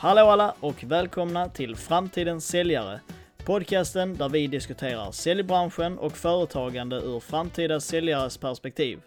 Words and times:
Hallå 0.00 0.22
alla 0.22 0.54
och 0.60 0.84
välkomna 0.84 1.48
till 1.48 1.76
Framtidens 1.76 2.46
säljare. 2.46 3.00
Podcasten 3.44 4.16
där 4.16 4.28
vi 4.28 4.46
diskuterar 4.46 5.12
säljbranschen 5.12 5.98
och 5.98 6.12
företagande 6.12 6.96
ur 6.96 7.20
framtida 7.20 7.80
säljares 7.80 8.38
perspektiv. 8.38 9.00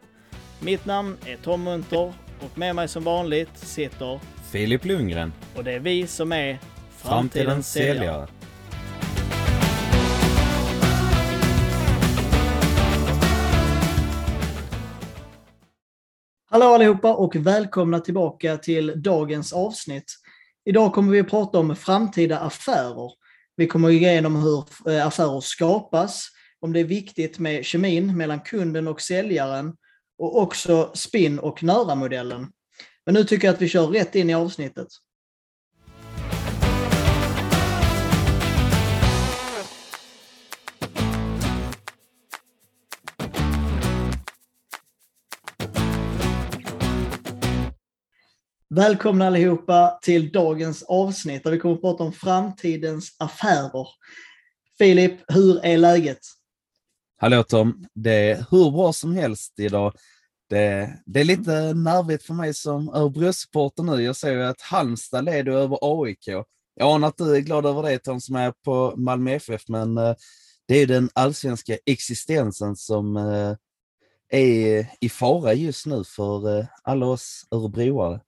Mitt 0.60 0.86
namn 0.86 1.18
är 1.25 1.38
Tom 1.38 1.64
Munter 1.64 2.14
och 2.39 2.57
med 2.57 2.75
mig 2.75 2.88
som 2.88 3.04
vanligt 3.04 3.57
sitter 3.57 4.20
Filip 4.52 4.86
Lundgren, 4.86 5.34
och 5.56 5.64
det 5.64 5.71
är 5.71 5.80
vi 5.80 6.07
som 6.07 6.32
är 6.32 6.60
Framtidens 6.98 7.71
säljare. 7.71 8.28
Hallå 16.50 16.65
allihopa 16.65 17.14
och 17.14 17.36
välkomna 17.36 18.00
tillbaka 18.00 18.57
till 18.57 18.93
dagens 19.01 19.54
avsnitt. 19.54 20.21
Idag 20.65 20.93
kommer 20.93 21.11
vi 21.11 21.20
att 21.20 21.29
prata 21.29 21.60
om 21.60 21.75
framtida 21.75 22.39
affärer. 22.39 23.11
Vi 23.56 23.68
kommer 23.68 23.88
att 23.88 23.93
gå 23.93 23.97
igenom 23.97 24.36
hur 24.36 24.65
eh, 24.92 25.07
affärer 25.07 25.42
skapas, 25.42 26.28
om 26.60 26.74
det 26.74 26.79
är 26.79 26.84
viktigt 26.84 27.39
med 27.39 27.65
kemin 27.65 28.18
mellan 28.18 28.39
kunden 28.39 28.87
och 28.87 29.01
säljaren 29.01 29.75
och 30.18 30.42
också 30.42 30.92
spin 30.93 31.39
och 31.39 31.64
nära-modellen. 31.64 32.47
Men 33.06 33.14
nu 33.14 33.23
tycker 33.23 33.47
jag 33.47 33.53
att 33.53 33.61
vi 33.61 33.70
kör 33.70 33.88
rätt 33.88 34.16
in 34.16 34.30
i 34.30 34.34
avsnittet. 34.34 34.88
Välkomna 48.75 49.27
allihopa 49.27 50.00
till 50.02 50.31
dagens 50.31 50.83
avsnitt 50.83 51.44
där 51.44 51.52
vi 51.52 51.59
kommer 51.59 51.75
att 51.75 51.81
prata 51.81 52.03
om 52.03 52.14
framtidens 52.14 53.16
affärer. 53.19 53.88
Filip, 54.77 55.19
hur 55.27 55.66
är 55.66 55.77
läget? 55.77 56.17
Hallå 57.17 57.44
Tom, 57.44 57.86
det 57.94 58.11
är 58.11 58.45
hur 58.52 58.72
bra 58.72 58.94
som 58.94 59.16
helst 59.16 59.59
idag. 59.59 59.94
Det, 60.49 60.94
det 61.05 61.19
är 61.19 61.23
lite 61.23 61.73
nervigt 61.73 62.23
för 62.23 62.33
mig 62.33 62.53
som 62.53 62.89
Örebrosupporter 62.89 63.83
nu. 63.83 64.03
Jag 64.03 64.16
ser 64.16 64.31
ju 64.31 64.44
att 64.44 64.61
Halmstad 64.61 65.25
leder 65.25 65.52
över 65.52 65.77
AIK. 65.81 66.27
Jag 66.75 66.95
anar 66.95 67.08
att 67.08 67.17
du 67.17 67.36
är 67.36 67.39
glad 67.39 67.66
över 67.66 67.83
det 67.83 67.99
Tom 67.99 68.22
som 68.22 68.36
är 68.36 68.53
på 68.66 68.94
Malmö 68.97 69.31
FF, 69.31 69.61
men 69.67 69.97
eh, 69.97 70.16
det 70.67 70.77
är 70.77 70.88
den 70.88 71.09
allsvenska 71.14 71.77
existensen 71.86 72.75
som 72.75 73.17
eh, 73.17 73.55
är 74.30 74.88
i 74.99 75.09
fara 75.09 75.53
just 75.53 75.86
nu 75.86 76.03
för 76.03 76.59
eh, 76.59 76.66
alla 76.83 77.05
oss 77.05 77.47
örebroare. 77.52 78.19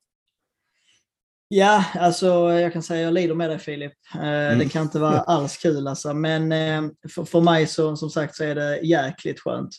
Ja, 1.56 1.86
alltså 1.96 2.28
jag 2.52 2.74
kan 2.74 2.84
säga 2.84 3.02
jag 3.02 3.14
lider 3.14 3.36
med 3.36 3.50
dig 3.50 3.60
Filip. 3.60 3.94
Mm. 4.16 4.60
Det 4.60 4.70
kan 4.70 4.82
inte 4.82 5.00
vara 5.00 5.20
alls 5.20 5.58
kul 5.58 5.88
alltså. 5.88 6.14
Men 6.14 6.50
för, 7.10 7.26
för 7.26 7.42
mig 7.42 7.68
så 7.68 7.96
som 7.96 8.10
sagt 8.10 8.36
så 8.36 8.44
är 8.44 8.56
det 8.56 8.80
jäkligt 8.80 9.40
skönt. 9.40 9.70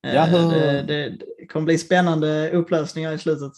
Ja, 0.00 0.26
det, 0.26 0.82
det, 0.82 1.18
kommer 1.46 1.64
bli 1.64 1.78
spännande 1.78 2.50
upplösningar 2.50 3.12
i 3.12 3.18
slutet. 3.18 3.52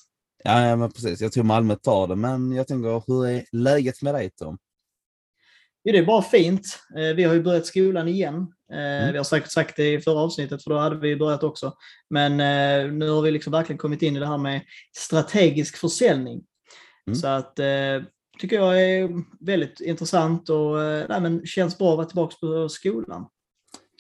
Ja, 0.44 0.76
men 0.76 0.92
precis. 0.92 1.20
Jag 1.20 1.32
tror 1.32 1.44
Malmö 1.44 1.76
tar 1.76 2.08
det, 2.08 2.16
men 2.16 2.52
jag 2.52 2.66
tänker, 2.66 3.02
hur 3.06 3.26
är 3.26 3.44
läget 3.52 4.02
med 4.02 4.14
dig 4.14 4.30
Tom? 4.30 4.58
Jo, 5.84 5.92
det 5.92 5.98
är 5.98 6.06
bara 6.06 6.22
fint. 6.22 6.78
Vi 7.16 7.24
har 7.24 7.34
ju 7.34 7.42
börjat 7.42 7.66
skolan 7.66 8.08
igen. 8.08 8.52
Mm. 8.72 9.12
Vi 9.12 9.16
har 9.16 9.24
säkert 9.24 9.50
sagt 9.50 9.76
det 9.76 9.92
i 9.92 10.00
förra 10.00 10.20
avsnittet, 10.20 10.62
för 10.62 10.70
då 10.70 10.78
hade 10.78 10.96
vi 10.96 11.16
börjat 11.16 11.42
också. 11.42 11.72
Men 12.10 12.36
nu 12.98 13.08
har 13.08 13.22
vi 13.22 13.30
liksom 13.30 13.52
verkligen 13.52 13.78
kommit 13.78 14.02
in 14.02 14.16
i 14.16 14.20
det 14.20 14.26
här 14.26 14.38
med 14.38 14.60
strategisk 14.96 15.76
försäljning. 15.76 16.42
Mm. 17.08 17.14
Så 17.14 17.26
att 17.26 17.58
eh, 17.58 18.02
tycker 18.38 18.56
jag 18.56 18.82
är 18.82 19.10
väldigt 19.40 19.80
intressant 19.80 20.48
och 20.48 20.82
eh, 20.82 21.06
nej, 21.08 21.20
men 21.20 21.46
känns 21.46 21.78
bra 21.78 21.90
att 21.90 21.96
vara 21.96 22.06
tillbaka 22.06 22.36
på 22.40 22.68
skolan. 22.68 23.26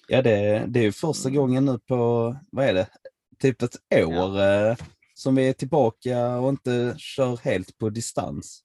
Ja, 0.08 0.22
det, 0.22 0.64
det 0.68 0.80
är 0.80 0.84
ju 0.84 0.92
första 0.92 1.30
gången 1.30 1.64
nu 1.64 1.78
på, 1.78 2.36
vad 2.50 2.66
är 2.66 2.74
det, 2.74 2.86
typ 3.38 3.62
ett 3.62 3.76
år 3.92 4.38
ja. 4.38 4.70
eh, 4.70 4.76
som 5.14 5.34
vi 5.34 5.48
är 5.48 5.52
tillbaka 5.52 6.38
och 6.38 6.48
inte 6.48 6.94
kör 6.98 7.36
helt 7.36 7.78
på 7.78 7.90
distans. 7.90 8.62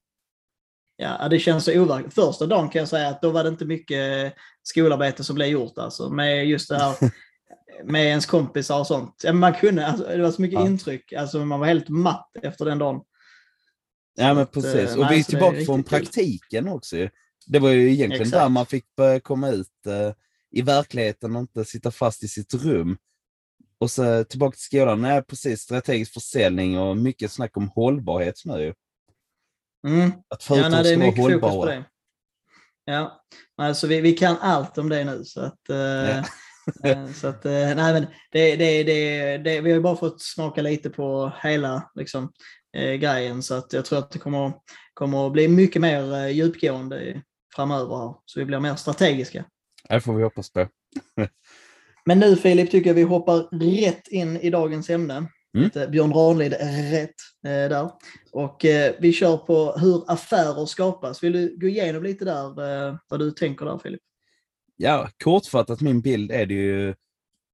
Ja, 0.95 1.27
det 1.29 1.39
känns 1.39 1.65
så 1.65 1.81
overkligt. 1.81 2.13
Första 2.13 2.45
dagen 2.45 2.69
kan 2.69 2.79
jag 2.79 2.89
säga 2.89 3.07
att 3.07 3.21
då 3.21 3.31
var 3.31 3.43
det 3.43 3.49
inte 3.49 3.65
mycket 3.65 4.33
skolarbete 4.63 5.23
som 5.23 5.35
blev 5.35 5.47
gjort 5.47 5.77
alltså, 5.77 6.09
med 6.09 6.47
just 6.47 6.69
det 6.69 6.77
här 6.77 6.95
med 7.83 8.05
ens 8.05 8.25
kompisar 8.25 8.79
och 8.79 8.87
sånt. 8.87 9.23
Man 9.33 9.53
kunde, 9.53 9.87
alltså, 9.87 10.07
det 10.07 10.23
var 10.23 10.31
så 10.31 10.41
mycket 10.41 10.59
ja. 10.59 10.65
intryck, 10.65 11.13
alltså, 11.13 11.45
man 11.45 11.59
var 11.59 11.67
helt 11.67 11.89
matt 11.89 12.29
efter 12.43 12.65
den 12.65 12.77
dagen. 12.77 13.01
Ja, 14.15 14.33
men 14.33 14.47
precis. 14.47 14.95
Eh, 14.95 14.99
och 14.99 15.11
vi 15.11 15.19
är 15.19 15.23
tillbaka 15.23 15.65
från 15.65 15.83
praktiken 15.83 16.67
också. 16.67 16.95
Det 17.45 17.59
var 17.59 17.69
ju 17.69 17.91
egentligen 17.91 18.21
Exakt. 18.21 18.41
där 18.43 18.49
man 18.49 18.65
fick 18.65 18.95
börja 18.95 19.19
komma 19.19 19.49
ut 19.49 19.67
uh, 19.87 20.13
i 20.51 20.61
verkligheten 20.61 21.35
och 21.35 21.41
inte 21.41 21.65
sitta 21.65 21.91
fast 21.91 22.23
i 22.23 22.27
sitt 22.27 22.53
rum. 22.53 22.97
Och 23.77 23.91
så 23.91 24.23
tillbaka 24.23 24.55
till 24.55 24.63
skolan. 24.63 25.01
Nej, 25.01 25.23
precis. 25.23 25.61
Strategisk 25.61 26.13
försäljning 26.13 26.79
och 26.79 26.97
mycket 26.97 27.31
snack 27.31 27.57
om 27.57 27.69
hållbarhet 27.69 28.35
nu. 28.45 28.73
Mm. 29.87 30.11
Att 30.29 30.43
företag 30.43 30.71
ja, 30.71 30.81
nej, 30.81 30.93
är 30.93 31.11
fokus 31.11 31.41
på 31.41 31.65
det. 31.65 31.85
Ja, 32.85 33.23
alltså 33.57 33.87
vi, 33.87 34.01
vi 34.01 34.13
kan 34.13 34.37
allt 34.37 34.77
om 34.77 34.89
det 34.89 35.03
nu. 35.03 35.23
Så 35.25 35.41
att, 35.41 35.59
uh, 35.69 35.77
ja. 36.83 37.07
så 37.13 37.27
att, 37.27 37.43
nej, 37.43 37.75
men 37.75 38.05
det, 38.31 38.55
det, 38.55 38.83
det, 38.83 39.37
det, 39.37 39.61
vi 39.61 39.69
har 39.69 39.77
ju 39.77 39.81
bara 39.81 39.95
fått 39.95 40.21
smaka 40.21 40.61
lite 40.61 40.89
på 40.89 41.33
hela 41.43 41.91
liksom, 41.95 42.23
eh, 42.23 42.29
grejen. 42.73 43.43
Så 43.43 43.53
att 43.53 43.73
jag 43.73 43.85
tror 43.85 43.99
att 43.99 44.11
det 44.11 44.19
kommer, 44.19 44.53
kommer 44.93 45.27
att 45.27 45.33
bli 45.33 45.47
mycket 45.47 45.81
mer 45.81 46.13
eh, 46.13 46.27
djupgående 46.27 47.21
framöver 47.55 47.97
här. 47.97 48.15
Så 48.25 48.39
vi 48.39 48.45
blir 48.45 48.59
mer 48.59 48.75
strategiska. 48.75 49.45
Det 49.89 50.01
får 50.01 50.13
vi 50.13 50.23
hoppas 50.23 50.51
på. 50.51 50.67
Men 52.05 52.19
nu 52.19 52.35
Filip 52.35 52.71
tycker 52.71 52.89
jag 52.89 52.95
vi 52.95 53.03
hoppar 53.03 53.37
rätt 53.59 54.07
in 54.07 54.37
i 54.37 54.49
dagens 54.49 54.89
ämne. 54.89 55.27
Mm. 55.57 55.91
Björn 55.91 56.13
Ranelid 56.13 56.53
rätt 56.91 57.15
eh, 57.45 57.69
där. 57.69 57.91
Och 58.31 58.65
eh, 58.65 58.95
vi 58.99 59.13
kör 59.13 59.37
på 59.37 59.71
hur 59.71 60.11
affärer 60.11 60.65
skapas. 60.65 61.23
Vill 61.23 61.33
du 61.33 61.57
gå 61.59 61.67
igenom 61.67 62.03
lite 62.03 62.25
där 62.25 62.87
eh, 62.87 62.95
vad 63.09 63.19
du 63.19 63.31
tänker 63.31 63.65
där 63.65 63.77
Filip? 63.77 64.01
Ja, 64.75 65.09
kortfattat 65.23 65.81
min 65.81 66.01
bild 66.01 66.31
är 66.31 66.45
det 66.45 66.53
ju 66.53 66.95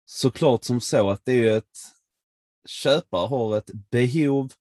såklart 0.06 0.63
som 0.63 0.81
så 0.81 1.09
att 1.09 1.22
det 1.25 1.31
är 1.31 1.35
ju 1.35 1.50
ett 1.50 1.78
köpare 2.68 3.28
har 3.28 3.58
ett 3.58 3.69
behov 3.91 4.52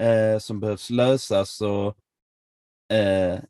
eh, 0.00 0.38
som 0.38 0.60
behövs 0.60 0.90
lösas. 0.90 1.60
Och, 1.60 1.96
eh, 2.96 3.40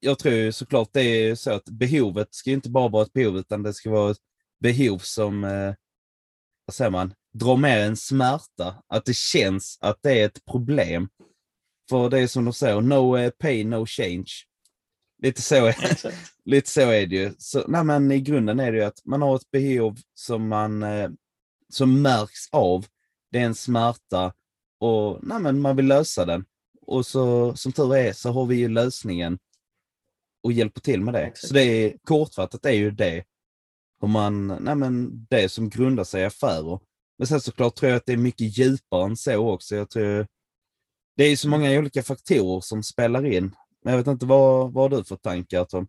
jag 0.00 0.18
tror 0.18 0.34
ju 0.34 0.52
såklart 0.52 0.88
det 0.92 1.02
är 1.02 1.34
så 1.34 1.52
att 1.52 1.64
behovet 1.64 2.34
ska 2.34 2.50
inte 2.50 2.70
bara 2.70 2.88
vara 2.88 3.02
ett 3.02 3.12
behov, 3.12 3.36
utan 3.36 3.62
det 3.62 3.74
ska 3.74 3.90
vara 3.90 4.10
ett 4.10 4.18
behov 4.60 4.98
som, 4.98 5.44
eh, 5.44 5.74
vad 6.66 6.74
säger 6.74 6.90
man, 6.90 7.14
drar 7.32 7.56
med 7.56 7.86
en 7.86 7.96
smärta. 7.96 8.82
Att 8.88 9.04
det 9.04 9.16
känns 9.16 9.78
att 9.80 9.98
det 10.02 10.20
är 10.20 10.26
ett 10.26 10.44
problem. 10.44 11.08
För 11.90 12.10
det 12.10 12.20
är 12.20 12.26
som 12.26 12.44
de 12.44 12.54
säger, 12.54 12.80
no 12.80 13.18
eh, 13.18 13.30
pain, 13.30 13.70
no 13.70 13.86
change. 13.86 14.30
Lite 15.22 15.42
så, 15.42 15.66
är, 15.66 15.76
lite 16.44 16.70
så 16.70 16.80
är 16.80 17.06
det 17.06 17.16
ju. 17.16 17.34
Så, 17.38 17.64
nej, 17.68 17.84
men 17.84 18.12
I 18.12 18.20
grunden 18.20 18.60
är 18.60 18.72
det 18.72 18.78
ju 18.78 18.84
att 18.84 19.04
man 19.04 19.22
har 19.22 19.36
ett 19.36 19.50
behov 19.50 19.98
som, 20.14 20.48
man, 20.48 20.82
eh, 20.82 21.10
som 21.72 22.02
märks 22.02 22.48
av. 22.52 22.86
Det 23.30 23.38
är 23.38 23.44
en 23.44 23.54
smärta 23.54 24.32
och 24.82 25.18
nej, 25.22 25.40
men 25.40 25.60
man 25.60 25.76
vill 25.76 25.86
lösa 25.86 26.24
den. 26.24 26.44
Och 26.86 27.06
så, 27.06 27.56
som 27.56 27.72
tur 27.72 27.96
är 27.96 28.12
så 28.12 28.30
har 28.30 28.46
vi 28.46 28.56
ju 28.56 28.68
lösningen 28.68 29.38
och 30.42 30.52
hjälper 30.52 30.80
till 30.80 31.00
med 31.00 31.14
det. 31.14 31.20
Exakt. 31.20 31.48
Så 31.48 31.54
det 31.54 31.62
är 31.62 31.98
kortfattat 32.04 32.66
är 32.66 32.72
ju 32.72 32.90
det. 32.90 33.24
Hur 34.00 34.08
man, 34.08 34.46
nej, 34.46 34.74
men 34.74 35.26
det 35.30 35.48
som 35.48 35.68
grundar 35.68 36.04
sig 36.04 36.22
i 36.22 36.24
affärer. 36.24 36.80
Men 37.18 37.26
sen 37.26 37.40
såklart 37.40 37.74
tror 37.74 37.90
jag 37.90 37.96
att 37.96 38.06
det 38.06 38.12
är 38.12 38.16
mycket 38.16 38.58
djupare 38.58 39.04
än 39.04 39.16
så 39.16 39.52
också. 39.52 39.76
Jag 39.76 39.90
tror 39.90 40.26
det 41.16 41.24
är 41.24 41.36
så 41.36 41.48
många 41.48 41.78
olika 41.78 42.02
faktorer 42.02 42.60
som 42.60 42.82
spelar 42.82 43.26
in. 43.26 43.54
Men 43.84 43.92
jag 43.92 43.98
vet 43.98 44.06
inte, 44.06 44.26
vad, 44.26 44.72
vad 44.72 44.90
har 44.90 44.98
du 44.98 45.04
för 45.04 45.16
tankar 45.16 45.64
Tom? 45.64 45.86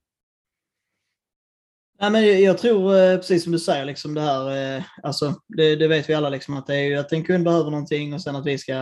Ja, 2.04 2.10
men 2.10 2.42
jag 2.42 2.58
tror 2.58 2.96
eh, 2.98 3.18
precis 3.18 3.44
som 3.44 3.52
du 3.52 3.60
säger, 3.60 3.86
liksom 3.86 4.14
det 4.14 4.22
här, 4.22 4.76
eh, 4.76 4.84
alltså, 5.04 5.36
det, 5.48 5.76
det 5.76 5.88
vet 5.88 6.10
vi 6.10 6.14
alla, 6.14 6.30
liksom, 6.30 6.58
att 6.58 6.68
det 6.68 6.76
är 6.76 6.84
ju 6.84 6.96
att 6.96 7.14
en 7.14 7.24
kund 7.24 7.44
behöver 7.44 7.72
någonting 7.72 8.14
och 8.14 8.22
sen 8.22 8.36
att 8.36 8.46
vi 8.46 8.58
ska 8.58 8.74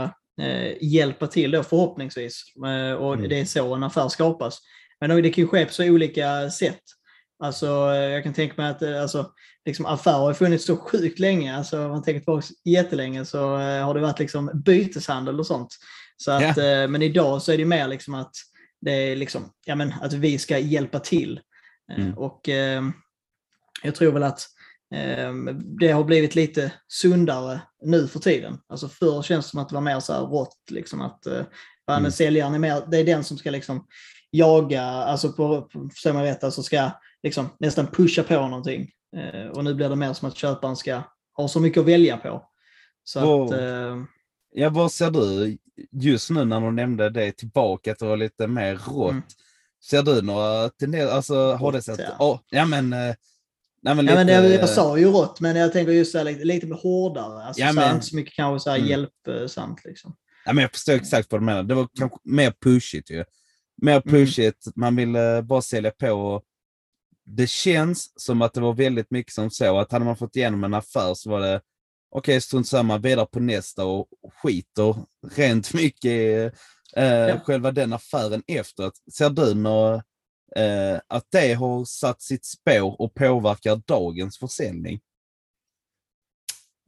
eh, 0.42 0.74
hjälpa 0.82 1.28
till 1.28 1.52
då 1.52 1.64
förhoppningsvis. 1.64 2.44
Eh, 2.66 2.94
och 2.94 3.14
mm. 3.14 3.30
det 3.30 3.40
är 3.40 3.46
så 3.46 3.76
en 3.76 3.84
affär 3.84 4.08
skapas. 4.08 4.60
Men 5.02 5.22
det 5.24 5.30
kan 5.30 5.42
ju 5.42 5.48
ske 5.48 5.66
på 5.66 5.74
så 5.74 5.84
olika 5.84 6.50
sätt. 6.50 6.82
Alltså, 7.44 7.66
jag 7.96 8.24
kan 8.24 8.34
tänka 8.34 8.62
mig 8.62 8.72
att 8.72 8.84
alltså, 8.84 9.32
liksom, 9.66 9.86
affärer 9.86 10.18
har 10.18 10.34
funnits 10.34 10.66
så 10.66 10.78
sjukt 10.78 11.20
länge. 11.20 11.58
Alltså, 11.58 11.86
om 11.86 11.92
man 11.92 12.04
tänker 12.04 12.20
tillbaka 12.20 12.48
jättelänge 12.66 13.26
så 13.26 13.60
eh, 13.60 13.86
har 13.86 13.94
det 13.94 14.00
varit 14.00 14.20
liksom, 14.20 14.52
byteshandel 14.66 15.40
och 15.40 15.48
sånt. 15.48 15.78
Så 16.18 16.32
att, 16.32 16.58
yeah. 16.58 16.90
Men 16.90 17.02
idag 17.02 17.42
så 17.42 17.52
är 17.52 17.58
det 17.58 17.66
mer 17.66 17.88
liksom 17.88 18.14
att, 18.14 18.32
det 18.82 18.92
är 18.92 19.16
liksom, 19.16 19.52
ja, 19.66 19.76
men, 19.76 19.94
att 20.02 20.14
vi 20.14 20.38
ska 20.38 20.58
hjälpa 20.58 21.00
till. 21.00 21.40
Mm. 21.98 22.18
Och 22.18 22.50
jag 23.84 23.96
tror 23.96 24.12
väl 24.12 24.24
att 24.24 24.48
eh, 24.96 25.34
det 25.80 25.92
har 25.92 26.04
blivit 26.04 26.36
lite 26.36 26.74
sundare 26.88 27.62
nu 27.84 28.08
för 28.08 28.20
tiden. 28.20 28.58
Alltså 28.68 28.90
förr 28.90 29.22
känns 29.22 29.46
det 29.46 29.50
som 29.50 29.60
att 29.60 29.70
det 29.70 29.76
var 29.76 29.82
mer 29.82 30.00
så 30.00 30.14
här 30.14 30.22
rått, 30.22 30.58
liksom 30.72 31.02
att 31.02 31.26
eh, 31.26 31.44
mm. 31.92 32.12
säljaren 32.12 32.54
är 32.54 32.60
mer, 32.60 32.84
det 32.88 32.98
är 32.98 33.04
den 33.04 33.24
som 33.24 33.38
ska 33.38 33.52
liksom 33.52 33.88
jaga, 34.32 34.84
alltså 34.84 35.32
på, 35.32 35.70
så 35.96 36.14
man 36.14 36.24
rätt, 36.24 36.44
alltså 36.44 36.64
ska 36.64 36.92
liksom 37.24 37.50
nästan 37.60 37.88
pusha 37.88 38.24
på 38.24 38.34
någonting. 38.34 38.90
Eh, 39.18 39.48
och 39.48 39.64
nu 39.64 39.74
blir 39.74 39.90
det 39.90 39.96
mer 39.96 40.14
som 40.14 40.28
att 40.28 40.36
köparen 40.38 40.76
ska 40.76 41.02
ha 41.38 41.48
så 41.48 41.60
mycket 41.60 41.82
att 41.82 41.88
välja 41.88 42.18
på. 42.18 42.44
Så 43.04 43.22
Wow. 43.22 43.46
att, 43.46 43.60
eh, 43.60 43.98
Ja, 44.54 44.70
vad 44.70 44.92
ser 44.92 45.12
du 45.12 45.58
just 45.92 46.30
nu 46.30 46.46
när 46.46 46.62
du 46.62 46.72
nämnde 46.72 47.10
det 47.10 47.32
tillbaka 47.32 47.84
till 47.84 47.92
att 47.92 48.02
vara 48.02 48.16
lite 48.16 48.48
mer 48.48 48.76
rått? 48.76 49.12
Mm. 49.12 49.24
Ser 49.84 50.04
du 50.04 50.22
några 50.22 50.70
tendenser, 50.70 51.16
alltså 51.16 51.54
har 51.54 51.72
det 51.72 51.82
sett, 51.82 52.00
ja. 52.00 52.16
Åh, 52.20 52.40
ja 52.50 52.66
men, 52.66 52.94
eh, 52.94 53.16
nej, 53.82 53.96
men 53.96 54.06
ja, 54.06 54.16
men 54.16 54.28
lite, 54.28 54.42
det, 54.42 54.54
jag 54.56 54.70
sa 54.70 54.98
ju 54.98 55.06
rått, 55.06 55.40
men 55.40 55.56
jag 55.56 55.74
tänker 55.74 55.92
just 55.92 56.12
så 56.12 56.18
här, 56.18 56.26
lite, 56.26 56.44
lite 56.46 56.68
hårdare. 56.74 57.44
Alltså, 57.44 57.62
Ja, 57.62 57.68
så 57.70 57.76
men- 57.76 57.96
inte 57.96 58.06
så 58.06 58.16
mycket 58.16 58.34
kanske 58.34 58.64
så 58.64 58.70
här 58.70 58.78
Mm. 58.78 58.90
hjälpsamt. 58.90 59.86
Liksom. 59.86 60.16
Ja, 60.46 60.54
men 60.54 60.62
jag 60.62 60.72
förstår 60.72 60.94
exakt 60.94 61.32
vad 61.32 61.42
du 61.42 61.46
menar. 61.46 61.64
Det 61.64 61.74
var 61.76 61.88
kanske 62.00 62.18
mer 62.24 62.54
pushigt 62.64 63.12
ju. 63.12 63.26
Mer 63.82 63.92
Mm. 63.92 64.02
pushigt, 64.04 64.68
man 64.76 64.96
ville 64.96 65.42
bara 65.42 65.62
sälja 65.62 65.92
på. 65.92 66.42
Det 67.26 67.50
känns 67.50 68.14
som 68.22 68.42
att 68.42 68.54
det 68.54 68.62
var 68.62 68.74
väldigt 68.74 69.12
mycket 69.12 69.34
som 69.34 69.52
så 69.52 69.80
att 69.80 69.92
hade 69.92 70.06
man 70.06 70.18
fått 70.18 70.36
igenom 70.36 70.64
en 70.64 70.74
affär 70.74 71.14
så 71.14 71.30
var 71.30 71.40
det 71.42 71.62
okej, 72.16 72.42
strunt 72.42 72.68
samma, 72.68 72.98
vidare 72.98 73.26
på 73.32 73.40
nästa 73.40 73.86
och 73.86 74.08
skiter 74.44 74.96
rent 75.36 75.74
mycket 75.74 76.06
i 76.12 76.50
eh, 76.96 77.06
Ja. 77.06 77.40
själva 77.40 77.72
den 77.72 77.94
affären 77.94 78.44
efteråt. 78.48 78.94
Ser 79.14 79.30
du 79.30 79.54
nå, 79.54 80.02
eh, 80.56 81.00
att 81.08 81.26
det 81.32 81.54
har 81.54 81.86
satt 81.86 82.22
sitt 82.22 82.46
spår 82.46 83.02
och 83.02 83.14
påverkar 83.14 83.82
dagens 83.88 84.38
försäljning? 84.38 85.00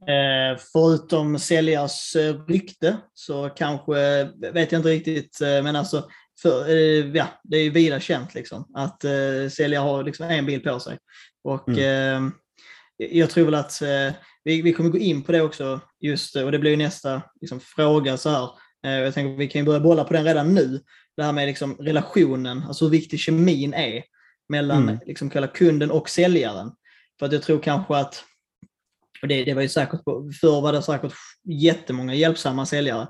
Eh, 0.08 0.58
förutom 0.72 1.38
säljares 1.38 2.16
eh, 2.16 2.46
rykte 2.46 2.96
så 3.14 3.48
kanske, 3.48 4.24
vet 4.52 4.72
jag 4.72 4.78
inte 4.78 4.88
riktigt, 4.88 5.40
eh, 5.40 5.62
men 5.62 5.76
alltså 5.76 6.08
för, 6.42 6.68
eh, 6.68 7.16
ja, 7.16 7.26
det 7.44 7.56
är 7.56 7.62
ju 7.62 7.70
vida 7.70 8.00
känt 8.00 8.34
liksom, 8.34 8.70
att 8.74 9.04
eh, 9.04 9.48
säljare 9.50 9.82
har 9.82 10.04
liksom 10.04 10.26
en 10.26 10.46
bil 10.46 10.62
på 10.62 10.80
sig. 10.80 10.98
Och 11.44 11.78
eh, 11.78 12.20
jag 12.96 13.30
tror 13.30 13.44
väl 13.44 13.54
att 13.54 13.82
eh, 13.82 14.12
vi, 14.44 14.62
vi 14.62 14.72
kommer 14.72 14.90
gå 14.90 14.98
in 14.98 15.22
på 15.22 15.32
det 15.32 15.42
också, 15.42 15.80
just, 16.00 16.36
och 16.36 16.52
det 16.52 16.58
blir 16.58 16.76
nästa 16.76 17.22
liksom, 17.40 17.60
fråga 17.60 18.16
så 18.16 18.30
här. 18.30 18.48
Eh, 18.86 19.04
jag 19.04 19.14
tänker 19.14 19.32
att 19.32 19.38
vi 19.38 19.48
kan 19.48 19.64
börja 19.64 19.80
bolla 19.80 20.04
på 20.04 20.12
den 20.12 20.24
redan 20.24 20.54
nu. 20.54 20.80
Det 21.16 21.22
här 21.22 21.32
med 21.32 21.46
liksom, 21.46 21.76
relationen, 21.76 22.62
alltså 22.68 22.84
hur 22.84 22.90
viktig 22.92 23.20
kemin 23.20 23.74
är 23.74 24.02
mellan 24.48 24.82
Mm. 24.82 24.98
liksom, 25.06 25.30
kunden 25.54 25.90
och 25.90 26.08
säljaren. 26.08 26.70
För 27.18 27.26
att 27.26 27.32
jag 27.32 27.42
tror 27.42 27.58
kanske 27.62 27.96
att 27.96 28.24
och 29.22 29.28
det, 29.28 29.44
det 29.44 29.54
var 29.54 29.62
ju 29.62 29.68
säkert, 29.68 30.04
på- 30.04 30.30
förr 30.40 30.60
var 30.60 30.72
det 30.72 30.82
säkert 30.82 31.12
jättemånga 31.44 32.14
hjälpsamma 32.14 32.66
säljare. 32.66 33.08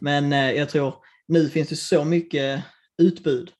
Men 0.00 0.32
eh, 0.32 0.50
jag 0.52 0.68
tror 0.68 0.94
nu 1.28 1.48
finns 1.48 1.68
det 1.68 1.76
så 1.76 2.04
mycket 2.04 2.64
utbud 3.02 3.50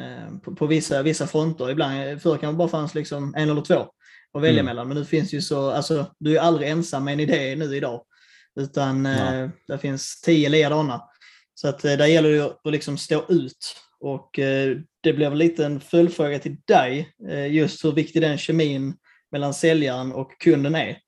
eh, 0.00 0.38
på, 0.38 0.54
på 0.54 0.66
vissa, 0.66 1.02
vissa 1.02 1.26
fronter. 1.26 1.70
Ibland, 1.70 2.22
förr 2.22 2.36
kanske 2.38 2.56
bara 2.58 2.68
fanns 2.68 2.94
liksom 2.94 3.34
en 3.36 3.50
eller 3.50 3.62
två 3.62 3.86
att 4.34 4.42
välja 4.42 4.60
Mm. 4.60 4.64
mellan. 4.66 4.88
Men 4.88 4.96
nu 4.96 5.04
finns 5.04 5.30
det 5.30 5.36
ju 5.36 5.42
så, 5.42 5.70
alltså 5.70 6.06
du 6.18 6.36
är 6.36 6.40
aldrig 6.40 6.70
ensam 6.70 7.04
med 7.04 7.12
en 7.14 7.20
idé 7.20 7.56
nu 7.56 7.76
idag. 7.76 8.02
Utan 8.60 9.06
eh, 9.06 9.48
det 9.68 9.78
finns 9.78 10.20
tio 10.20 10.48
likadana. 10.48 11.02
Så 11.54 11.68
att 11.68 11.84
eh, 11.84 11.92
där 11.92 12.06
gäller 12.06 12.30
det 12.30 12.44
att 12.64 12.72
liksom 12.72 12.98
stå 12.98 13.24
ut. 13.28 13.76
Och 14.00 14.38
eh, 14.38 14.76
det 15.00 15.12
blir 15.12 15.26
en 15.26 15.38
lite 15.38 15.66
en 15.66 15.80
följdfråga 15.80 16.38
till 16.38 16.56
dig, 16.64 17.12
eh, 17.28 17.46
just 17.46 17.84
hur 17.84 17.92
viktig 17.92 18.22
den 18.22 18.38
kemin 18.38 18.94
mellan 19.32 19.54
säljaren 19.54 20.12
och 20.12 20.40
kunden 20.40 20.74
är. 20.74 20.98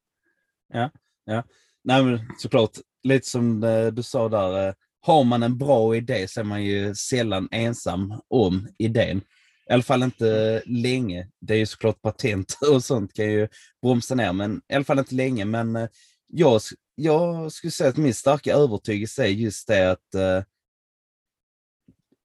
Nej, 1.85 2.05
men 2.05 2.21
såklart, 2.39 2.71
lite 3.03 3.29
som 3.29 3.61
du 3.95 4.03
sa 4.03 4.29
där, 4.29 4.75
har 5.01 5.25
man 5.25 5.43
en 5.43 5.59
bra 5.59 5.97
idé 5.97 6.29
så 6.29 6.41
är 6.41 6.45
man 6.45 6.65
ju 6.65 6.95
sällan 6.95 7.49
ensam 7.51 8.21
om 8.29 8.69
idén. 8.79 9.23
I 9.71 9.73
alla 9.73 9.83
fall 9.83 10.03
inte 10.03 10.63
länge. 10.67 11.29
Det 11.41 11.55
är 11.55 11.59
ju 11.59 11.67
såklart 11.67 12.03
patent 12.03 12.59
och 12.71 12.85
sånt 12.85 13.15
kan 13.15 13.33
ju 13.33 13.49
bromsa 13.83 14.15
ner, 14.15 14.33
men 14.33 14.61
i 14.69 14.75
alla 14.75 14.85
fall 14.85 14.99
inte 14.99 15.15
länge. 15.15 15.45
Men 15.45 15.89
jag, 16.27 16.61
jag 16.95 17.53
skulle 17.53 17.71
säga 17.71 17.91
att 17.91 17.97
min 17.97 18.15
starka 18.15 18.55
övertygelse 18.55 19.25
är 19.25 19.29
just 19.29 19.69
det 19.69 19.91
att 19.91 20.15
eh, 20.15 20.43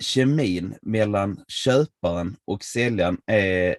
kemin 0.03 0.75
mellan 0.81 1.43
köparen 1.47 2.35
och 2.45 2.63
säljaren 2.63 3.17
är 3.25 3.77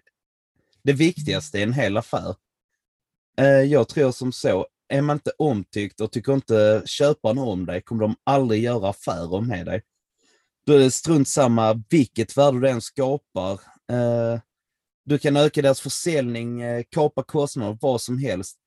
det 0.83 0.93
viktigaste 0.93 1.59
i 1.59 1.63
en 1.63 1.73
hel 1.73 1.97
affär. 1.97 2.35
Eh, 3.39 3.47
Jag 3.47 3.89
tror 3.89 4.13
som 4.13 4.33
så, 4.33 4.67
är 4.89 5.03
man 5.03 5.17
inte 5.17 5.33
omtyckt 5.39 6.01
och 6.01 6.13
tycker 6.13 6.35
inte 6.35 6.83
köparen 6.87 7.39
om 7.39 7.67
dig 7.67 7.83
kommer 7.83 8.03
de 8.03 8.17
aldrig 8.25 8.63
göra 8.63 8.89
affärer 8.89 9.41
med 9.41 9.67
dig. 9.67 9.83
Då 10.67 10.73
är 10.73 10.79
det 10.79 10.91
strunt 10.91 11.29
samma 11.29 11.83
vilket 11.91 12.37
värde 12.37 12.61
du 12.61 12.69
än 12.69 12.81
skapar. 12.81 13.53
Eh, 13.93 14.41
Du 15.05 15.19
kan 15.19 15.37
öka 15.37 15.63
deras 15.63 15.81
försäljning, 15.81 16.61
eh, 16.61 16.85
kapa 16.91 17.23
kostnader, 17.23 17.79
vad 17.81 18.01
som 18.01 18.19
helst. 18.19 18.60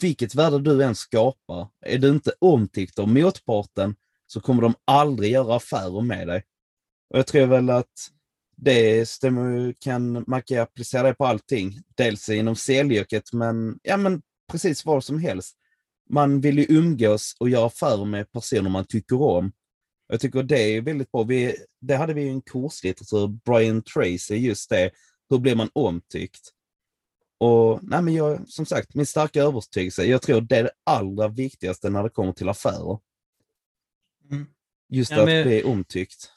Vilket 0.00 0.34
värde 0.34 0.58
du 0.58 0.84
än 0.84 0.94
skapar, 0.94 1.68
är 1.86 1.98
du 1.98 2.08
inte 2.08 2.32
omtyckt 2.38 2.98
av 2.98 3.08
motparten 3.08 3.94
så 4.26 4.40
kommer 4.40 4.62
de 4.62 4.74
aldrig 4.84 5.32
göra 5.32 5.56
affärer 5.56 6.00
med 6.00 6.28
dig. 6.28 6.42
Och 7.10 7.18
jag 7.18 7.26
tror 7.26 7.46
väl 7.46 7.70
att 7.70 8.10
det 8.56 9.08
stämmer, 9.08 9.74
kan, 9.80 10.24
man 10.26 10.42
kan 10.42 10.58
applicera 10.58 11.02
det 11.02 11.14
på 11.14 11.26
allting. 11.26 11.80
Dels 11.96 12.28
inom 12.28 12.56
säljyrket, 12.56 13.32
men, 13.32 13.78
ja, 13.82 13.96
men 13.96 14.22
precis 14.50 14.84
vad 14.84 15.04
som 15.04 15.18
helst. 15.18 15.56
Man 16.10 16.40
vill 16.40 16.58
ju 16.58 16.66
umgås 16.68 17.36
och 17.40 17.48
göra 17.48 17.66
affärer 17.66 18.04
med 18.04 18.32
personer 18.32 18.70
man 18.70 18.84
tycker 18.84 19.22
om. 19.22 19.52
Jag 20.08 20.20
tycker 20.20 20.42
det 20.42 20.76
är 20.76 20.80
väldigt 20.80 21.12
bra. 21.12 21.22
Vi, 21.22 21.56
det 21.80 21.96
hade 21.96 22.14
vi 22.14 22.28
en 22.28 22.42
kurslitteratur, 22.42 23.28
Brian 23.28 23.82
Tracy, 23.82 24.34
just 24.34 24.70
det. 24.70 24.90
Hur 25.30 25.38
blir 25.38 25.54
man 25.54 25.70
omtyckt? 25.72 26.52
Och 27.42 27.78
nej 27.82 28.02
men 28.02 28.14
jag, 28.14 28.48
som 28.48 28.66
sagt, 28.66 28.94
min 28.94 29.06
starka 29.06 29.42
övertygelse, 29.42 30.04
jag 30.04 30.22
tror 30.22 30.40
det 30.40 30.56
är 30.56 30.62
det 30.62 30.70
allra 30.84 31.28
viktigaste 31.28 31.90
när 31.90 32.02
det 32.02 32.08
kommer 32.10 32.32
till 32.32 32.48
affärer. 32.48 32.98
Mm. 34.30 34.46
Just 34.88 35.10
Ja, 35.10 35.18
att 35.20 35.24
men- 35.26 35.46
bli 35.46 35.62
omtyckt. 35.62 36.30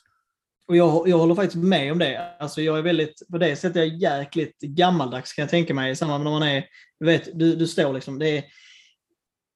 Och 0.67 0.77
jag, 0.77 1.07
jag 1.07 1.17
håller 1.17 1.35
faktiskt 1.35 1.63
med 1.63 1.91
om 1.91 1.99
det. 1.99 2.35
Alltså 2.39 2.61
jag 2.61 2.77
är 2.77 2.81
väldigt, 2.81 3.21
på 3.31 3.37
det 3.37 3.55
sättet 3.55 3.75
är 3.75 3.79
jag 3.79 3.95
jäkligt 3.97 4.59
gammaldags 4.61 5.33
kan 5.33 5.43
jag 5.43 5.49
tänka 5.49 5.73
mig. 5.73 5.91
I 5.91 5.95
samband 5.95 6.23
med 6.23 6.33
när 6.33 6.39
man 6.39 6.49
är, 6.49 6.65
du 6.99 7.05
vet, 7.05 7.39
du, 7.39 7.55
du 7.55 7.67
står 7.67 7.93
liksom, 7.93 8.19
det 8.19 8.29
är 8.37 8.43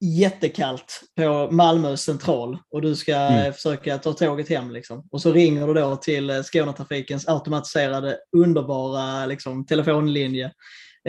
jättekallt 0.02 1.02
på 1.16 1.50
Malmö 1.52 1.97
central 1.97 2.57
och 2.69 2.81
du 2.81 2.95
ska 2.95 3.16
Mm. 3.16 3.54
försöka 3.54 3.97
ta 3.97 4.14
tåget 4.14 4.50
hem. 4.50 4.71
Liksom. 4.71 5.07
Och 5.12 5.21
så 5.21 5.31
ringer 5.33 5.68
du 5.68 5.73
då 5.73 5.95
till 5.95 6.44
Skånetrafikens 6.44 7.28
automatiserade 7.28 8.18
underbara 8.38 9.26
liksom, 9.26 9.66
telefonlinje. 9.66 10.52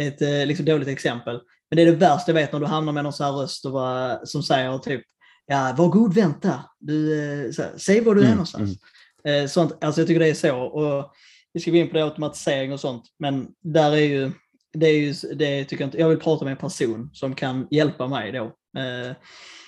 Ett 0.01 0.23
eh, 0.23 0.47
liksom, 0.47 0.67
dåligt 0.67 0.89
exempel. 0.89 1.41
Men 1.71 1.77
det 1.77 1.83
är 1.83 1.87
det 1.87 1.93
värsta 1.93 2.31
jag 2.31 2.35
vet 2.35 2.53
när 2.53 2.61
du 2.61 2.67
hamnar 2.67 2.93
med 2.93 3.05
någon 3.05 3.13
så 3.13 3.25
här 3.25 3.33
röst 3.33 3.65
och 3.65 3.73
bara, 3.73 4.27
som 4.27 4.43
säger 4.43 4.79
typ 4.79 5.03
Ja, 5.47 5.75
var 5.79 5.89
god 5.89 6.15
vänta. 6.15 6.65
Du, 6.79 7.23
eh, 7.47 7.53
så 7.53 7.63
här, 7.63 7.73
säg 7.77 8.01
var 8.01 8.15
du 8.15 8.21
är 8.21 8.25
Mm, 8.25 8.37
någonstans. 8.37 8.79
Eh, 9.25 9.47
sånt, 9.47 9.85
alltså 9.85 10.01
jag 10.01 10.09
tycker 10.09 10.21
det 10.21 10.29
är 10.29 10.35
så. 10.35 10.57
Och 10.61 11.13
vi 11.53 11.61
ska 11.61 11.71
gå 11.71 11.77
in 11.77 11.89
på 11.89 11.95
det 11.97 12.05
automatisering 12.05 12.73
och 12.73 12.81
sånt. 12.81 13.05
Men 13.19 13.49
där 13.61 13.93
är 13.93 13.97
ju, 13.97 14.31
det 14.73 14.87
är 14.87 14.99
ju, 14.99 15.13
det 15.35 15.65
tycker 15.65 15.83
jag 15.85 15.87
inte, 15.89 15.99
jag 15.99 16.09
vill 16.09 16.19
prata 16.21 16.45
med 16.45 16.51
en 16.51 16.57
person 16.57 17.11
som 17.13 17.35
kan 17.35 17.67
hjälpa 17.71 18.09
mig 18.09 18.33
då. 18.33 18.45
Eh, 18.81 19.17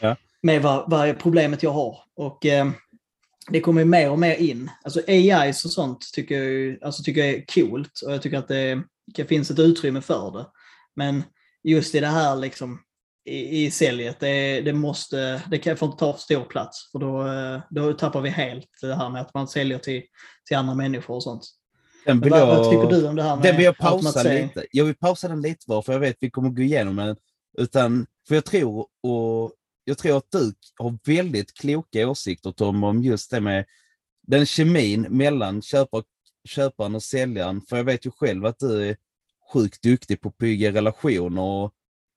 Ja. 0.00 0.16
Med 0.42 0.62
vad, 0.62 0.90
vad 0.90 1.08
är 1.08 1.14
problemet 1.14 1.62
jag 1.62 1.70
har. 1.70 1.96
Och 2.16 2.46
eh, 2.46 2.70
det 3.48 3.60
kommer 3.60 3.80
ju 3.80 3.84
mer 3.86 4.10
och 4.10 4.18
mer 4.18 4.34
in. 4.34 4.70
Alltså 4.84 5.00
AIs 5.08 5.64
och 5.64 5.70
sånt 5.70 6.12
tycker 6.14 6.42
jag, 6.42 6.78
alltså 6.82 7.02
tycker 7.02 7.20
jag 7.20 7.30
är 7.30 7.44
coolt. 7.54 8.00
Och 8.06 8.12
jag 8.12 8.22
tycker 8.22 8.38
att 8.38 8.48
det, 8.48 8.82
det 9.06 9.24
finns 9.24 9.50
ett 9.50 9.58
utrymme 9.58 10.00
för 10.00 10.30
det. 10.38 10.46
Men 10.96 11.22
just 11.64 11.94
i 11.94 12.00
det 12.00 12.06
här 12.06 12.36
liksom 12.36 12.80
i, 13.24 13.64
i 13.64 13.70
säljet, 13.70 14.20
det, 14.20 14.60
det 14.60 14.72
måste, 14.72 15.42
det 15.50 15.58
kan, 15.58 15.76
får 15.76 15.86
inte 15.86 15.98
ta 15.98 16.12
för 16.12 16.20
stor 16.20 16.44
plats. 16.44 16.90
För 16.92 16.98
då, 16.98 17.26
eh, 17.28 17.60
då 17.70 17.92
tappar 17.92 18.20
vi 18.20 18.28
helt 18.30 18.68
det 18.80 18.94
här 18.94 19.10
med 19.10 19.20
att 19.22 19.34
man 19.34 19.48
säljer 19.48 19.78
till, 19.78 20.02
till 20.48 20.56
andra 20.56 20.74
människor 20.74 21.14
och 21.14 21.22
sånt. 21.22 21.42
Den 22.04 22.20
vill 22.20 22.32
jag- 22.32 22.46
vad 22.46 22.70
tycker 22.70 23.00
du 23.00 23.08
om 23.08 23.16
det 23.16 23.22
här 23.22 23.36
med 23.36 23.44
Den 23.44 23.56
vill 23.56 23.64
jag 23.64 23.78
pausa 23.78 24.22
lite. 24.22 24.66
Jag 24.72 24.84
vill 24.84 24.94
pausa 24.94 25.28
den 25.28 25.42
lite 25.42 25.64
bara, 25.68 25.82
för 25.82 25.92
jag 25.92 26.00
vet 26.00 26.10
att 26.10 26.16
vi 26.20 26.30
kommer 26.30 26.50
gå 26.50 26.62
igenom 26.62 26.96
den. 26.96 27.16
Utan, 27.58 28.06
för 28.28 28.34
jag 28.34 28.44
tror, 28.44 28.86
och 29.02 29.52
jag 29.84 29.98
tror 29.98 30.16
att 30.16 30.26
du 30.30 30.52
har 30.78 30.98
väldigt 31.06 31.54
kloka 31.54 32.08
åsikter 32.08 32.52
Tom, 32.52 32.84
om 32.84 33.02
just 33.02 33.30
det 33.30 33.40
med 33.40 33.64
den 34.26 34.46
kemin 34.46 35.02
mellan 35.10 35.62
köpare, 35.62 36.02
köparen 36.44 36.94
och 36.94 37.02
säljaren. 37.02 37.60
För 37.68 37.76
jag 37.76 37.84
vet 37.84 38.06
ju 38.06 38.10
själv 38.10 38.46
att 38.46 38.58
du 38.58 38.88
är 38.88 38.96
sjukt 39.52 39.82
duktig 39.82 40.20
på 40.20 40.28
att 40.28 40.38
bygga 40.38 40.72
relationer 40.72 41.42
och 41.42 41.74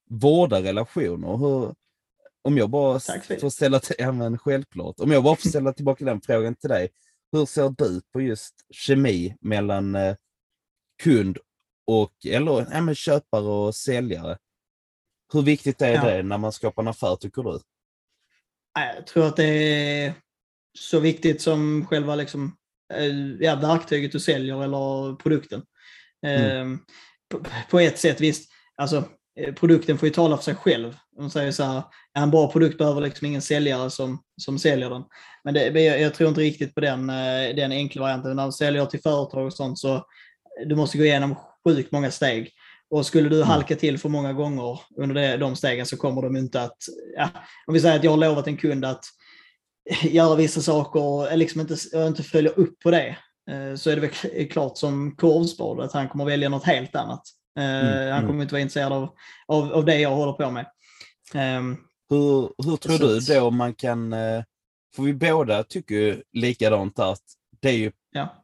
vårda 0.10 0.62
relationer. 0.63 1.38
Hur, 1.38 1.75
om 2.41 2.58
jag 2.58 2.70
bara 2.70 3.00
får 3.39 3.50
ställa, 3.50 3.82
ja, 3.98 4.12
men 4.12 4.38
självklart, 4.38 5.00
om 5.00 5.12
jag 5.12 5.24
bara 5.24 5.36
får 5.36 5.50
ställa 5.50 5.74
tillbaka 5.74 6.05
den 6.05 6.22
frågan 6.22 6.55
till 6.55 6.70
dig. 6.70 6.89
Hur 7.32 7.46
ser 7.46 7.70
du 7.77 8.01
på 8.13 8.22
just 8.22 8.55
kemi 8.70 9.36
mellan 9.41 9.96
eh, 9.96 10.15
kund 11.03 11.38
och 11.88 12.25
eller, 12.25 12.67
ja, 12.72 12.82
men 12.82 12.96
köpare 12.96 13.44
och 13.44 13.75
säljare? 13.75 14.38
Hur 15.34 15.41
viktigt 15.41 15.82
är 15.82 15.94
Ja. 15.94 16.05
det 16.05 16.24
när 16.24 16.38
man 16.38 16.51
skapar 16.51 16.82
en 16.84 16.88
affär 16.88 17.15
tycker 17.15 17.44
du? 17.44 17.60
Jag 18.74 19.08
tror 19.08 19.25
att 19.27 19.36
det 19.36 19.44
är 19.46 20.13
så 20.77 21.00
viktigt 21.00 21.41
som 21.41 21.86
själva 21.89 22.15
liksom 22.15 22.58
ja, 23.39 23.56
verktyget 23.56 24.12
du 24.12 24.20
säljer 24.20 24.63
eller 24.63 25.15
produkten. 25.15 25.62
Mm. 26.27 26.80
På, 27.32 27.42
på, 27.70 27.80
ett 27.80 28.00
sätt, 28.00 28.22
visst, 28.22 28.51
alltså 28.77 29.04
produkten 29.60 29.98
får 29.98 30.08
ju 30.08 30.13
tala 30.13 30.38
för 30.38 30.44
sig 30.44 30.56
själv. 30.56 30.96
De 31.18 31.30
säger 31.30 31.51
så 31.51 31.63
här, 31.63 31.84
en 32.13 32.32
bra 32.32 32.51
produkt 32.51 32.77
behöver 32.77 33.01
liksom 33.01 33.27
ingen 33.27 33.42
säljare 33.42 33.89
som, 33.89 34.20
som 34.42 34.60
säljer 34.60 34.89
den. 34.89 35.04
Men 35.44 35.54
det, 35.54 35.80
jag, 35.82 36.01
jag 36.01 36.13
tror 36.13 36.30
inte 36.30 36.42
riktigt 36.42 36.75
på 36.75 36.82
den, 36.82 37.08
den 37.56 37.72
enkla 37.72 38.01
varianten. 38.01 38.36
När 38.36 38.46
du 38.46 38.51
säljer 38.51 38.86
till 38.86 39.01
företag 39.01 39.46
och 39.46 39.54
sånt 39.54 39.80
så 39.80 40.06
du 40.65 40.75
måste 40.75 40.98
gå 40.98 41.04
igenom 41.04 41.36
sjukt 41.68 41.92
många 41.92 42.12
steg. 42.12 42.51
Och 42.89 43.06
skulle 43.06 43.30
du 43.30 43.36
mm. 43.36 43.48
halka 43.48 43.75
till 43.75 43.98
för 43.98 44.10
många 44.10 44.34
gånger 44.34 44.80
under 44.98 45.38
de 45.38 45.56
stegen 45.56 45.86
så 45.86 45.98
kommer 45.98 46.22
de 46.22 46.36
inte 46.36 46.62
att... 46.62 46.77
Ja, 47.18 47.30
om 47.68 47.74
vi 47.74 47.80
säger 47.80 47.96
att 47.96 48.04
jag 48.04 48.12
har 48.12 48.18
lovat 48.18 48.48
en 48.48 48.58
kund 48.58 48.86
att 48.86 49.06
göra 50.04 50.36
vissa 50.36 50.62
saker 50.62 51.01
och 51.01 51.38
liksom 51.38 51.62
inte, 51.62 51.75
inte 52.08 52.24
följa 52.24 52.51
upp 52.51 52.80
på 52.80 52.92
det 52.92 53.18
eh, 53.51 53.75
så 53.75 53.89
är 53.89 53.96
det 53.96 54.01
väl 54.01 54.50
klart 54.50 54.77
som 54.77 55.15
korvspad 55.15 55.80
att 55.80 55.94
han 55.94 56.10
kommer 56.10 56.25
välja 56.25 56.50
något 56.50 56.63
helt 56.63 56.96
annat. 56.96 57.22
Eh, 57.58 57.63
mm. 57.63 58.12
Han 58.12 58.22
kommer 58.22 58.30
mm. 58.30 58.42
inte 58.42 58.54
vara 58.54 58.62
intresserad 58.62 58.94
av, 58.94 59.10
av, 59.48 59.74
av 59.74 59.86
det 59.86 60.00
jag 60.00 60.15
håller 60.15 60.34
på 60.34 60.51
med. 60.51 60.65
Ehm, 61.34 61.77
hur, 62.10 62.63
hur 62.65 62.77
tror 62.77 62.98
du 62.98 63.20
då 63.20 63.51
man 63.51 63.74
kan... 63.74 64.13
Eh, 64.13 64.44
för 64.96 65.04
vi 65.04 65.13
båda 65.13 65.63
tycker 65.63 66.24
likadant 66.34 67.00
att 67.00 67.24
det 67.62 67.70
är 67.70 67.77
ju 67.77 67.92
ja. 68.12 68.44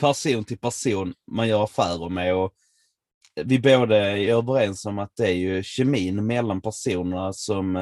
person 0.00 0.44
till 0.44 0.58
person 0.58 1.14
man 1.30 1.48
gör 1.48 1.64
affärer 1.64 2.08
med 2.08 2.34
och 2.34 2.52
vi 3.44 3.58
båda 3.58 3.96
är 3.96 4.28
överens 4.28 4.86
om 4.86 4.98
att 4.98 5.16
det 5.16 5.26
är 5.26 5.34
ju 5.34 5.62
kemin 5.62 6.26
mellan 6.26 6.60
personerna 6.60 7.32
som 7.32 7.72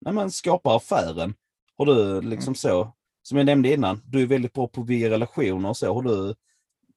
när 0.00 0.12
man 0.12 0.30
skapar 0.30 0.76
affären. 0.76 1.34
Har 1.78 1.86
du 1.86 2.20
liksom 2.20 2.54
så, 2.54 2.94
som 3.22 3.38
jag 3.38 3.46
nämnde 3.46 3.72
innan, 3.72 4.02
du 4.06 4.22
är 4.22 4.26
väldigt 4.26 4.52
bra 4.52 4.68
på 4.68 4.80
att 4.80 4.86
bygga 4.86 5.10
relationer 5.10 5.68
och 5.68 5.76
så. 5.76 5.94
Har 5.94 6.02
du 6.02 6.34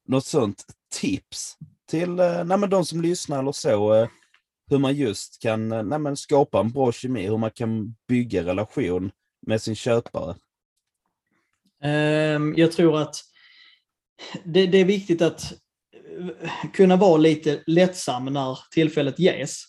något 0.07 0.25
sånt 0.25 0.65
tips 0.93 1.57
till 1.89 2.19
eh, 2.19 2.43
nej, 2.43 2.57
men 2.57 2.69
de 2.69 2.85
som 2.85 3.01
lyssnar 3.01 3.39
eller 3.39 3.51
så, 3.51 3.93
eh, 3.93 4.07
hur 4.69 4.77
man 4.77 4.95
just 4.95 5.41
kan 5.41 5.71
eh, 5.71 5.83
nej, 5.83 5.99
men 5.99 6.17
skapa 6.17 6.59
en 6.59 6.71
bra 6.71 6.91
kemi, 6.91 7.27
hur 7.27 7.37
man 7.37 7.51
kan 7.51 7.95
bygga 8.07 8.43
relation 8.43 9.11
med 9.47 9.61
sin 9.61 9.75
köpare? 9.75 10.35
Ehm, 11.83 12.53
jag 12.57 12.71
tror 12.71 13.01
att 13.01 13.15
det, 14.43 14.65
det 14.65 14.77
är 14.77 14.85
viktigt 14.85 15.21
att 15.21 15.53
kunna 16.73 16.95
vara 16.95 17.17
lite 17.17 17.63
lättsam 17.67 18.25
när 18.25 18.59
tillfället 18.71 19.19
ges. 19.19 19.63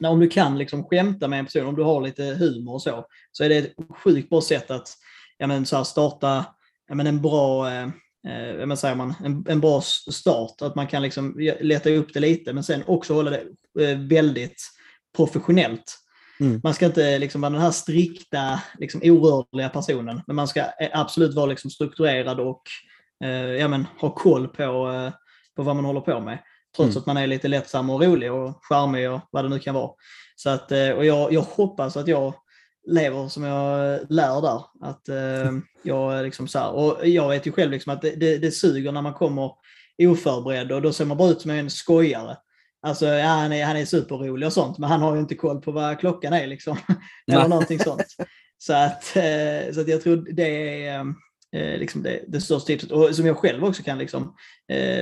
När, 0.00 0.10
om 0.10 0.20
du 0.20 0.28
kan 0.28 0.58
liksom 0.58 0.84
skämta 0.84 1.28
med 1.28 1.38
en 1.38 1.44
person, 1.44 1.66
om 1.66 1.76
du 1.76 1.82
har 1.82 2.00
lite 2.00 2.24
humor 2.24 2.74
och 2.74 2.82
så, 2.82 3.06
så 3.32 3.44
är 3.44 3.48
det 3.48 3.56
ett 3.56 3.74
sjukt 4.04 4.30
bra 4.30 4.40
sätt 4.40 4.70
att 4.70 4.88
ja, 5.38 5.46
men, 5.46 5.66
så 5.66 5.76
här, 5.76 5.84
starta 5.84 6.44
ja, 6.88 6.94
men, 6.94 7.06
en 7.06 7.22
bra 7.22 7.70
eh, 7.72 7.82
eh 8.28 8.66
men, 8.66 8.76
säger 8.76 8.94
man, 8.94 9.14
en, 9.24 9.44
en 9.48 9.60
bra 9.60 9.80
start. 10.10 10.62
Att 10.62 10.74
man 10.74 10.86
kan 10.86 11.02
liksom 11.02 11.34
leta 11.60 11.90
upp 11.90 12.14
det 12.14 12.20
lite, 12.20 12.52
men 12.52 12.64
sen 12.64 12.82
också 12.86 13.14
hålla 13.14 13.30
det 13.30 13.42
eh, 13.80 13.98
väldigt 13.98 14.62
professionellt. 15.16 15.98
Mm. 16.40 16.60
Man 16.64 16.74
ska 16.74 16.86
inte 16.86 17.18
liksom 17.18 17.40
vara 17.40 17.50
den 17.50 17.60
här 17.60 17.70
strikta, 17.70 18.60
liksom, 18.78 19.00
orörliga 19.04 19.68
personen, 19.68 20.20
men 20.26 20.36
man 20.36 20.48
ska 20.48 20.60
eh, 20.60 20.90
absolut 20.92 21.34
vara 21.34 21.46
liksom, 21.46 21.70
strukturerad 21.70 22.40
och 22.40 22.62
eh, 23.24 23.30
ja, 23.30 23.68
men, 23.68 23.86
ha 24.00 24.10
koll 24.10 24.48
på 24.48 24.92
eh, 24.92 25.12
på 25.58 25.62
vad 25.62 25.76
man 25.76 25.84
håller 25.84 26.00
på 26.00 26.20
med. 26.20 26.38
Trots 26.76 26.90
mm. 26.90 27.00
att 27.00 27.06
man 27.06 27.16
är 27.16 27.26
lite 27.26 27.48
lättsam 27.48 27.90
och 27.90 28.02
rolig 28.02 28.32
och 28.32 28.58
charmig 28.62 29.10
och 29.10 29.20
vad 29.30 29.44
det 29.44 29.48
nu 29.48 29.58
kan 29.58 29.74
vara. 29.74 29.90
Så 30.36 30.50
att, 30.50 30.72
eh, 30.72 30.90
och 30.90 31.04
jag, 31.04 31.32
jag 31.32 31.40
hoppas 31.40 31.96
att 31.96 32.08
jag 32.08 32.34
lever 32.86 33.28
som 33.28 33.44
jag 33.44 34.00
lär 34.08 34.42
där. 34.42 34.62
Att 34.80 35.08
eh, 35.08 35.52
jag 35.82 36.24
liksom 36.24 36.48
så 36.48 36.58
här, 36.58 36.70
och 36.70 37.08
jag 37.08 37.28
vet 37.28 37.46
ju 37.46 37.52
själv 37.52 37.70
liksom 37.70 37.92
att 37.92 38.02
det, 38.02 38.10
det, 38.10 38.38
det 38.38 38.50
suger 38.50 38.92
när 38.92 39.02
man 39.02 39.14
kommer 39.14 39.52
oförberedd 40.02 40.72
och 40.72 40.82
då 40.82 40.92
ser 40.92 41.04
man 41.04 41.16
bara 41.16 41.30
ut 41.30 41.40
som 41.40 41.50
en 41.50 41.70
skojare. 41.70 42.36
Alltså, 42.82 43.06
ja, 43.06 43.26
han, 43.26 43.52
är, 43.52 43.64
han 43.64 43.76
är 43.76 43.84
superrolig 43.84 44.46
och 44.46 44.52
sånt, 44.52 44.78
men 44.78 44.90
han 44.90 45.00
har 45.00 45.14
ju 45.14 45.20
inte 45.20 45.34
koll 45.34 45.60
på 45.60 45.72
vad 45.72 46.00
klockan 46.00 46.32
är. 46.32 46.46
Liksom. 46.46 46.76
Eller 47.32 47.48
någonting 47.48 47.78
sånt. 47.78 48.16
Så 48.58 48.72
att, 48.72 49.16
eh, 49.16 49.72
så 49.74 49.80
att 49.80 49.88
jag 49.88 50.02
tror 50.02 50.26
det 50.32 50.86
är 50.86 51.14
liksom 51.78 52.02
det, 52.02 52.24
det 52.28 52.40
största 52.40 52.66
tipset. 52.66 52.90
Och 52.90 53.14
som 53.14 53.26
jag 53.26 53.36
själv 53.36 53.64
också 53.64 53.82
kan 53.82 53.98
liksom, 53.98 54.34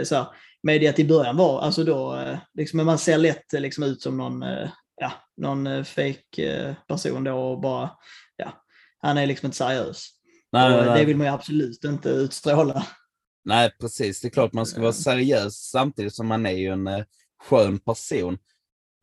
så 0.05 0.15
här, 0.15 0.27
med 0.67 0.81
det 0.81 0.89
att 0.89 0.99
i 0.99 1.05
början 1.05 1.37
var, 1.37 1.61
alltså 1.61 1.85
då, 1.85 2.17
eh, 2.17 2.39
liksom, 2.55 2.87
man 2.87 2.99
ser 2.99 3.19
lätt 3.19 3.55
eh, 3.55 3.61
liksom 3.61 3.85
ut 3.85 4.03
som 4.03 4.17
någon, 4.17 4.43
eh, 4.43 4.69
ja, 4.97 5.13
någon 5.37 5.85
fake 5.85 6.77
person 6.89 7.25
då 7.25 7.39
och 7.39 7.61
bara, 7.61 7.91
ja, 8.37 8.65
han 8.99 9.19
är 9.19 9.27
liksom 9.27 9.47
inte 9.47 9.57
seriös. 9.57 10.09
Nej, 10.53 10.71
nej, 10.71 10.87
nej. 10.87 10.99
Det 10.99 11.05
vill 11.05 11.17
man 11.17 11.27
ju 11.27 11.33
absolut 11.33 11.85
inte 11.85 12.09
utstråla. 12.09 12.87
Nej, 13.45 13.71
precis. 13.81 14.21
Det 14.21 14.29
är 14.29 14.31
klart 14.31 14.53
man 14.53 14.67
ska 14.67 14.81
vara 14.81 14.93
seriös 14.93 15.55
samtidigt 15.55 16.15
som 16.15 16.27
man 16.27 16.47
är 16.47 16.51
ju 16.51 16.69
en 16.69 17.05
skön 17.43 17.79
person. 17.79 18.39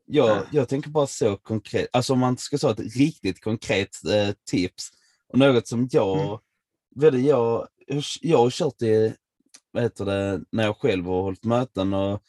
Jag, 0.06 0.28
ja. 0.28 0.42
jag 0.52 0.68
tänker 0.68 0.90
bara 0.90 1.06
så 1.06 1.36
konkret, 1.36 1.88
alltså 1.92 2.12
om 2.12 2.18
man 2.18 2.36
ska 2.38 2.58
säga 2.58 2.72
ett 2.72 2.96
riktigt 2.96 3.40
konkret 3.40 4.04
eh, 4.04 4.34
tips 4.50 4.90
och 5.28 5.38
något 5.38 5.68
som 5.68 5.88
jag, 5.92 6.40
mm. 7.02 7.26
jag, 7.26 7.68
jag 8.20 8.38
har 8.38 8.50
kört 8.50 8.82
i 8.82 9.14
heter 9.82 10.04
det, 10.04 10.44
när 10.52 10.64
jag 10.64 10.76
själv 10.76 11.06
har 11.06 11.22
hållit 11.22 11.44
möten. 11.44 11.94
Och 11.94 12.22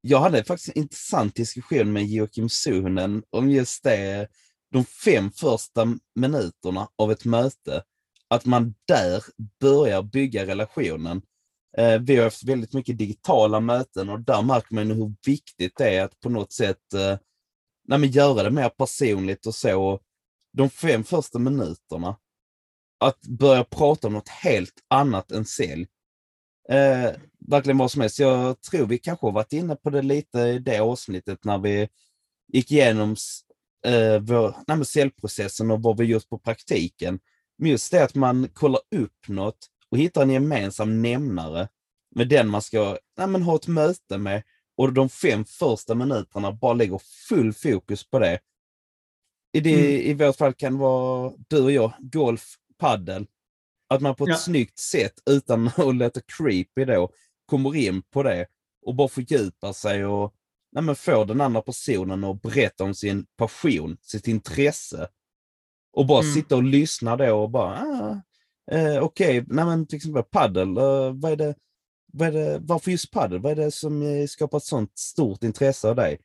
jag 0.00 0.20
hade 0.20 0.44
faktiskt 0.44 0.76
en 0.76 0.82
intressant 0.82 1.34
diskussion 1.34 1.92
med 1.92 2.06
Joakim 2.06 2.48
Suhonen 2.48 3.22
om 3.30 3.50
just 3.50 3.84
det, 3.84 4.28
de 4.72 4.84
fem 4.84 5.30
första 5.30 5.98
minuterna 6.14 6.88
av 6.96 7.12
ett 7.12 7.24
möte. 7.24 7.82
Att 8.28 8.44
man 8.44 8.74
där 8.88 9.24
börjar 9.60 10.02
bygga 10.02 10.46
relationen. 10.46 11.22
Eh, 11.78 12.00
vi 12.00 12.16
har 12.16 12.24
haft 12.24 12.44
väldigt 12.44 12.72
mycket 12.72 12.98
digitala 12.98 13.60
möten 13.60 14.08
och 14.08 14.20
där 14.20 14.42
märker 14.42 14.74
man 14.74 14.90
hur 14.90 15.14
viktigt 15.26 15.72
det 15.76 15.96
är 15.96 16.04
att 16.04 16.20
på 16.20 16.28
något 16.28 16.52
sätt 16.52 16.94
eh, 16.94 17.18
nej, 17.88 18.06
göra 18.06 18.42
det 18.42 18.50
mer 18.50 18.68
personligt 18.68 19.46
och 19.46 19.54
så. 19.54 20.00
De 20.52 20.70
fem 20.70 21.04
första 21.04 21.38
minuterna, 21.38 22.16
att 23.00 23.20
börja 23.22 23.64
prata 23.64 24.06
om 24.06 24.12
något 24.12 24.28
helt 24.28 24.74
annat 24.88 25.32
än 25.32 25.44
sälj. 25.44 25.86
Eh, 26.68 27.10
verkligen 27.48 27.78
vad 27.78 27.90
som 27.90 28.00
helst. 28.00 28.18
Jag 28.18 28.60
tror 28.60 28.86
vi 28.86 28.98
kanske 28.98 29.30
varit 29.30 29.52
inne 29.52 29.76
på 29.76 29.90
det 29.90 30.02
lite 30.02 30.38
i 30.38 30.58
det 30.58 30.78
avsnittet 30.78 31.44
när 31.44 31.58
vi 31.58 31.88
gick 32.52 32.72
igenom 32.72 33.16
eh, 33.86 34.18
vår, 34.20 34.56
nej, 34.66 34.84
säljprocessen 34.84 35.70
och 35.70 35.82
vad 35.82 35.98
vi 35.98 36.04
gjort 36.04 36.28
på 36.28 36.38
praktiken. 36.38 37.20
Men 37.58 37.70
just 37.70 37.90
det 37.90 38.04
att 38.04 38.14
man 38.14 38.48
kollar 38.48 38.80
upp 38.96 39.28
något 39.28 39.68
och 39.90 39.98
hittar 39.98 40.22
en 40.22 40.30
gemensam 40.30 41.02
nämnare 41.02 41.68
med 42.14 42.28
den 42.28 42.48
man 42.48 42.62
ska 42.62 42.98
nej, 43.16 43.26
men, 43.26 43.42
ha 43.42 43.56
ett 43.56 43.66
möte 43.66 44.18
med 44.18 44.42
och 44.76 44.92
de 44.92 45.08
fem 45.08 45.44
första 45.44 45.94
minuterna 45.94 46.52
bara 46.52 46.72
lägger 46.72 47.00
full 47.28 47.52
fokus 47.52 48.10
på 48.10 48.18
det. 48.18 48.38
I, 49.52 49.60
det, 49.60 49.74
mm. 49.74 50.10
i 50.10 50.14
vårt 50.14 50.36
fall 50.36 50.54
kan 50.54 50.72
det 50.72 50.78
vara 50.78 51.32
du 51.48 51.62
och 51.62 51.72
jag, 51.72 51.92
golf, 51.98 52.54
paddel 52.78 53.26
att 53.94 54.02
man 54.02 54.14
på 54.14 54.24
ett 54.24 54.30
ja. 54.30 54.36
snyggt 54.36 54.78
sätt, 54.78 55.14
utan 55.30 55.66
att 55.76 55.96
låta 55.96 56.20
creepy 56.38 56.84
då, 56.84 57.10
kommer 57.46 57.76
in 57.76 58.02
på 58.02 58.22
det 58.22 58.46
och 58.86 58.94
bara 58.94 59.08
fördjupar 59.08 59.72
sig 59.72 60.04
och 60.04 60.34
nej, 60.72 60.84
men 60.84 60.96
får 60.96 61.24
den 61.24 61.40
andra 61.40 61.62
personen 61.62 62.24
att 62.24 62.42
berätta 62.42 62.84
om 62.84 62.94
sin 62.94 63.26
passion, 63.36 63.96
sitt 64.02 64.28
intresse. 64.28 65.08
Och 65.92 66.06
bara 66.06 66.22
mm. 66.22 66.34
sitta 66.34 66.56
och 66.56 66.62
lyssna 66.62 67.16
då 67.16 67.42
och 67.42 67.50
bara, 67.50 67.80
ah, 67.80 68.22
eh, 68.74 69.02
okej, 69.02 69.40
okay. 69.40 69.44
nej 69.48 69.64
men 69.64 69.86
till 69.86 69.96
exempel 69.96 70.22
paddel, 70.22 70.76
eh, 70.76 71.12
vad 71.12 71.32
är 71.32 71.36
det, 71.36 71.54
vad 72.12 72.28
är 72.28 72.32
det, 72.32 72.58
varför 72.62 72.90
just 72.90 73.10
paddel? 73.10 73.38
Vad 73.38 73.52
är 73.52 73.56
det 73.56 73.70
som 73.70 74.26
skapar 74.28 74.58
ett 74.58 74.64
sånt 74.64 74.98
stort 74.98 75.44
intresse 75.44 75.88
av 75.88 75.96
dig? 75.96 76.18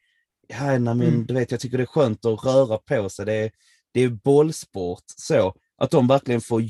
Ja, 0.47 0.65
nej, 0.65 0.79
men 0.79 1.01
mm. 1.01 1.25
du 1.25 1.33
vet, 1.33 1.51
jag 1.51 1.59
tycker 1.59 1.77
det 1.77 1.83
är 1.83 1.85
skönt 1.85 2.25
att 2.25 2.45
röra 2.45 2.77
på 2.77 3.09
sig. 3.09 3.25
Det 3.25 3.33
är, 3.33 3.51
det 3.91 4.01
är 4.01 4.09
bollsport, 4.09 5.03
så. 5.05 5.53
Att 5.77 5.91
de 5.91 6.07
verkligen 6.07 6.41
får 6.41 6.61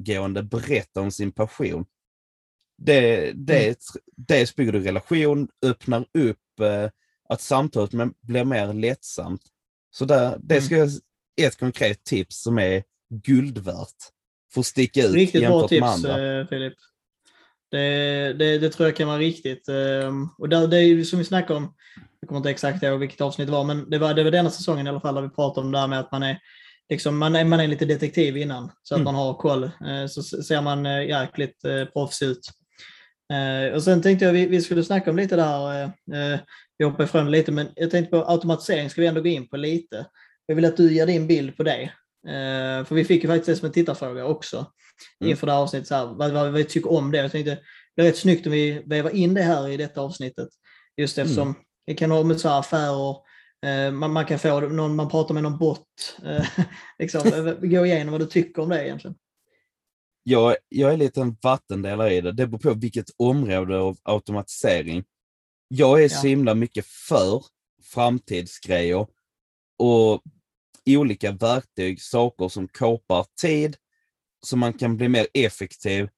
djupgående 0.00 0.42
berätta 0.42 1.00
om 1.00 1.10
sin 1.10 1.32
passion. 1.32 1.84
Det, 2.78 3.32
det, 3.32 3.64
mm. 3.64 3.74
Dels 4.16 4.56
bygger 4.56 4.72
du 4.72 4.80
relation, 4.80 5.48
öppnar 5.66 6.06
upp 6.18 6.60
eh, 6.60 6.90
att 7.28 7.40
samtalet 7.40 7.90
blir 8.20 8.44
mer 8.44 8.72
lättsamt. 8.72 9.42
Så 9.90 10.04
där, 10.04 10.38
det 10.42 10.54
mm. 10.54 10.64
ska 10.64 10.76
jag, 10.76 10.90
ett 11.40 11.58
konkret 11.58 12.04
tips 12.04 12.42
som 12.42 12.58
är 12.58 12.82
guld 13.24 13.58
värt. 13.58 13.96
För 14.52 14.60
att 14.60 14.66
sticka 14.66 15.04
ut 15.04 15.14
Riktigt 15.14 15.46
bra 15.46 15.68
tips, 15.68 16.04
eh, 16.04 16.46
Filip. 16.46 16.74
Det, 17.70 18.32
det, 18.32 18.58
det, 18.58 18.70
tror 18.70 18.88
jag 18.88 18.96
kan 18.96 19.08
vara 19.08 19.18
riktigt. 19.18 19.68
Ehm, 19.68 20.28
och 20.38 20.48
där, 20.48 20.66
det 20.66 20.76
är 20.76 21.04
som 21.04 21.18
vi 21.18 21.24
snackade 21.24 21.56
om, 21.56 21.74
jag 22.20 22.28
kommer 22.28 22.38
inte 22.38 22.50
exakt 22.50 22.82
ihåg 22.82 23.00
vilket 23.00 23.20
avsnitt 23.20 23.46
det 23.46 23.52
var, 23.52 23.64
men 23.64 23.90
det 23.90 23.98
var, 23.98 24.14
det 24.14 24.24
var 24.24 24.30
denna 24.30 24.50
säsongen 24.50 24.86
i 24.86 24.90
alla 24.90 25.00
fall 25.00 25.14
där 25.14 25.22
vi 25.22 25.28
pratade 25.28 25.66
om 25.66 25.72
det 25.72 25.78
här 25.78 25.88
med 25.88 26.00
att 26.00 26.12
man 26.12 26.22
är 26.22 26.40
liksom, 26.90 27.18
man, 27.18 27.36
är, 27.36 27.44
man 27.44 27.60
är 27.60 27.66
lite 27.66 27.84
detektiv 27.84 28.36
innan 28.36 28.72
så 28.82 28.94
att 28.94 29.00
mm. 29.00 29.04
man 29.04 29.14
har 29.14 29.34
koll. 29.34 29.64
Eh, 29.64 30.06
så 30.08 30.22
ser 30.22 30.62
man 30.62 30.86
eh, 30.86 31.08
jäkligt 31.08 31.64
eh, 31.64 31.84
proffs 31.84 32.22
ut. 32.22 32.50
Och 33.74 33.82
sen 33.82 34.02
tänkte 34.02 34.24
jag 34.24 34.32
vi, 34.32 34.46
vi 34.46 34.60
skulle 34.60 34.84
snacka 34.84 35.10
om 35.10 35.16
lite 35.16 35.36
där, 35.36 35.90
vi 36.78 36.84
hoppar 36.84 37.04
ifrån 37.04 37.30
lite, 37.30 37.52
men 37.52 37.68
jag 37.76 37.90
tänkte 37.90 38.10
på 38.10 38.24
automatisering 38.24 38.90
ska 38.90 39.00
vi 39.00 39.06
ändå 39.06 39.20
gå 39.20 39.28
in 39.28 39.48
på 39.48 39.56
lite. 39.56 40.06
Jag 40.46 40.54
vill 40.54 40.64
att 40.64 40.76
du 40.76 40.92
ger 40.94 41.06
din 41.06 41.26
bild 41.26 41.56
på 41.56 41.62
det. 41.62 41.92
För 42.86 42.94
vi 42.94 43.04
fick 43.04 43.22
ju 43.22 43.28
faktiskt 43.28 43.46
det 43.46 43.56
som 43.56 43.66
en 43.66 43.72
tittarfråga 43.72 44.24
också 44.24 44.66
Mm. 45.20 45.30
inför 45.30 45.46
det 45.46 45.52
här 45.52 45.60
avsnittet, 45.60 45.88
så 45.88 45.94
här, 45.94 46.06
vad, 46.06 46.32
vad, 46.32 46.52
vi 46.52 46.64
tycker 46.64 46.92
om 46.92 47.10
det. 47.10 47.18
Jag 47.18 47.32
tänkte 47.32 47.58
det 47.96 48.02
är 48.02 48.06
rätt 48.06 48.18
snyggt 48.18 48.46
om 48.46 48.52
vi 48.52 48.82
väver 48.86 49.10
in 49.10 49.34
det 49.34 49.42
här 49.42 49.68
i 49.68 49.76
detta 49.76 50.00
avsnittet. 50.00 50.48
Just 50.96 51.18
eftersom 51.18 51.54
vi 51.86 51.94
kan 51.94 52.10
ha 52.10 52.22
med 52.22 52.40
så 52.40 52.48
här 52.48 52.58
affärer, 52.58 53.16
man, 53.92 54.12
man 54.12 54.26
kan 54.26 54.38
få 54.38 54.60
någon, 54.60 54.96
man 54.96 55.08
pratar 55.08 55.34
med 55.34 55.42
någon 55.42 55.58
bot. 55.58 56.18
Eh, 56.24 56.46
liksom, 56.98 57.32
eh, 57.32 57.54
gå 57.70 57.86
igenom 57.86 58.12
vad 58.12 58.20
du 58.20 58.26
tycker 58.26 58.62
om 58.62 58.68
det 58.68 58.84
egentligen. 58.86 59.16
jag, 60.22 60.56
jag 60.68 60.92
är 60.92 60.96
lite 60.96 61.20
en 61.20 61.36
vattendelare 61.42 62.14
i 62.14 62.20
det. 62.20 62.32
Det 62.32 62.46
beror 62.46 62.58
på 62.58 62.74
vilket 62.74 63.10
område 63.16 63.78
av 63.78 63.96
automatisering. 64.02 65.04
Jag 65.68 66.02
är 66.04 66.08
så 66.08 66.26
Ja. 66.26 66.30
himla 66.30 66.54
mycket 66.54 66.86
för 66.86 67.44
framtidsgrejer 67.82 69.06
och 69.78 70.22
olika 70.86 71.32
verktyg, 71.32 72.02
saker 72.02 72.48
som 72.48 72.68
kapar 72.68 73.26
tid, 73.40 73.76
så 74.46 74.56
man 74.56 74.72
kan 74.72 74.96
bli 74.96 75.08
mer 75.08 75.26
effektiv. 75.34 76.08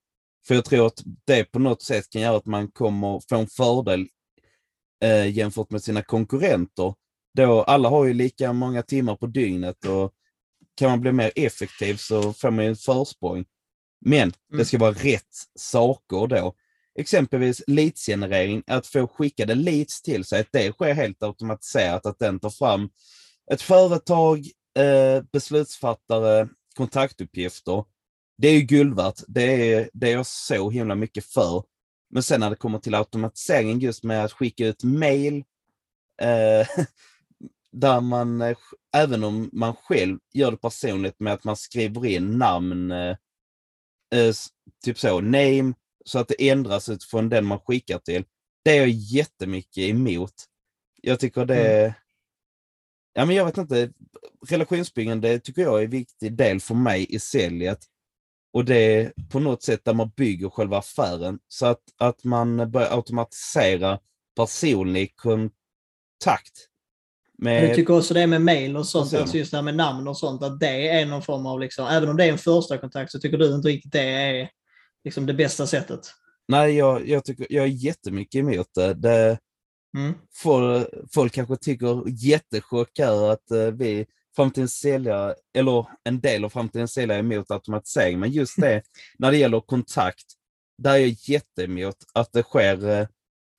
För 0.47 0.55
jag 0.55 0.65
tror 0.65 0.87
att 0.87 1.03
det 1.25 1.45
på 1.45 1.59
något 1.59 1.83
sätt 1.83 2.11
kan 2.11 2.23
göra 2.23 2.37
att 2.37 2.47
man 2.47 2.71
kommer 2.71 3.23
få 3.29 3.37
en 3.37 3.47
fördel 3.47 4.07
eh, 5.05 5.31
jämfört 5.37 5.71
med 5.71 5.83
sina 5.83 6.03
konkurrenter. 6.03 6.95
Då 7.35 7.63
alla 7.63 7.89
har 7.89 8.05
ju 8.05 8.13
lika 8.15 8.53
många 8.53 8.83
timmar 8.83 9.17
på 9.17 9.27
dygnet 9.27 9.85
och 9.85 10.13
kan 10.77 10.91
man 10.91 11.01
bli 11.01 11.13
mer 11.13 11.33
effektiv 11.37 11.97
så 11.97 12.33
får 12.33 12.51
man 12.51 12.65
ju 12.65 12.71
en 12.71 12.77
försprång. 12.77 13.45
Men 14.05 14.31
det 14.31 14.55
Mm. 14.55 14.65
ska 14.65 14.79
vara 14.79 14.93
rätt 14.93 15.37
saker 15.59 16.27
då. 16.27 16.55
Exempelvis 16.99 17.63
leadsgenerering, 17.67 18.63
att 18.67 18.87
få 18.87 19.07
skickade 19.09 19.55
leads 19.55 20.03
till 20.03 20.25
sig, 20.25 20.41
att 20.41 20.53
det 20.53 20.73
sker 20.73 20.95
helt 20.95 21.23
automatiserat, 21.23 22.07
att 22.07 22.19
den 22.19 22.41
tar 22.41 22.51
fram 22.51 22.91
ett 23.53 23.63
företag, 23.63 24.39
eh, 24.79 25.23
beslutsfattare, 25.33 26.49
kontaktuppgifter. 26.77 27.85
Det 28.39 28.49
är 28.49 28.53
ju 28.55 28.61
guld 28.61 28.97
värt. 28.97 29.21
Det 29.29 29.73
är, 29.73 29.91
det 29.93 30.09
är 30.09 30.13
jag 30.13 30.27
så 30.27 30.71
himla 30.71 30.95
mycket 30.95 31.25
för. 31.25 31.65
Men 32.11 32.23
sen 32.23 32.41
när 32.41 32.51
det 32.51 32.57
kommer 32.57 32.79
till 32.79 32.95
automatiseringen 32.95 33.81
just 33.81 34.05
med 34.05 34.25
att 34.25 34.33
skicka 34.33 34.67
ut 34.67 34.85
mail, 34.85 35.45
eh, 36.23 36.67
där 37.73 38.01
man, 38.01 38.41
eh, 38.41 38.57
även 38.97 39.25
om 39.25 39.51
man 39.53 39.75
själv 39.75 40.19
gör 40.33 40.51
det 40.51 40.57
personligt 40.57 41.21
med 41.21 41.33
att 41.33 41.45
man 41.45 41.57
skriver 41.57 42.07
in 42.07 42.39
namn, 42.39 42.91
eh, 42.91 43.17
eh, 44.15 44.35
typ 44.85 44.99
så, 44.99 45.21
name, 45.21 45.75
så 46.05 46.19
att 46.19 46.29
det 46.29 46.51
ändras 46.51 46.89
utifrån 46.89 47.29
den 47.29 47.45
man 47.45 47.61
skickar 47.61 47.99
till. 47.99 48.25
Det 48.65 48.71
är 48.71 48.77
jag 48.77 48.89
jättemycket 48.89 49.79
emot. 49.79 50.35
Jag 51.03 51.21
tycker 51.21 51.45
det 51.45 51.95
Ja, 53.15 53.25
men 53.25 53.37
jag 53.37 53.45
vet 53.45 53.59
inte. 53.59 53.93
Relationsbyggande 54.49 55.39
tycker 55.41 55.63
jag 55.63 55.81
är 55.81 55.85
en 55.85 55.91
viktig 55.91 56.37
del 56.37 56.61
för 56.61 56.75
mig 56.75 57.15
i 57.15 57.19
säljet. 57.19 57.79
Och 58.53 58.65
det 58.65 58.77
är 58.77 59.13
på 59.31 59.41
något 59.41 59.63
sätt 59.63 59.85
där 59.85 59.95
man 59.95 60.11
bygger 60.17 60.49
själva 60.49 60.79
affären. 60.79 61.39
Så 61.49 61.67
att, 61.67 61.83
att 61.99 62.25
man 62.25 62.71
börjar 62.71 62.97
automatisera 62.97 63.99
personlig 64.37 65.17
kontakt. 65.17 66.69
Med, 67.43 67.69
Jag 67.69 67.75
tycker 67.75 67.97
också 67.97 68.15
det 68.15 68.27
med 68.27 68.43
mail 68.43 68.77
och 68.77 68.87
sånt, 68.87 69.15
alltså 69.15 69.37
just 69.37 69.51
det 69.51 69.57
här 69.57 69.63
med 69.63 69.77
namn 69.77 70.09
och 70.09 70.19
sånt, 70.19 70.43
att 70.43 70.61
det 70.61 70.89
är 70.89 71.07
någon 71.07 71.23
form 71.23 71.47
av, 71.47 71.61
liksom, 71.61 71.87
även 71.87 72.09
om 72.09 72.17
det 72.17 72.25
är 72.25 72.33
en 72.33 72.39
första 72.39 72.79
kontakt 72.79 73.13
så 73.13 73.19
tycker 73.19 73.39
du 73.39 73.55
inte 73.55 73.69
riktigt 73.69 73.93
det 73.93 74.01
är 74.01 74.49
liksom, 75.05 75.27
det 75.27 75.35
bästa 75.35 75.67
sättet. 75.67 76.01
Nej, 76.49 76.77
jag, 76.77 77.09
jag, 77.09 77.25
tycker, 77.25 77.47
jag 77.51 77.65
är 77.65 77.69
jättemycket 77.69 78.39
emot 78.39 78.67
det. 78.75 78.95
det 78.95 79.39
Mm. 79.99 80.15
folk, 80.35 80.89
folk 81.15 81.33
kanske 81.33 81.57
tycker 81.57 82.05
jättechock 82.07 82.99
här 82.99 83.31
att 83.31 83.51
eh, 83.51 83.67
vi 83.67 84.07
framtidens 84.37 84.75
säljare, 84.75 85.35
eller 85.59 85.87
en 86.05 86.21
del 86.21 86.45
av 86.45 86.49
framtidens 86.49 86.93
säljare 86.93 87.19
är 87.19 87.23
emot 87.23 87.51
automatisering, 87.51 88.21
men 88.21 88.31
just 88.31 88.61
det, 88.61 88.83
när 89.19 89.31
det 89.31 89.37
gäller 89.37 89.61
kontakt, 89.61 90.25
där 90.79 90.93
är 90.93 90.99
jag 90.99 91.17
jätteemot 91.29 91.97
att 92.15 92.33
det 92.33 92.43
sker 92.43 92.89
eh, 92.91 93.07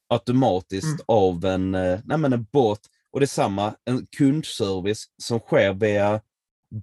automatiskt 0.10 0.86
Mm. 0.86 1.06
av 1.08 1.46
en, 1.46 1.76
eh, 1.76 2.00
nej 2.06 2.34
en 2.34 2.48
bot. 2.52 2.80
Och 3.14 3.20
det 3.20 3.24
är 3.24 3.28
samma, 3.28 3.76
en 3.86 4.06
kundservice 4.18 5.06
som 5.22 5.40
sker 5.40 5.74
via 5.74 6.22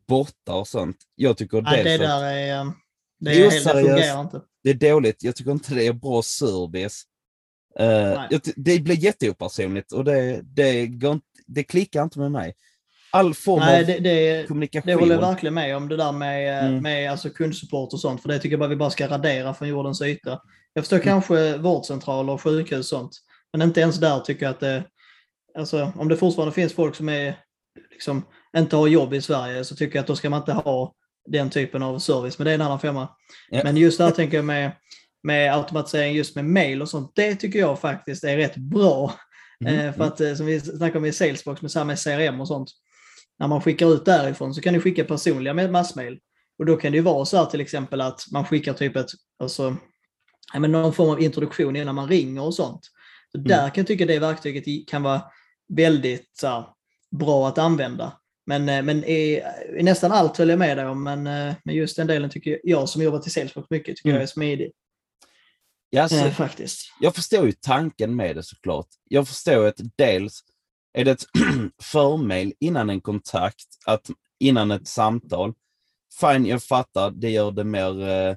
bottar 0.08 0.54
och 0.54 0.68
sånt. 0.68 0.96
Jag 1.14 1.36
tycker 1.36 1.62
Nej, 1.62 1.84
dels 1.84 2.00
det 2.00 2.06
där 2.06 2.22
är, 2.24 2.60
um, 2.60 2.72
det, 3.20 3.30
är 3.30 3.34
helt, 3.34 3.50
det 3.64 3.70
oseriöst. 3.70 3.88
fungerar 3.90 4.20
inte. 4.20 4.40
det 4.62 4.70
är 4.70 4.74
dåligt. 4.92 5.22
Jag 5.24 5.36
tycker 5.36 5.50
inte 5.50 5.74
det 5.74 5.86
är 5.86 5.92
bra 5.92 6.22
service. 6.22 7.02
Eh, 7.78 8.38
ty- 8.38 8.52
det 8.56 8.78
blir 8.80 8.96
jätteopersonligt 8.96 9.92
och 9.92 10.04
det, 10.04 10.40
det, 10.42 10.86
går 10.86 11.20
det 11.46 11.64
klickar 11.64 12.02
inte 12.02 12.18
med 12.18 12.32
mig. 12.32 12.54
All 13.12 13.34
form 13.34 13.60
Nej, 13.60 13.80
av 13.80 13.86
det, 13.86 13.98
det, 13.98 14.46
kommunikation. 14.48 14.86
det 14.86 14.94
håller 14.94 15.14
jag 15.14 15.20
verkligen 15.22 15.54
med 15.54 15.76
om, 15.76 15.88
det 15.88 15.96
där 15.96 16.12
med, 16.12 16.64
Mm. 16.66 16.82
med 16.82 17.10
alltså 17.10 17.30
kundsupport 17.30 17.92
och 17.92 18.00
sånt, 18.00 18.22
för 18.22 18.28
det 18.28 18.38
tycker 18.38 18.50
jag 18.52 18.58
bara 18.60 18.68
vi 18.68 18.76
bara 18.76 18.90
ska 18.90 19.08
radera 19.08 19.54
från 19.54 19.68
jordens 19.68 20.02
yta. 20.02 20.40
Jag 20.72 20.84
förstår 20.84 20.96
Mm. 20.96 21.06
kanske 21.08 21.56
vårdcentraler 21.58 22.32
och 22.32 22.42
sjukhus 22.42 22.78
och 22.92 22.98
sånt, 22.98 23.12
men 23.52 23.62
inte 23.62 23.80
ens 23.80 23.96
där 23.96 24.20
tycker 24.20 24.46
jag 24.46 24.50
att 24.50 24.60
det, 24.60 24.84
alltså 25.58 25.92
om 25.96 26.08
det 26.08 26.16
fortfarande 26.16 26.54
finns 26.54 26.72
folk 26.72 26.94
som 26.94 27.08
är, 27.08 27.36
liksom, 27.90 28.24
inte 28.56 28.76
har 28.76 28.86
jobb 28.86 29.14
i 29.14 29.22
Sverige 29.22 29.64
så 29.64 29.76
tycker 29.76 29.96
jag 29.96 30.00
att 30.00 30.06
då 30.06 30.16
ska 30.16 30.30
man 30.30 30.40
inte 30.40 30.52
ha 30.52 30.94
den 31.28 31.50
typen 31.50 31.82
av 31.82 31.98
service, 31.98 32.38
men 32.38 32.44
det 32.44 32.50
är 32.50 32.54
en 32.54 32.62
annan 32.62 32.80
femma. 32.80 33.08
Ja. 33.50 33.60
Men 33.64 33.76
just 33.76 33.98
där 33.98 34.10
tänker 34.10 34.36
jag 34.36 34.44
med, 34.44 34.72
med 35.22 35.54
automatisering 35.54 36.14
just 36.14 36.36
med 36.36 36.44
mail 36.44 36.82
och 36.82 36.88
sånt, 36.88 37.12
det 37.14 37.34
tycker 37.34 37.58
jag 37.58 37.80
faktiskt 37.80 38.24
är 38.24 38.36
rätt 38.36 38.56
bra. 38.56 39.14
Mm, 39.64 39.86
Eh, 39.86 39.94
för 39.94 40.04
att 40.04 40.20
eh, 40.20 40.34
som 40.34 40.46
vi 40.46 40.60
snackade 40.60 40.98
om 40.98 41.04
i 41.04 41.12
Salesbox 41.12 41.62
med 41.62 41.70
samma 41.70 41.96
CRM 41.96 42.40
och 42.40 42.48
sånt, 42.48 42.70
när 43.38 43.48
man 43.48 43.60
skickar 43.60 43.94
ut 43.94 44.04
därifrån 44.04 44.54
så 44.54 44.60
kan 44.60 44.74
du 44.74 44.80
skicka 44.80 45.04
personliga 45.04 45.54
med 45.54 45.72
massmail. 45.72 46.18
Och 46.58 46.66
då 46.66 46.76
kan 46.76 46.92
det 46.92 46.96
ju 46.96 47.02
vara 47.02 47.24
så 47.24 47.36
här 47.36 47.46
till 47.46 47.60
exempel 47.60 48.00
att 48.00 48.20
man 48.32 48.44
skickar 48.44 48.72
typ 48.72 48.96
ett, 48.96 49.10
alltså, 49.42 49.76
men 50.58 50.72
någon 50.72 50.92
form 50.92 51.10
av 51.10 51.22
introduktion 51.22 51.76
innan 51.76 51.94
man 51.94 52.08
ringer 52.08 52.42
och 52.42 52.54
sånt. 52.54 52.80
Så 53.32 53.38
Mm. 53.38 53.48
Där 53.48 53.68
kan 53.68 53.80
jag 53.80 53.86
tycka 53.86 54.06
det 54.06 54.18
verktyget 54.18 54.88
kan 54.88 55.02
vara 55.02 55.22
väldigt 55.76 56.30
så 56.32 56.46
här, 56.46 56.64
bra 57.10 57.48
att 57.48 57.58
använda. 57.58 58.12
Men, 58.46 58.68
eh, 58.68 58.82
men 58.82 59.04
i, 59.04 59.42
i 59.78 59.82
nästan 59.82 60.12
allt 60.12 60.36
höll 60.36 60.48
jag 60.48 60.58
med 60.58 60.76
dig 60.76 60.86
om, 60.86 61.02
men, 61.02 61.26
eh, 61.26 61.54
men 61.64 61.74
just 61.74 61.96
den 61.96 62.06
delen 62.06 62.30
tycker 62.30 62.50
jag, 62.50 62.60
jag 62.64 62.88
som 62.88 63.02
jobbat 63.02 63.26
i 63.26 63.30
Salesbox 63.30 63.70
mycket, 63.70 63.96
tycker 63.96 64.08
Mm. 64.08 64.16
jag 64.16 64.22
är 64.22 64.26
smidig. 64.26 64.72
Ja, 65.90 66.08
Eh, 66.12 66.32
faktiskt. 66.32 66.92
Jag 67.00 67.14
förstår 67.14 67.46
ju 67.46 67.52
tanken 67.52 68.16
med 68.16 68.36
det 68.36 68.42
såklart. 68.42 68.86
Jag 69.08 69.28
förstår 69.28 69.66
att 69.66 69.80
dels 69.96 70.40
är 70.92 71.04
det 71.04 71.10
ett 71.10 71.24
förmail 71.82 72.52
innan 72.60 72.90
en 72.90 73.00
kontakt, 73.00 73.66
att, 73.86 74.10
innan 74.40 74.70
ett 74.70 74.88
samtal. 74.88 75.52
Fine, 76.20 76.46
jag 76.46 76.62
fattar, 76.62 77.10
det 77.10 77.30
gör 77.30 77.50
det 77.50 77.64
mer 77.64 78.08
eh, 78.08 78.36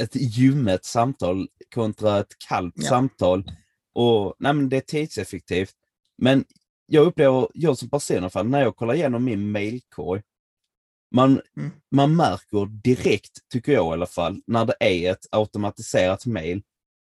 ett 0.00 0.16
ljummet 0.16 0.84
samtal 0.84 1.48
kontra 1.74 2.18
ett 2.18 2.38
kallt 2.48 2.74
Ja. 2.76 2.88
samtal. 2.88 3.50
Och 3.94 4.34
nej, 4.38 4.54
Det 4.54 4.76
är 4.76 4.80
tidseffektivt. 4.80 5.74
Men 6.18 6.44
jag 6.86 7.06
upplever, 7.06 7.48
jag 7.54 7.78
som 7.78 7.90
person 7.90 8.16
i 8.16 8.18
alla 8.18 8.30
fall, 8.30 8.48
när 8.48 8.60
jag 8.60 8.76
kollar 8.76 8.94
igenom 8.94 9.24
min 9.24 9.50
mailkorg, 9.50 10.22
man, 11.14 11.40
Mm. 11.56 11.70
man 11.90 12.16
märker 12.16 12.66
direkt, 12.66 13.38
tycker 13.52 13.72
jag 13.72 13.86
i 13.86 13.92
alla 13.92 14.06
fall, 14.06 14.40
när 14.46 14.64
det 14.64 14.74
är 14.80 15.12
ett 15.12 15.26
automatiserat 15.30 16.26
mail. 16.26 16.62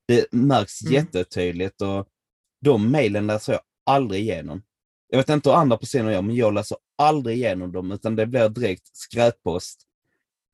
Det 0.08 0.26
märks 0.32 0.82
Mm. 0.82 0.94
jättetydligt 0.94 1.82
och 1.82 2.08
de 2.62 2.92
mailen 2.92 3.28
läser 3.28 3.54
jag 3.54 3.62
aldrig 3.86 4.22
igenom. 4.22 4.64
Jag 5.08 5.18
vet 5.18 5.30
inte 5.30 5.50
hur 5.50 5.58
andra 5.58 5.78
personer 5.78 6.12
gör, 6.12 6.22
men 6.22 6.36
jag 6.36 6.54
läser 6.54 6.78
aldrig 6.98 7.38
igenom 7.38 7.72
dem, 7.72 7.92
utan 7.92 8.16
det 8.16 8.26
blir 8.26 8.50
direkt 8.50 8.98
skräppost. 8.98 9.82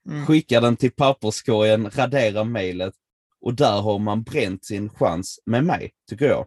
Mm. 0.10 0.26
Skicka 0.26 0.62
den 0.62 0.78
till 0.78 0.92
papperskorgen, 0.92 1.90
radera 1.90 2.44
mejlet 2.44 2.94
och 3.42 3.54
där 3.54 3.82
har 3.82 4.00
man 4.00 4.24
bränt 4.24 4.66
sin 4.66 4.90
chans 4.90 5.40
med 5.46 5.64
mig, 5.66 5.92
tycker 6.10 6.26
jag. 6.26 6.46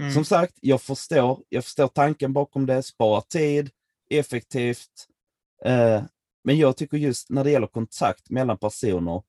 Mm. 0.00 0.12
Som 0.12 0.24
sagt, 0.24 0.54
jag 0.60 0.82
förstår, 0.82 1.42
jag 1.48 1.64
förstår 1.64 1.88
tanken 1.88 2.32
bakom 2.32 2.66
det, 2.66 2.82
spara 2.82 3.20
tid, 3.20 3.70
effektivt. 4.10 5.06
Eh, 5.64 6.02
men 6.44 6.58
jag 6.58 6.76
tycker 6.76 6.96
just 6.96 7.30
när 7.30 7.44
det 7.44 7.50
gäller 7.50 7.66
kontakt 7.66 8.30
mellan 8.30 8.58
personer, 8.58 9.22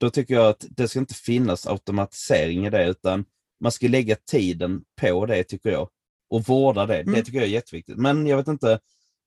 då 0.00 0.10
tycker 0.10 0.34
jag 0.34 0.48
att 0.48 0.64
det 0.70 0.88
ska 0.88 0.98
inte 0.98 1.14
finnas 1.14 1.66
automatisering 1.66 2.66
i 2.66 2.70
det, 2.70 2.86
utan 2.88 3.24
man 3.60 3.72
ska 3.72 3.88
lägga 3.88 4.16
tiden 4.30 4.84
på 5.00 5.26
det, 5.26 5.44
tycker 5.44 5.70
jag. 5.70 5.88
Och 6.30 6.44
vårda 6.44 6.86
det. 6.86 7.00
Mm. 7.00 7.14
Det 7.14 7.22
tycker 7.22 7.38
jag 7.38 7.46
är 7.46 7.52
jätteviktigt. 7.52 7.96
Men 7.96 8.26
jag 8.26 8.36
vet 8.36 8.48
inte, 8.48 8.80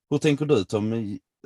hur 0.09 0.17
tänker 0.17 0.45
du 0.45 0.63
Tom? 0.63 0.91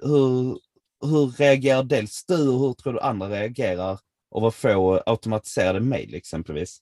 Hur, 0.01 0.59
hur 1.05 1.37
reagerar 1.37 1.83
dels 1.83 2.25
du 2.25 2.49
och 2.49 2.59
hur 2.59 2.73
tror 2.73 2.93
du 2.93 2.99
andra 2.99 3.29
reagerar 3.29 3.99
av 4.35 4.45
att 4.45 4.55
få 4.55 5.03
automatiserade 5.05 5.79
mejl 5.79 6.13
exempelvis? 6.13 6.81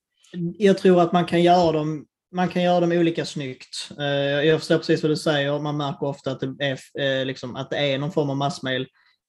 jag 0.58 0.78
tror 0.78 1.02
att 1.02 1.14
man 1.14 1.26
kan 1.26 1.44
göra 1.44 1.72
dem, 1.72 2.06
man 2.32 2.50
kan 2.50 2.64
göra 2.64 2.80
dem 2.80 2.92
olika 2.92 3.26
snyggt. 3.26 3.90
Eh, 4.00 4.06
Jag 4.48 4.60
förstår 4.60 4.78
precis 4.78 5.04
vad 5.04 5.12
du 5.12 5.16
säger. 5.18 5.60
Man 5.60 5.78
märker 5.78 6.06
ofta 6.06 6.32
att 6.32 6.40
det 6.40 6.56
är, 6.66 6.80
eh, 7.02 7.26
liksom, 7.26 7.56
att 7.56 7.70
det 7.70 7.78
är 7.78 7.98
någon 7.98 8.12
form 8.12 8.30
av 8.30 8.38
massmail. 8.38 8.88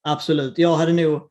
Absolut. 0.09 0.59
Jag 0.59 0.77
hade 0.77 0.93
nog, 0.93 1.31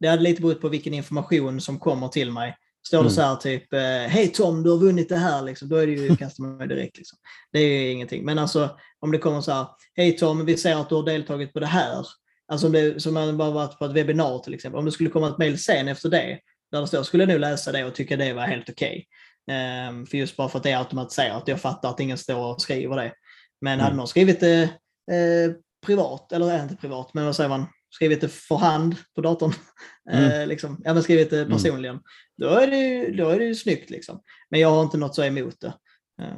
det 0.00 0.08
hade 0.08 0.22
lite 0.22 0.42
berott 0.42 0.60
på 0.60 0.68
vilken 0.68 0.94
information 0.94 1.60
som 1.60 1.78
kommer 1.78 2.08
till 2.08 2.32
mig. 2.32 2.56
Står 2.86 2.98
det 2.98 3.00
Mm. 3.02 3.12
så 3.14 3.22
här 3.22 3.36
typ, 3.36 3.72
eh, 3.72 3.80
hej 4.08 4.28
Tom, 4.28 4.62
du 4.62 4.70
har 4.70 4.78
vunnit 4.78 5.08
det 5.08 5.16
här, 5.16 5.42
liksom, 5.42 5.68
då 5.68 5.76
är 5.76 5.86
det 5.86 5.92
ju 5.92 6.16
kastar 6.16 6.44
man 6.44 6.56
mig 6.56 6.68
direkt. 6.68 6.96
Liksom. 6.96 7.18
Det 7.52 7.58
är 7.58 7.82
ju 7.82 7.90
ingenting. 7.90 8.24
Men 8.24 8.38
alltså 8.38 8.70
om 9.00 9.12
det 9.12 9.18
kommer 9.18 9.40
så 9.40 9.52
här, 9.52 9.66
hej 9.94 10.16
Tom, 10.16 10.44
vi 10.44 10.56
ser 10.56 10.76
att 10.76 10.88
du 10.88 10.94
har 10.94 11.02
deltagit 11.02 11.52
på 11.52 11.60
det 11.60 11.66
här. 11.66 12.06
Alltså 12.52 12.66
om, 12.66 12.72
det, 12.72 13.02
som 13.02 13.14
man 13.14 13.36
bara 13.36 13.50
varit 13.50 13.78
på 13.78 13.84
ett 13.84 13.92
webbinar 13.92 14.38
till 14.38 14.54
exempel. 14.54 14.78
Om 14.78 14.84
det 14.84 14.92
skulle 14.92 15.10
komma 15.10 15.28
ett 15.28 15.38
mejl 15.38 15.58
sen 15.58 15.88
efter 15.88 16.08
det, 16.08 16.38
där 16.72 16.80
det 16.80 16.86
står, 16.86 17.02
skulle 17.02 17.22
jag 17.22 17.28
nog 17.30 17.40
läsa 17.40 17.72
det 17.72 17.84
och 17.84 17.94
tycka 17.94 18.16
det 18.16 18.32
var 18.32 18.42
helt 18.42 18.68
okej. 18.70 18.88
Okay. 18.88 19.04
Um, 19.48 20.06
för 20.06 20.18
just 20.18 20.36
bara 20.36 20.48
för 20.48 20.58
att 20.58 20.62
det 20.62 20.70
är 20.70 20.78
automatiserat. 20.78 21.42
Jag 21.46 21.60
fattar 21.60 21.90
att 21.90 22.00
ingen 22.00 22.18
står 22.18 22.54
och 22.54 22.60
skriver 22.60 22.96
det. 22.96 23.12
Men 23.60 23.72
mm. 23.72 23.84
hade 23.84 23.96
någon 23.96 24.08
skrivit 24.08 24.40
det 24.40 24.62
eh, 25.10 25.52
privat, 25.86 26.32
eller 26.32 26.62
inte 26.62 26.76
privat, 26.76 27.14
men 27.14 27.24
vad 27.24 27.36
säger 27.36 27.48
man, 27.48 27.66
skrivit 27.90 28.20
det 28.20 28.28
för 28.28 28.56
hand 28.56 28.96
på 29.14 29.20
datorn, 29.20 29.52
mm. 30.10 30.30
eh, 30.30 30.46
liksom. 30.46 30.82
ja, 30.84 30.94
men 30.94 31.02
skrivit 31.02 31.30
det 31.30 31.40
mm. 31.40 31.52
personligen, 31.52 31.94
mm. 31.94 32.02
då, 32.38 32.48
är 32.48 32.66
det, 32.66 33.10
då 33.16 33.28
är 33.28 33.38
det 33.38 33.44
ju 33.44 33.54
snyggt. 33.54 33.90
Liksom. 33.90 34.22
Men 34.50 34.60
jag 34.60 34.70
har 34.70 34.82
inte 34.82 34.98
något 34.98 35.14
så 35.14 35.24
emot 35.24 35.60
det. 35.60 35.72
Eh, 36.22 36.34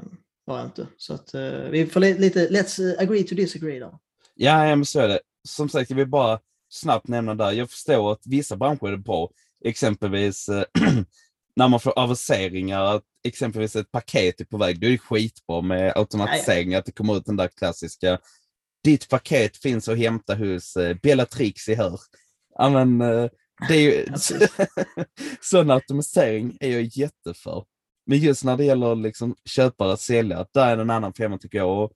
har 0.46 0.58
jag 0.58 0.66
inte. 0.66 0.86
Så 0.96 1.14
att, 1.14 1.34
eh, 1.34 1.50
vi 1.50 1.86
får 1.86 2.00
lite, 2.00 2.48
let's 2.48 3.02
agree 3.02 3.22
to 3.22 3.34
disagree 3.34 3.80
då. 3.80 4.00
Ja, 4.34 4.76
men 4.76 4.86
så 4.86 5.00
är 5.00 5.08
det. 5.08 5.20
Som 5.48 5.68
sagt, 5.68 5.90
jag 5.90 5.96
vill 5.96 6.08
bara 6.08 6.38
snabbt 6.68 7.08
nämna 7.08 7.34
där, 7.34 7.52
jag 7.52 7.70
förstår 7.70 8.12
att 8.12 8.26
vissa 8.26 8.56
branscher 8.56 8.92
är 8.92 8.96
bra, 8.96 9.30
exempelvis 9.64 10.50
när 11.60 11.68
man 11.68 11.80
får 11.80 11.98
aviseringar, 11.98 12.84
att 12.84 13.02
exempelvis 13.24 13.76
ett 13.76 13.90
paket 13.90 14.40
är 14.40 14.44
på 14.44 14.58
väg, 14.58 14.80
då 14.80 14.86
är 14.86 14.90
det 14.90 14.98
skitbra 14.98 15.60
med 15.60 15.92
automatisering, 15.96 16.74
att 16.74 16.86
det 16.86 16.92
kommer 16.92 17.16
ut 17.16 17.24
den 17.24 17.36
där 17.36 17.48
klassiska 17.48 18.18
ditt 18.84 19.08
paket 19.08 19.56
finns 19.56 19.88
att 19.88 19.98
hämta 19.98 20.34
hos 20.34 20.76
eh, 20.76 20.96
Bellatrix 21.02 21.68
i 21.68 21.74
Hör. 21.74 22.00
Ja, 22.58 22.70
men, 22.70 23.00
eh, 23.00 23.30
det 23.68 23.74
är 23.74 23.80
ju, 23.80 24.06
sån 25.40 25.70
automatisering 25.70 26.56
är 26.60 26.70
jag 26.70 26.82
jätteför. 26.82 27.64
Men 28.06 28.18
just 28.18 28.44
när 28.44 28.56
det 28.56 28.64
gäller 28.64 28.94
liksom 28.94 29.36
köpare 29.44 29.92
och 29.92 30.00
säljare, 30.00 30.46
där 30.54 30.66
är 30.66 30.78
en 30.78 30.90
annan 30.90 31.12
femma 31.12 31.38
tycker 31.38 31.58
jag. 31.58 31.84
Och, 31.84 31.92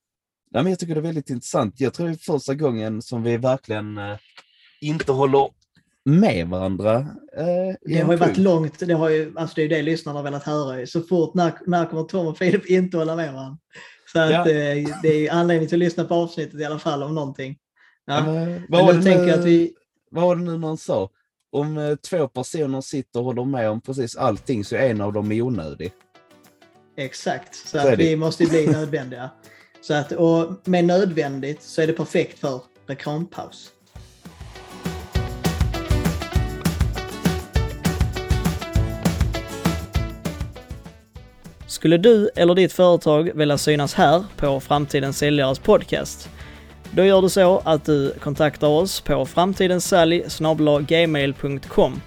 ja, 0.51 0.63
men 0.63 0.73
jag 0.73 0.79
tycker 0.79 0.95
det 0.95 1.01
är 1.01 1.03
väldigt 1.03 1.31
intressant. 1.31 1.81
Jag 1.81 1.95
tror 1.95 2.07
det 2.07 2.13
är 2.13 2.33
första 2.33 2.55
gången 2.55 3.03
som 3.03 3.23
vi 3.23 3.37
verkligen 3.37 3.99
eh, 3.99 4.19
inte 4.81 5.13
håller 5.13 5.51
med 6.05 6.49
varandra. 6.49 6.97
Eh, 7.37 7.75
det 7.83 8.01
har 8.01 8.13
ju 8.13 8.19
varit 8.19 8.37
långt, 8.37 8.79
det, 8.79 8.95
har 8.95 9.09
ju, 9.09 9.33
alltså 9.37 9.55
det 9.55 9.61
är 9.61 9.63
ju 9.63 9.69
det 9.69 9.83
lyssnarna 9.83 10.19
har 10.19 10.25
velat 10.25 10.43
höra. 10.43 10.87
Så 10.87 11.01
fort 11.03 11.35
när, 11.35 11.53
när 11.67 11.87
kommer 11.87 12.03
Tom 12.03 12.27
och 12.27 12.39
Filip 12.39 12.67
inte 12.67 12.97
hålla 12.97 13.17
med 13.17 13.33
varandra? 13.33 13.59
Så 14.13 14.21
att, 14.21 14.31
ja. 14.31 14.39
eh, 14.51 14.89
det 15.03 15.27
är 15.27 15.33
anledning 15.33 15.69
till 15.69 15.77
att 15.77 15.87
lyssna 15.87 16.05
på 16.05 16.15
avsnittet 16.15 16.61
i 16.61 16.65
alla 16.65 16.79
fall 16.79 17.03
om 17.03 17.15
någonting. 17.15 17.57
Ja. 18.07 18.25
Men, 18.25 18.63
vad, 18.69 18.87
var 18.87 18.95
nu, 18.95 19.31
att 19.31 19.45
vi... 19.45 19.73
vad 20.11 20.25
var 20.25 20.37
det 20.37 20.43
nu 20.43 20.59
någon 20.59 20.79
sa? 20.79 21.11
Om 21.53 21.79
eh, 21.79 21.97
två 21.97 22.29
personer 22.29 22.81
sitter 22.81 23.21
och 23.21 23.25
håller 23.25 23.45
med 23.45 23.71
om 23.71 23.81
precis 23.81 24.17
allting 24.17 24.65
så 24.65 24.77
är 24.77 24.91
en 24.91 25.01
av 25.01 25.13
dem 25.13 25.33
onödig. 25.33 25.93
Exakt, 26.97 27.55
så, 27.55 27.79
så 27.79 27.89
att 27.89 27.99
vi 27.99 28.17
måste 28.17 28.47
bli 28.47 28.67
nödvändiga. 28.73 29.31
Så 29.81 29.95
att, 29.95 30.13
och 30.13 30.69
med 30.69 30.85
nödvändigt 30.85 31.63
så 31.63 31.83
är 31.83 31.87
det 31.87 31.93
perfekt 31.93 32.39
för 32.39 32.61
reklampaus. 32.87 33.71
Skulle 41.85 41.99
du 41.99 42.31
eller 42.37 42.55
ditt 42.55 42.73
företag 42.73 43.31
vilja 43.35 43.59
synas 43.59 43.95
här 43.95 44.25
på 44.37 44.61
Framtidens 44.61 45.19
Säljares 45.19 45.59
podcast? 45.59 46.29
Då 46.91 47.05
gör 47.05 47.23
du 47.23 47.29
så 47.29 47.63
att 47.65 47.85
du 47.85 48.15
kontaktar 48.21 48.69
oss 48.69 49.01
på 49.01 49.27
framtidensalj.gmail.com 49.27 52.01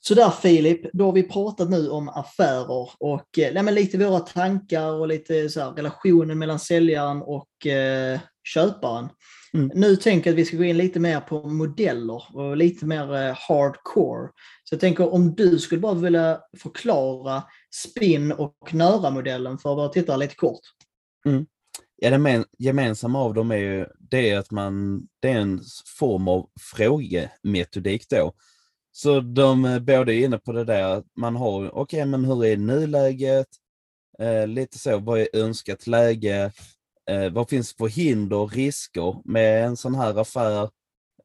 Sådär 0.00 0.30
Filip, 0.42 0.80
då 0.92 1.04
har 1.04 1.12
vi 1.12 1.22
pratat 1.22 1.70
nu 1.70 1.88
om 1.88 2.08
affärer 2.08 2.88
och 2.98 3.38
eh, 3.38 3.62
nej, 3.62 3.74
lite 3.74 3.98
våra 3.98 4.20
tankar 4.20 4.92
och 4.92 5.08
lite 5.08 5.48
så 5.48 5.60
här, 5.60 5.70
relationen 5.70 6.38
mellan 6.38 6.58
säljaren 6.58 7.22
och 7.22 7.66
eh, 7.66 8.20
köparen. 8.54 9.08
Mm. 9.56 9.70
Nu 9.74 9.96
tänker 9.96 10.30
jag 10.30 10.34
att 10.34 10.38
vi 10.38 10.44
ska 10.44 10.56
gå 10.56 10.64
in 10.64 10.76
lite 10.76 11.00
mer 11.00 11.20
på 11.20 11.48
modeller 11.48 12.36
och 12.36 12.56
lite 12.56 12.86
mer 12.86 13.14
eh, 13.14 13.36
hardcore. 13.48 14.28
Så 14.64 14.74
jag 14.74 14.80
tänker 14.80 15.12
om 15.12 15.34
du 15.34 15.58
skulle 15.58 15.80
bara 15.80 15.94
vilja 15.94 16.40
förklara 16.58 17.42
spin 17.74 18.32
och 18.32 18.56
nöra-modellen 18.72 19.58
för 19.58 19.74
våra 19.74 19.88
tittare 19.88 20.16
lite 20.16 20.34
kort. 20.34 20.60
Mm. 21.26 21.46
Ja, 21.96 22.18
det 22.18 22.44
gemensamma 22.58 23.22
av 23.22 23.34
dem 23.34 23.50
är 23.50 23.56
ju 23.56 23.86
det 23.98 24.30
är 24.30 24.38
att 24.38 24.50
man, 24.50 25.02
det 25.20 25.28
är 25.28 25.40
en 25.40 25.60
form 25.98 26.28
av 26.28 26.48
frågemetodik 26.60 28.08
då. 28.08 28.32
Så 28.92 29.20
de 29.20 29.64
är 29.64 29.80
både 29.80 30.14
inne 30.14 30.38
på 30.38 30.52
det 30.52 30.64
där 30.64 30.82
att 30.82 31.04
man 31.16 31.36
har, 31.36 31.64
okej 31.64 31.80
okay, 31.80 32.04
men 32.04 32.24
hur 32.24 32.44
är 32.44 32.56
nuläget? 32.56 33.46
Eh, 34.18 34.46
lite 34.46 34.78
så, 34.78 34.98
vad 34.98 35.20
är 35.20 35.28
önskat 35.32 35.86
läge? 35.86 36.52
Eh, 37.10 37.32
vad 37.32 37.48
finns 37.48 37.72
för 37.72 37.88
hinder 37.88 38.36
och 38.36 38.52
risker 38.52 39.22
med 39.24 39.64
en 39.64 39.76
sån 39.76 39.94
här 39.94 40.20
affär? 40.20 40.62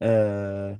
Eh, 0.00 0.76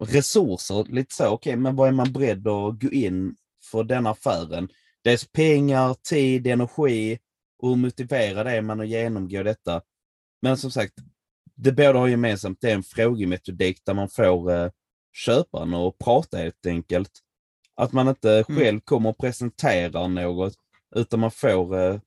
resurser, 0.00 0.92
lite 0.92 1.14
så, 1.14 1.24
okej, 1.24 1.34
okay, 1.34 1.56
men 1.56 1.76
vad 1.76 1.88
är 1.88 1.92
man 1.92 2.12
beredd 2.12 2.48
att 2.48 2.80
gå 2.80 2.90
in 2.90 3.36
för 3.70 3.84
den 3.84 4.06
affären? 4.06 4.68
Dels 5.04 5.32
pengar, 5.32 5.94
tid, 5.94 6.46
energi 6.46 7.18
och 7.58 7.68
hur 7.68 7.76
motiverad 7.76 8.46
är 8.46 8.62
man 8.62 8.80
att 8.80 8.88
genomgå 8.88 9.42
detta? 9.42 9.82
Men 10.42 10.56
som 10.56 10.70
sagt, 10.70 10.94
det 11.54 11.72
båda 11.72 11.98
har 11.98 12.08
gemensamt, 12.08 12.60
det 12.60 12.70
är 12.70 12.74
en 12.74 12.82
frågemetodik 12.82 13.84
där 13.84 13.94
man 13.94 14.08
får 14.08 14.52
eh, 14.52 14.70
köparen 15.12 15.74
att 15.74 15.98
prata 15.98 16.36
helt 16.36 16.66
enkelt. 16.66 17.10
Att 17.74 17.92
man 17.92 18.08
inte 18.08 18.44
mm. 18.48 18.60
själv 18.60 18.80
kommer 18.80 19.10
och 19.10 19.18
presenterar 19.18 20.08
något, 20.08 20.54
utan 20.96 21.20
man 21.20 21.30
får 21.30 21.78
eh, 21.78 22.00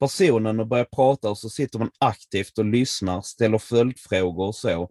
personen 0.00 0.60
och 0.60 0.66
börjar 0.66 0.84
prata 0.84 1.30
och 1.30 1.38
så 1.38 1.48
sitter 1.48 1.78
man 1.78 1.90
aktivt 1.98 2.58
och 2.58 2.64
lyssnar, 2.64 3.20
ställer 3.20 3.58
följdfrågor 3.58 4.46
och 4.46 4.54
så. 4.54 4.90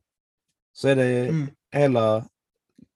Så 0.74 0.88
är 0.88 0.96
det 0.96 1.28
mm. 1.30 1.50
hela 1.76 2.26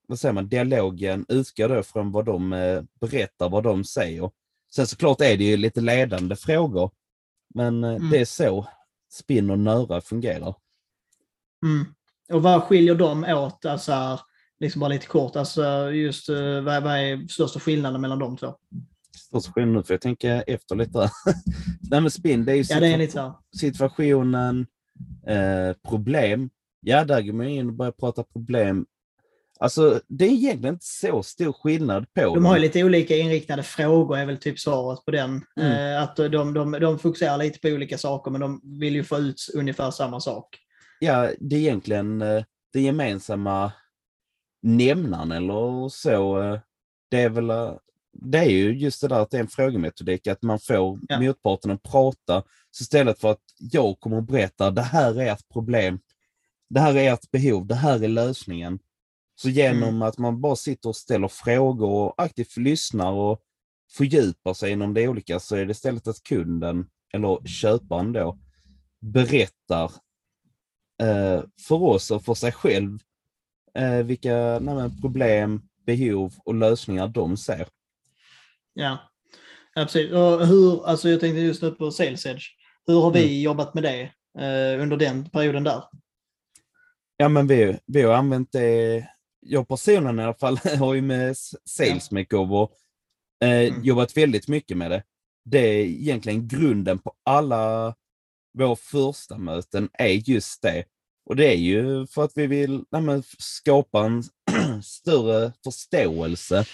vad 0.08 0.20
säger 0.20 0.34
man, 0.34 0.50
dialogen 0.50 1.26
utgår 1.30 1.70
då 1.70 1.84
från 1.84 2.12
vad 2.12 2.26
de 2.26 2.54
eh, 2.54 2.84
berättar, 3.02 3.50
vad 3.50 3.64
de 3.64 3.84
säger. 3.84 4.32
Sen 4.76 4.88
såklart 4.88 5.22
är 5.22 5.38
det 5.38 5.44
ju 5.44 5.58
lite 5.58 5.82
ledande 5.82 6.36
frågor, 6.36 6.92
men 7.56 7.84
eh, 7.84 7.96
mm. 7.96 8.10
det 8.10 8.20
är 8.20 8.26
så 8.26 8.68
spinn 9.12 9.50
och 9.50 9.60
nöra 9.60 10.02
fungerar. 10.02 10.56
Mm. 11.66 11.86
Och 12.32 12.44
vad 12.44 12.64
skiljer 12.64 12.96
de 12.96 13.24
åt, 13.24 13.66
alltså, 13.66 14.20
liksom 14.60 14.80
bara 14.80 14.90
lite 14.90 15.08
kort, 15.08 15.36
alltså 15.36 15.92
just 15.92 16.30
uh, 16.30 16.62
vad, 16.62 16.84
vad 16.84 16.94
är 16.94 17.28
största 17.28 17.60
skillnaden 17.60 18.02
mellan 18.02 18.20
de 18.20 18.38
två? 18.38 18.56
Största 19.18 19.52
skillnaden 19.52 19.84
för 19.84 19.94
jag 19.94 20.02
tänker 20.02 20.44
efter 20.48 20.76
lite. 20.76 21.00
Nej 21.92 22.02
men 22.02 22.12
spinn, 22.12 22.46
det 22.46 22.52
är 22.52 22.56
ju 22.56 22.64
ja, 22.70 22.80
det 22.80 22.88
är 22.88 22.98
lite 22.98 23.34
situationen, 23.60 24.68
eh, 25.28 25.90
problem. 25.90 26.50
Ja, 26.82 27.06
där 27.06 27.22
går 27.22 27.34
man 27.34 27.48
in 27.48 27.68
och 27.68 27.74
börjar 27.74 27.92
prata 27.92 28.24
problem. 28.24 28.86
Alltså, 29.60 30.02
det 30.08 30.26
är 30.26 30.30
egentligen 30.30 30.76
inte 30.76 30.86
så 30.86 31.24
stor 31.24 31.54
skillnad 31.54 32.14
på 32.14 32.36
De 32.36 32.46
har 32.46 32.56
ju 32.56 32.62
lite 32.62 32.84
olika 32.84 33.16
inriktade 33.16 33.64
frågor, 33.64 34.18
är 34.18 34.26
väl 34.26 34.38
typ 34.38 34.60
svaret 34.60 35.06
på 35.06 35.12
den. 35.12 35.42
Mm. 35.60 35.72
Eh, 35.72 36.04
att 36.04 36.16
de, 36.16 36.54
de, 36.54 36.72
de 36.72 37.00
fokuserar 37.00 37.38
lite 37.38 37.60
på 37.60 37.68
olika 37.68 37.98
saker, 37.98 38.32
men 38.32 38.42
de 38.42 38.62
vill 38.80 38.96
ju 38.96 39.04
få 39.04 39.18
ut 39.18 39.42
ungefär 39.54 39.92
samma 39.92 40.20
sak. 40.20 40.58
Ja, 41.00 41.30
det 41.40 41.56
är 41.56 41.60
egentligen 41.60 42.22
eh, 42.22 42.44
det 42.74 42.82
gemensamma 42.82 43.72
nämnaren 44.62 45.32
eller 45.32 45.90
så. 45.90 46.42
Eh, 46.42 46.60
det 47.10 47.22
är 47.22 47.30
väl 47.30 47.52
det 48.14 48.38
är 48.38 48.50
ju 48.50 48.78
just 48.78 49.02
det 49.02 49.08
där 49.08 49.20
att 49.20 49.32
det 49.32 49.38
är 49.38 49.42
en 49.42 49.48
frågemetodik, 49.48 50.28
att 50.28 50.42
man 50.42 50.60
får 50.60 51.00
ja. 51.10 51.20
motparten 51.20 51.72
att 51.72 51.84
prata. 51.84 52.44
Så 52.72 52.82
istället 52.82 53.20
för 53.20 53.32
att 53.32 53.44
jag 53.58 54.00
kommer 54.00 54.18
att 54.18 54.28
berätta, 54.28 54.72
det 54.72 54.82
här 54.82 55.22
är 55.22 55.32
ett 55.32 55.50
problem, 55.54 56.00
det 56.70 56.80
här 56.80 56.96
är 56.96 57.14
ett 57.14 57.32
behov, 57.32 57.68
det 57.68 57.76
här 57.76 58.04
är 58.04 58.08
lösningen. 58.08 58.80
Så 59.36 59.50
genom 59.50 59.90
mm. 59.90 60.02
att 60.02 60.18
man 60.18 60.42
bara 60.42 60.56
sitter 60.56 60.90
och 60.90 60.96
ställer 60.96 61.28
frågor 61.28 61.90
och 61.90 62.14
aktivt 62.18 62.58
lyssnar 62.58 63.12
och 63.12 63.42
fördjupar 63.92 64.54
sig 64.54 64.72
inom 64.72 64.94
det 64.94 65.08
olika 65.08 65.40
så 65.40 65.56
är 65.56 65.66
det 65.66 65.72
istället 65.72 66.08
att 66.08 66.24
kunden, 66.24 66.90
eller 67.14 67.48
köparen 67.48 68.14
då, 68.14 68.40
berättar 69.00 69.92
eh, 71.02 71.42
för 71.68 71.84
oss 71.84 72.12
och 72.12 72.26
för 72.26 72.34
sig 72.34 72.52
själv 72.52 73.00
eh, 73.76 73.98
vilka 73.98 74.60
nej, 74.60 75.02
problem, 75.02 75.62
behov 75.86 76.34
och 76.46 76.56
lösningar 76.56 77.08
de 77.08 77.38
ser. 77.38 77.68
Ja, 78.78 78.98
ja 79.76 79.84
precis. 79.84 80.12
Och 80.12 80.48
hur, 80.48 80.88
alltså 80.88 81.10
jag 81.10 81.20
tänkte 81.20 81.42
just 81.42 81.62
nu 81.62 81.72
på 81.72 81.92
Sales 81.92 82.26
Edge. 82.26 82.44
Hur 82.88 83.02
har 83.02 83.12
vi 83.12 83.24
mm. 83.24 83.42
jobbat 83.42 83.74
med 83.74 83.84
det 83.84 84.02
eh, 84.40 84.82
under 84.82 84.98
den 84.98 85.30
perioden 85.30 85.64
där? 85.64 85.84
Ja, 87.18 87.30
men 87.30 87.48
vi, 87.48 87.78
vi 87.86 88.02
har 88.02 88.14
använt 88.14 88.52
det, 88.52 89.08
jag 89.40 89.68
personligen 89.68 90.20
i 90.20 90.24
alla 90.24 90.34
fall, 90.34 90.58
har 90.80 90.94
ju 90.94 91.02
med 91.02 91.38
Sales 91.66 92.12
Makeover 92.12 92.70
eh, 93.44 93.50
mm. 93.50 93.84
jobbat 93.84 94.18
väldigt 94.18 94.48
mycket 94.48 94.78
med 94.78 94.92
det. 94.92 95.04
Det 95.46 95.60
är 95.60 95.86
egentligen 95.86 96.48
grunden 96.48 97.00
på 97.00 97.14
alla 97.26 97.96
våra 98.58 98.76
första 98.76 99.38
möten 99.38 99.90
är 99.94 100.30
just 100.30 100.62
det. 100.62 100.84
Och 101.26 101.36
det 101.36 101.48
är 101.48 101.58
ju 101.58 102.08
för 102.08 102.24
att 102.24 102.32
vi 102.36 102.48
vill 102.48 102.84
nej, 102.92 103.22
skapa 103.38 104.06
en 104.06 104.24
större 104.84 105.54
förståelse 105.64 106.66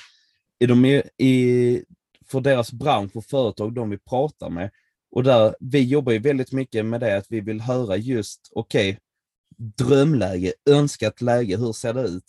i, 0.60 0.66
de, 0.66 0.86
i, 1.18 1.84
för 2.26 2.42
deras 2.42 2.72
bransch 2.72 3.16
och 3.16 3.26
företag, 3.26 3.74
de 3.74 3.89
vi 3.89 3.98
pratar 3.98 4.50
med. 4.50 4.72
Och 5.12 5.24
där, 5.24 5.56
vi 5.60 5.84
jobbar 5.84 6.12
ju 6.12 6.20
väldigt 6.20 6.52
mycket 6.52 6.86
med 6.86 7.00
det 7.00 7.18
att 7.18 7.26
vi 7.30 7.42
vill 7.42 7.62
höra 7.62 7.98
just, 7.98 8.50
okej, 8.52 8.89
okay, 8.89 9.00
drömläge, 9.58 10.54
önskat 10.70 11.22
läge, 11.22 11.58
hur 11.58 11.74
ser 11.74 11.94
det 11.94 12.02
ut? 12.02 12.24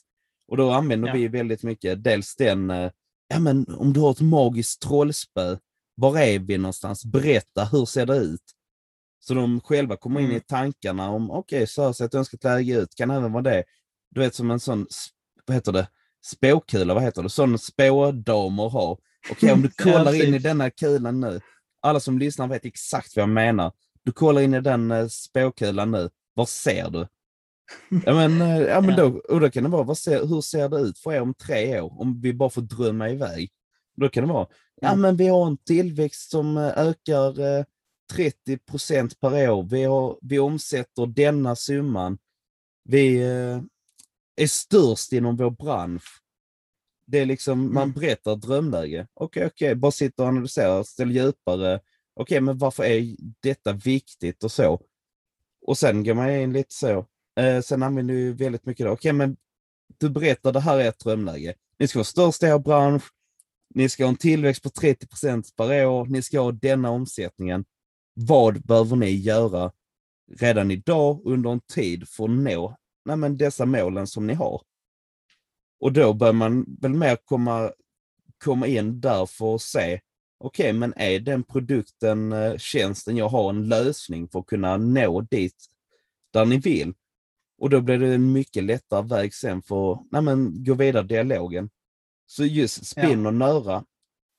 Och 0.49 0.57
då 0.57 0.71
använder 0.71 1.09
ja. 1.09 1.15
vi 1.15 1.29
väldigt 1.29 1.63
mycket 1.63 2.05
dels 2.05 2.37
den, 2.37 2.71
eh, 2.71 2.91
ja 3.29 3.39
men 3.39 3.75
om 3.75 3.93
du 3.93 4.01
har 4.01 4.11
ett 4.11 4.21
magiskt 4.21 4.83
trollspö, 4.83 5.57
var 5.95 6.19
är 6.19 6.39
vi 6.39 6.59
någonstans? 6.59 7.05
Berätta, 7.05 7.65
hur 7.65 7.85
ser 7.85 8.07
det 8.07 8.17
ut? 8.17 8.43
Så 9.21 9.35
de 9.35 9.61
själva 9.61 9.97
kommer 9.97 10.21
in 10.21 10.27
mm. 10.27 10.37
i 10.37 10.41
tankarna 10.41 11.11
om, 11.11 11.31
okej, 11.31 11.57
okay, 11.57 11.67
så 11.67 11.85
här 11.85 11.93
ser 11.93 12.05
ett 12.05 12.15
önskat 12.15 12.45
läge 12.45 12.81
ut, 12.81 12.95
kan 12.95 13.11
även 13.11 13.33
vara 13.33 13.43
det. 13.43 13.65
Du 14.11 14.21
vet 14.21 14.35
som 14.35 14.51
en 14.51 14.61
sån, 14.61 14.87
vad 15.47 15.55
heter 15.55 15.73
det, 15.73 15.89
spåkula, 16.25 16.95
vad 16.95 17.03
heter 17.03 17.23
det, 17.23 17.29
sån 17.29 17.59
spådamer 17.59 18.69
har. 18.69 18.93
Okej, 18.93 19.03
okay, 19.31 19.53
om 19.53 19.63
du 19.63 19.71
kollar 19.83 20.25
in 20.25 20.35
i 20.35 20.39
denna 20.39 20.71
kulan 20.71 21.21
nu, 21.21 21.41
alla 21.83 22.01
som 22.01 22.19
lyssnar 22.19 22.49
vet 22.49 22.65
exakt 22.65 23.17
vad 23.17 23.23
jag 23.23 23.29
menar. 23.29 23.73
Du 24.03 24.13
kollar 24.13 24.41
in 24.41 24.55
i 24.55 24.61
den 24.61 24.91
uh, 24.91 25.09
spåkulan 25.09 25.91
nu, 25.91 26.11
vad 26.35 26.49
ser 26.49 26.91
du? 26.91 27.07
Ja 28.05 28.15
men, 28.15 28.43
uh, 28.43 28.63
ja, 28.63 28.81
men 28.81 28.97
då, 28.97 29.21
och 29.29 29.41
då 29.41 29.51
kan 29.51 29.65
det 29.65 29.71
vara, 29.71 29.95
ser, 29.95 30.27
hur 30.27 30.41
ser 30.41 30.69
det 30.69 30.79
ut 30.79 30.99
för 30.99 31.13
er 31.13 31.21
om 31.21 31.35
tre 31.35 31.81
år? 31.81 32.01
Om 32.01 32.21
vi 32.21 32.35
bara 32.35 32.51
får 32.51 32.63
drömma 32.63 33.11
iväg. 33.11 33.51
Då 33.97 34.09
kan 34.09 34.27
det 34.27 34.33
vara, 34.33 34.47
ja 34.81 34.89
mm. 34.89 35.01
men 35.01 35.17
vi 35.17 35.29
har 35.29 35.47
en 35.47 35.57
tillväxt 35.57 36.31
som 36.31 36.57
uh, 36.57 36.79
ökar 36.79 37.65
30 38.13 38.59
procent 38.59 39.21
per 39.21 39.51
år. 39.51 39.63
Vi, 39.71 39.85
har, 39.85 40.19
vi 40.23 40.39
omsätter 40.39 41.07
denna 41.07 41.57
summan. 41.57 42.19
Vi 42.89 43.23
är 44.37 44.47
störst 44.47 45.13
inom 45.13 45.37
vår 45.37 45.51
bransch. 45.51 46.21
Det 47.07 47.19
är 47.19 47.27
liksom, 47.27 47.75
man 47.75 47.83
mm. 47.83 47.93
berättar 47.93 48.37
drömläge. 48.37 49.07
Okej, 49.15 49.27
okay, 49.27 49.47
okej, 49.47 49.67
okay. 49.67 49.75
bara 49.75 49.93
sitta 49.93 50.23
och 50.23 50.29
analysera, 50.29 50.85
ställ 50.85 51.13
djupare. 51.13 51.75
Okej, 51.75 52.23
okay, 52.23 52.41
men 52.41 52.59
varför 52.59 52.85
är 52.85 53.17
detta 53.41 53.73
viktigt 53.73 54.45
och 54.45 54.53
så? 54.53 54.81
Och 55.67 55.79
sen 55.79 56.05
går 56.05 56.15
man 56.15 56.31
in 56.31 56.53
lite 56.53 56.75
så. 56.75 57.07
Eh, 57.41 57.61
sen 57.61 57.83
använder 57.83 58.15
vi 58.15 58.33
väldigt 58.33 58.67
mycket 58.67 58.87
det. 58.87 58.91
Okej, 58.91 59.13
men 59.13 59.37
du 59.99 60.11
berättar 60.11 60.53
det 60.53 60.61
här 60.61 60.79
är 60.79 60.89
ett 60.89 60.99
drömläge. 60.99 61.55
Ni 61.79 61.89
ska 61.89 61.99
vara 61.99 62.05
störst 62.05 62.43
i 62.43 62.47
er 62.47 62.59
bransch. 62.59 63.03
Ni 63.75 63.89
ska 63.89 64.05
ha 64.05 64.09
en 64.09 64.17
tillväxt 64.17 64.63
på 64.63 64.71
30 64.71 65.07
procent 65.07 65.57
per 65.57 65.87
år. 65.87 66.07
Ni 66.07 66.23
ska 66.23 66.41
ha 66.41 66.53
denna 66.53 66.91
omsättningen. 66.91 67.65
Vad 68.15 68.63
behöver 68.63 68.97
ni 68.97 69.11
göra 69.11 69.73
redan 70.37 70.71
idag 70.71 71.21
under 71.25 71.51
en 71.51 71.61
tid 71.61 72.09
för 72.09 72.25
att 72.25 72.31
nå 72.31 72.77
nej, 73.05 73.17
men 73.17 73.37
dessa 73.37 73.67
målen 73.67 74.07
som 74.07 74.27
ni 74.27 74.35
har? 74.35 74.63
Och 75.81 75.93
då 75.93 76.13
bör 76.13 76.33
man 76.33 76.65
väl 76.81 76.95
mer 76.95 77.17
komma, 77.25 77.73
komma 78.45 78.67
in 78.67 79.01
där 79.01 79.27
för 79.27 79.55
att 79.55 79.63
se, 79.63 80.01
okej, 80.39 80.69
okay, 80.69 80.73
men 80.73 80.95
är 80.97 81.21
den 81.21 81.43
produkten, 81.43 82.33
eh, 82.33 82.57
tjänsten 82.57 83.17
jag 83.17 83.29
har 83.29 83.51
en 83.51 83.69
lösning 83.69 84.29
för 84.29 84.39
att 84.39 84.47
kunna 84.47 84.77
nå 84.77 85.21
dit 85.21 85.67
där 86.33 86.45
ni 86.45 86.59
vill? 86.59 86.95
Och 87.59 87.71
då 87.71 87.81
blir 87.81 87.99
det 87.99 88.15
en 88.15 88.33
mycket 88.33 88.65
lättare 88.65 89.07
väg 89.07 89.35
sen 89.35 89.63
för 89.63 89.93
att 89.93 90.03
nej, 90.11 90.23
men, 90.23 90.65
gå 90.65 90.75
vidare 90.75 91.07
dialogen. 91.07 91.71
Så 92.27 92.45
just 92.45 92.87
spinn 92.87 93.23
ja. 93.23 93.29
och 93.29 93.35
nöra 93.35 93.85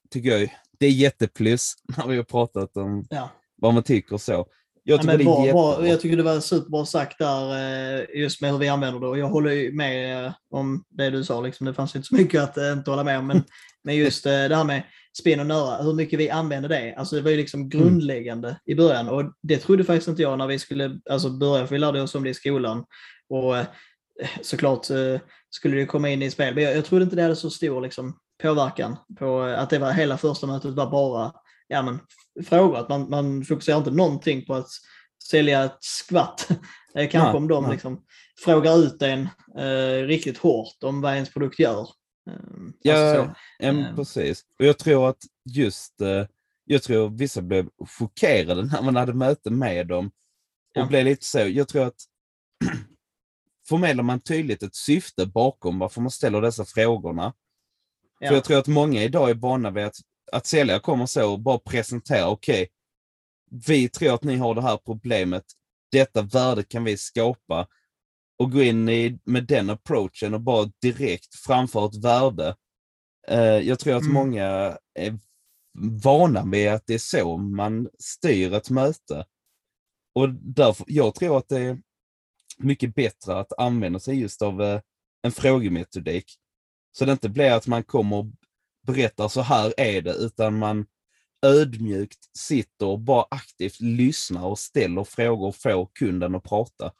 tycker 0.09 0.29
jag 0.29 0.49
det 0.79 0.85
är 0.85 0.91
jätteplus 0.91 1.73
när 1.97 2.07
vi 2.07 2.17
har 2.17 2.23
pratat 2.23 2.77
om 2.77 3.05
ja. 3.09 3.29
vad 3.55 3.73
man 3.73 3.83
tycker 3.83 4.17
så. 4.17 4.47
Jag 4.87 5.01
tycker, 5.01 5.19
ja, 5.19 5.41
det 5.43 5.49
är 5.49 5.53
bra, 5.53 5.87
jag 5.87 6.01
tycker 6.01 6.17
det 6.17 6.23
var 6.23 6.39
superbra 6.39 6.85
sagt 6.85 7.19
där 7.19 7.53
eh, 7.99 8.21
just 8.21 8.41
med 8.41 8.51
hur 8.51 8.57
vi 8.57 8.67
använder 8.67 8.99
det 8.99 9.07
och 9.07 9.17
jag 9.17 9.27
håller 9.27 9.71
med 9.71 10.25
eh, 10.25 10.33
om 10.49 10.83
det 10.89 11.09
du 11.09 11.23
sa. 11.23 11.41
Liksom. 11.41 11.65
Det 11.65 11.73
fanns 11.73 11.95
inte 11.95 12.07
så 12.07 12.15
mycket 12.15 12.43
att 12.43 12.57
eh, 12.57 12.71
inte 12.71 12.91
hålla 12.91 13.03
med 13.03 13.19
om. 13.19 13.27
Men, 13.27 13.43
men 13.83 13.95
just 13.95 14.23
det 14.23 14.55
här 14.55 14.63
med 14.63 14.83
spinn 15.17 15.39
och 15.39 15.45
nöra, 15.45 15.83
hur 15.83 15.93
mycket 15.93 16.19
vi 16.19 16.29
använder 16.29 16.69
det. 16.69 16.95
Alltså 16.97 17.15
det 17.15 17.21
var 17.21 17.31
ju 17.31 17.37
liksom 17.37 17.59
mm. 17.59 17.69
grundläggande 17.69 18.47
mm. 18.47 18.59
i 18.65 18.75
början 18.75 19.09
och 19.09 19.23
det 19.41 19.57
trodde 19.57 19.83
faktiskt 19.83 20.07
inte 20.07 20.21
jag 20.21 20.37
när 20.37 20.47
vi 20.47 20.59
skulle 20.59 20.99
alltså, 21.09 21.29
börja, 21.29 21.67
för 21.67 21.75
vi 21.75 21.79
lärde 21.79 22.01
oss 22.01 22.15
om 22.15 22.23
det 22.23 22.29
i 22.29 22.33
skolan. 22.33 22.85
Och 23.29 23.55
såklart 24.41 24.85
skulle 25.49 25.77
det 25.77 25.85
komma 25.85 26.09
in 26.09 26.21
i 26.21 26.31
spel, 26.31 26.55
men 26.55 26.63
jag, 26.63 26.77
jag 26.77 26.85
trodde 26.85 27.03
inte 27.03 27.15
det 27.15 27.21
hade 27.21 27.35
så 27.35 27.49
stor 27.49 27.81
liksom, 27.81 28.17
påverkan 28.43 28.97
på 29.19 29.41
att 29.41 29.69
det 29.69 29.79
var 29.79 29.91
hela 29.91 30.17
första 30.17 30.47
mötet 30.47 30.73
var 30.73 30.91
bara 30.91 31.31
ja, 31.67 31.81
men, 31.81 31.99
frågor. 32.45 32.77
Att 32.77 32.89
man, 32.89 33.09
man 33.09 33.45
fokuserar 33.45 33.77
inte 33.77 33.91
någonting 33.91 34.45
på 34.45 34.53
att 34.53 34.69
sälja 35.29 35.63
ett 35.63 35.77
skvatt. 35.79 36.47
Kanske 36.93 37.17
nej, 37.17 37.35
om 37.35 37.47
de 37.47 37.63
nej. 37.63 37.71
liksom 37.71 38.03
frågar 38.43 38.77
ut 38.77 39.01
en 39.01 39.27
eh, 39.57 40.07
riktigt 40.07 40.37
hårt 40.37 40.83
om 40.83 41.01
vad 41.01 41.13
ens 41.13 41.33
produkt 41.33 41.59
gör. 41.59 41.81
Eh, 42.29 42.35
ja, 42.81 42.93
alltså 42.93 43.35
ja 43.59 43.67
eh. 43.67 43.95
precis. 43.95 44.43
Och 44.59 44.65
jag 44.65 44.77
tror 44.77 45.09
att 45.09 45.19
just, 45.49 46.01
eh, 46.01 46.25
jag 46.65 46.83
tror 46.83 47.09
vissa 47.09 47.41
blev 47.41 47.69
chockerade 47.99 48.65
när 48.65 48.81
man 48.81 48.95
hade 48.95 49.13
möte 49.13 49.49
med 49.49 49.87
dem. 49.87 50.05
Och 50.05 50.81
ja. 50.81 50.85
blev 50.85 51.05
lite 51.05 51.25
så, 51.25 51.39
jag 51.39 51.67
tror 51.67 51.85
att 51.85 51.95
förmedlar 53.69 54.03
man 54.03 54.19
tydligt 54.19 54.63
ett 54.63 54.75
syfte 54.75 55.25
bakom 55.25 55.79
varför 55.79 56.01
man 56.01 56.11
ställer 56.11 56.41
dessa 56.41 56.65
frågorna. 56.65 57.33
Ja. 58.19 58.27
För 58.27 58.35
jag 58.35 58.43
tror 58.43 58.57
att 58.57 58.67
många 58.67 59.03
idag 59.03 59.29
är 59.29 59.33
vana 59.33 59.71
vid 59.71 59.85
att 59.85 59.95
att 60.31 60.45
säljare 60.45 60.79
kommer 60.79 61.05
så 61.05 61.31
och 61.31 61.39
bara 61.39 61.59
presentera, 61.59 62.27
okej, 62.27 62.63
okay, 62.63 62.67
vi 63.67 63.89
tror 63.89 64.13
att 64.13 64.23
ni 64.23 64.35
har 64.35 64.55
det 64.55 64.61
här 64.61 64.77
problemet, 64.77 65.43
detta 65.91 66.21
värde 66.21 66.63
kan 66.63 66.83
vi 66.83 66.97
skapa 66.97 67.67
och 68.37 68.51
gå 68.51 68.61
in 68.61 68.89
i, 68.89 69.19
med 69.23 69.43
den 69.43 69.69
approachen 69.69 70.33
och 70.33 70.41
bara 70.41 70.71
direkt 70.81 71.35
framföra 71.35 71.85
ett 71.85 72.03
värde. 72.03 72.55
Uh, 73.31 73.67
jag 73.67 73.79
tror 73.79 73.95
att 73.95 74.01
mm. 74.01 74.13
många 74.13 74.77
är 74.93 75.19
vana 76.03 76.45
vid 76.45 76.69
att 76.69 76.87
det 76.87 76.93
är 76.93 76.97
så 76.97 77.37
man 77.37 77.89
styr 77.99 78.53
ett 78.53 78.69
möte. 78.69 79.25
Och 80.15 80.29
därför, 80.29 80.85
jag 80.89 81.15
tror 81.15 81.37
att 81.37 81.49
det 81.49 81.59
är 81.59 81.81
mycket 82.57 82.95
bättre 82.95 83.39
att 83.39 83.59
använda 83.59 83.99
sig 83.99 84.19
just 84.19 84.41
av 84.41 84.61
uh, 84.61 84.79
en 85.21 85.31
frågemetodik. 85.31 86.25
Så 86.91 87.05
det 87.05 87.11
inte 87.11 87.29
blir 87.29 87.51
att 87.51 87.67
man 87.67 87.83
kommer 87.83 88.31
berättar 88.85 89.27
så 89.27 89.41
här 89.41 89.73
är 89.77 90.01
det, 90.01 90.13
utan 90.13 90.57
man 90.57 90.85
ödmjukt 91.45 92.37
sitter 92.37 92.85
och 92.85 92.99
bara 92.99 93.25
aktivt 93.29 93.81
lyssnar 93.81 94.45
och 94.45 94.59
ställer 94.59 95.03
frågor 95.03 95.47
och 95.47 95.55
får 95.55 95.89
kunden 95.99 96.35
att 96.35 96.43
prata. 96.43 96.91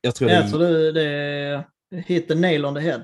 Jag 0.00 0.14
tror, 0.14 0.30
jag 0.30 0.44
det... 0.44 0.50
tror 0.50 0.60
det, 0.60 0.92
det 0.92 1.02
är 1.02 1.64
hit 1.90 2.28
the 2.28 2.34
nail 2.34 2.64
on 2.64 2.74
the 2.74 2.80
head. 2.80 3.02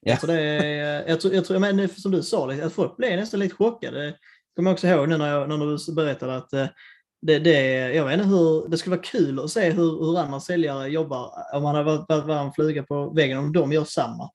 Ja. 0.00 0.10
Jag 0.10 0.20
tror 0.20 0.32
det 0.32 0.40
är, 0.40 1.08
jag 1.08 1.20
tror, 1.20 1.34
jag 1.34 1.44
tror, 1.44 1.58
men 1.58 1.88
som 1.88 2.12
du 2.12 2.22
sa, 2.22 2.52
att 2.52 2.72
folk 2.72 2.96
blev 2.96 3.16
nästan 3.16 3.40
lite 3.40 3.54
chockade. 3.54 4.04
Jag 4.04 4.14
kommer 4.56 4.72
också 4.72 4.86
ihåg 4.86 5.08
nu 5.08 5.16
när, 5.16 5.30
jag, 5.30 5.48
när 5.48 5.58
du 5.86 5.94
berättade 5.94 6.36
att 6.36 6.52
eh, 6.52 6.66
det, 7.22 7.38
det, 7.38 7.60
jag 7.94 8.04
vet 8.04 8.14
inte 8.14 8.28
hur, 8.28 8.68
det 8.68 8.78
skulle 8.78 8.96
vara 8.96 9.06
kul 9.06 9.40
att 9.40 9.50
se 9.50 9.70
hur, 9.70 10.04
hur 10.04 10.18
andra 10.18 10.40
säljare 10.40 10.88
jobbar, 10.88 11.32
om 11.54 11.62
man 11.62 11.74
har 11.74 11.82
varit, 11.82 12.08
varit 12.08 12.46
en 12.46 12.52
fluga 12.52 12.82
på 12.82 13.10
väggen, 13.10 13.38
om 13.38 13.52
de 13.52 13.72
gör 13.72 13.84
samma 13.84 14.30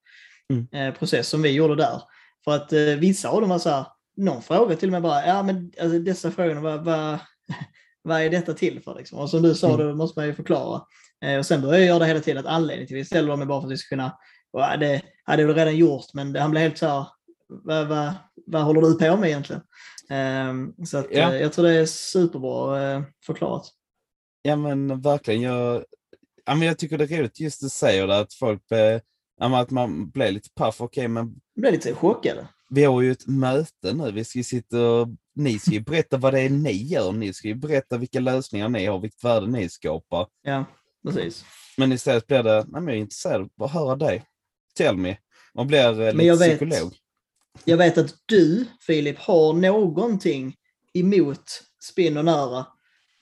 mm. 0.54 0.68
Eh, 0.74 0.94
process 0.94 1.30
som 1.30 1.42
vi 1.42 1.52
gjorde 1.52 1.76
där. 1.76 2.02
För 2.44 2.56
att 2.56 2.74
eh, 2.74 2.80
vissa 2.80 3.30
av 3.30 3.42
dem 3.42 3.50
var 3.50 3.60
så 3.60 3.70
här, 3.70 3.86
någon 4.18 4.42
fråga 4.42 4.76
till 4.76 4.90
och 4.90 4.94
med 4.94 5.02
bara, 5.02 5.26
ja 5.28 5.44
men 5.44 5.72
alltså, 5.82 6.00
dessa 6.00 6.32
frågorna, 6.32 6.62
vad, 6.62 6.86
vad, 6.86 7.20
vad 8.02 8.22
är 8.22 8.30
detta 8.30 8.54
till 8.54 8.82
för? 8.82 8.96
Liksom? 8.96 9.20
Och 9.20 9.30
som 9.30 9.42
du 9.42 9.56
sa, 9.56 9.74
mm. 9.74 9.88
då 9.88 9.96
måste 9.96 10.20
man 10.20 10.28
ju 10.28 10.34
förklara. 10.34 10.82
Eh, 11.26 11.38
och 11.38 11.46
sen 11.46 11.62
börjar 11.62 11.80
jag 11.80 11.88
göra 11.88 12.00
det 12.00 12.06
hela 12.06 12.20
tiden, 12.20 12.46
att 12.46 12.54
anledningen 12.54 12.88
till 12.88 12.98
att 12.98 13.02
vi 13.02 13.06
ställer 13.06 13.30
dem 13.30 13.42
är 13.42 13.46
bara 13.46 13.62
för 13.62 13.68
att 13.68 13.74
vi 13.74 13.78
ska 13.78 13.90
kunna, 13.90 14.18
och 14.54 14.80
det 14.80 15.02
hade 15.24 15.46
väl 15.46 15.56
redan 15.56 15.78
gjort, 15.78 16.14
men 16.14 16.36
han 16.36 16.52
blev 16.52 16.64
helt 16.64 16.78
så 16.78 16.88
här, 16.88 17.06
vad, 17.48 17.88
vad, 17.88 18.14
vad 18.46 18.62
håller 18.62 18.82
du 18.82 18.94
på 18.94 19.18
med 19.18 19.30
egentligen? 19.30 19.62
Eh, 20.10 20.86
så 20.86 20.98
att, 20.98 21.08
ja. 21.12 21.34
eh, 21.34 21.42
jag 21.42 21.54
tror 21.54 21.66
det 21.66 21.74
är 21.74 21.86
superbra 21.86 22.92
eh, 22.92 23.02
förklarat. 23.26 23.70
Ja 24.42 24.56
men 24.56 25.02
verkligen, 25.02 25.42
jag, 25.42 25.84
ja, 26.46 26.56
men 26.56 26.68
jag 26.68 26.78
tycker 26.78 26.98
det 26.98 27.04
är 27.04 27.18
roligt 27.20 27.40
just 27.40 27.62
du 27.62 27.70
säger 27.70 28.08
det, 28.08 28.20
att 28.20 28.34
folk 28.34 28.64
att 29.42 29.72
man 29.72 30.10
blir 30.10 30.32
lite 30.32 30.50
paff. 30.56 30.82
Okej, 30.82 31.02
okay, 31.02 31.08
men... 31.08 31.36
blir 31.56 31.72
lite 31.72 31.94
chockade. 31.94 32.48
Vi 32.70 32.84
har 32.84 33.02
ju 33.02 33.12
ett 33.12 33.28
möte 33.28 33.94
nu. 33.94 34.12
Vi 34.12 34.24
ska 34.24 34.44
sitta 34.44 34.90
och... 34.90 35.08
Ni 35.36 35.60
ska 35.60 35.72
ju 35.72 35.80
berätta 35.80 36.18
vad 36.18 36.34
det 36.34 36.42
är 36.42 36.50
ni 36.50 36.72
gör. 36.72 37.12
Ni 37.12 37.34
ska 37.34 37.48
ju 37.48 37.56
berätta 37.56 37.98
vilka 37.98 38.20
lösningar 38.20 38.70
ni 38.70 38.86
har, 38.86 39.00
vilket 39.00 39.24
värde 39.24 39.48
ni 39.48 39.70
skapar. 39.70 40.28
Ja, 40.44 40.66
precis. 41.08 41.46
Men 41.78 41.92
istället 41.92 42.28
blir 42.28 42.44
det, 42.44 42.66
nej 42.68 42.82
men 42.82 42.88
jag 42.88 42.96
är 42.96 43.02
intresserad 43.02 43.42
av 43.42 43.64
att 43.64 43.72
höra 43.72 43.96
dig. 43.96 44.24
Tell 44.78 44.98
me. 44.98 45.18
Man 45.56 45.68
blir 45.68 45.92
eh, 45.92 46.06
lite 46.06 46.18
men 46.18 46.26
jag 46.26 46.38
vet, 46.38 46.58
psykolog. 46.60 46.94
Jag 47.66 47.78
vet 47.78 47.98
att 47.98 48.16
du, 48.26 48.66
Filip, 48.88 49.20
har 49.20 49.54
någonting 49.54 50.56
emot 50.94 51.62
spinn 51.84 52.18
och 52.18 52.26
nära 52.26 52.66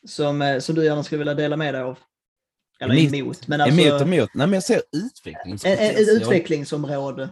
som, 0.08 0.42
eh, 0.42 0.60
som 0.60 0.76
du 0.76 0.86
gärna 0.86 1.04
skulle 1.04 1.20
vilja 1.20 1.34
dela 1.34 1.58
med 1.58 1.74
dig 1.74 1.82
av. 1.82 1.98
Eller 2.80 2.96
emot, 2.96 3.14
emot 3.14 3.48
men 3.48 3.62
alltså... 3.62 3.82
Emot 3.82 4.02
emot. 4.02 4.30
Nej, 4.34 4.48
men 4.48 4.54
jag 4.54 4.64
ser 4.64 4.82
utvecklingspotential. 4.92 6.02
Ett 6.02 6.10
utvecklingsområde. 6.10 7.30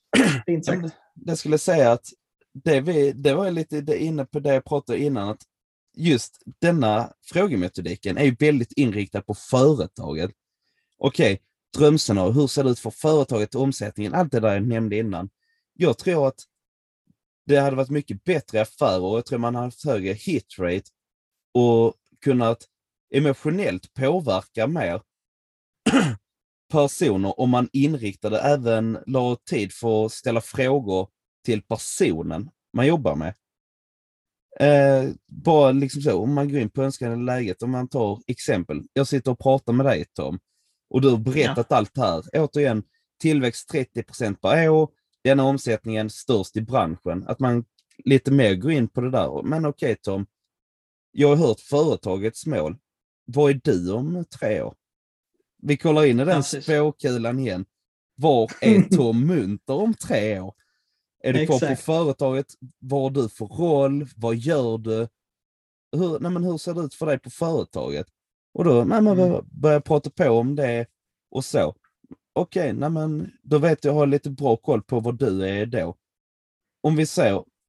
Fint 0.46 0.64
sagt. 0.64 0.94
Jag 1.14 1.38
skulle 1.38 1.58
säga 1.58 1.92
att 1.92 2.06
det, 2.64 2.80
vi, 2.80 3.12
det 3.12 3.34
var 3.34 3.50
lite 3.50 3.96
inne 3.96 4.24
på 4.24 4.40
det 4.40 4.54
jag 4.54 4.64
pratade 4.64 4.98
innan, 4.98 5.28
att 5.28 5.42
just 5.96 6.42
denna 6.60 7.12
frågemetodiken 7.24 8.18
är 8.18 8.36
väldigt 8.38 8.72
inriktad 8.72 9.22
på 9.22 9.34
företaget. 9.34 10.30
Okej, 10.98 11.32
okay, 11.32 11.38
drömscenario, 11.78 12.32
hur 12.32 12.46
ser 12.46 12.64
det 12.64 12.70
ut 12.70 12.78
för 12.78 12.90
företaget, 12.90 13.54
omsättningen, 13.54 14.14
allt 14.14 14.32
det 14.32 14.40
där 14.40 14.52
jag 14.52 14.66
nämnde 14.66 14.96
innan. 14.96 15.28
Jag 15.72 15.98
tror 15.98 16.28
att 16.28 16.40
det 17.46 17.56
hade 17.56 17.76
varit 17.76 17.90
mycket 17.90 18.24
bättre 18.24 18.60
affärer 18.60 19.02
och 19.02 19.16
jag 19.16 19.26
tror 19.26 19.38
man 19.38 19.54
hade 19.54 19.66
haft 19.66 19.84
högre 19.84 20.12
hitrate 20.12 20.90
och 21.54 21.94
kunnat 22.20 22.58
emotionellt 23.14 23.94
påverka 23.94 24.66
mer 24.66 25.02
personer 26.72 27.40
om 27.40 27.50
man 27.50 27.68
inriktade 27.72 28.40
även 28.40 28.98
la 29.06 29.36
tid 29.36 29.72
för 29.72 30.06
att 30.06 30.12
ställa 30.12 30.40
frågor 30.40 31.08
till 31.44 31.62
personen 31.62 32.50
man 32.72 32.86
jobbar 32.86 33.16
med. 33.16 33.34
Eh, 34.60 35.10
bara 35.26 35.72
liksom 35.72 36.02
så, 36.02 36.22
om 36.22 36.34
man 36.34 36.48
går 36.48 36.60
in 36.60 36.70
på 36.70 36.82
önskade 36.82 37.16
läget, 37.16 37.62
om 37.62 37.70
man 37.70 37.88
tar 37.88 38.22
exempel. 38.26 38.82
Jag 38.92 39.08
sitter 39.08 39.30
och 39.30 39.38
pratar 39.38 39.72
med 39.72 39.86
dig 39.86 40.04
Tom 40.14 40.38
och 40.90 41.00
du 41.00 41.10
har 41.10 41.16
berättat 41.16 41.66
ja. 41.70 41.76
allt 41.76 41.96
här. 41.96 42.22
Återigen, 42.32 42.82
tillväxt 43.20 43.72
30% 43.72 44.34
per 44.34 44.68
år, 44.68 44.90
denna 45.24 45.44
omsättningen 45.44 46.10
störst 46.10 46.56
i 46.56 46.60
branschen. 46.60 47.24
Att 47.28 47.38
man 47.38 47.64
lite 48.04 48.32
mer 48.32 48.54
går 48.54 48.72
in 48.72 48.88
på 48.88 49.00
det 49.00 49.10
där. 49.10 49.42
Men 49.42 49.66
okej 49.66 49.92
okay, 49.92 49.96
Tom, 49.96 50.26
jag 51.12 51.28
har 51.28 51.36
hört 51.36 51.60
företagets 51.60 52.46
mål. 52.46 52.76
Vad 53.26 53.50
är 53.50 53.60
du 53.64 53.92
om 53.92 54.24
tre 54.24 54.62
år? 54.62 54.74
Vi 55.62 55.76
kollar 55.76 56.04
in 56.04 56.20
i 56.20 56.24
den 56.24 56.42
spåkulan 56.42 57.38
igen. 57.38 57.64
Var 58.14 58.50
är 58.60 58.82
Tom 58.96 59.26
Munter 59.26 59.74
om 59.74 59.94
tre 59.94 60.40
år? 60.40 60.54
Är 61.22 61.32
du 61.32 61.46
kvar 61.46 61.68
på 61.68 61.76
företaget? 61.76 62.46
Vad 62.78 63.02
har 63.02 63.10
du 63.10 63.28
för 63.28 63.46
roll? 63.46 64.06
Vad 64.16 64.36
gör 64.36 64.78
du? 64.78 65.08
Hur, 65.96 66.18
nej 66.18 66.30
men 66.30 66.44
hur 66.44 66.58
ser 66.58 66.74
det 66.74 66.80
ut 66.80 66.94
för 66.94 67.06
dig 67.06 67.18
på 67.18 67.30
företaget? 67.30 68.06
Och 68.54 68.64
då 68.64 68.84
nej 68.84 69.02
men, 69.02 69.18
mm. 69.18 69.44
börjar 69.50 69.74
jag 69.74 69.84
prata 69.84 70.10
på 70.10 70.30
om 70.30 70.56
det 70.56 70.86
och 71.30 71.44
så. 71.44 71.74
Okej, 72.32 72.72
okay, 72.74 72.88
men 72.88 73.32
då 73.42 73.58
vet 73.58 73.84
jag, 73.84 73.92
har 73.92 74.06
lite 74.06 74.30
bra 74.30 74.56
koll 74.56 74.82
på 74.82 75.00
vad 75.00 75.18
du 75.18 75.48
är 75.48 75.66
då. 75.66 75.96
Om 76.82 76.96
vi 76.96 77.06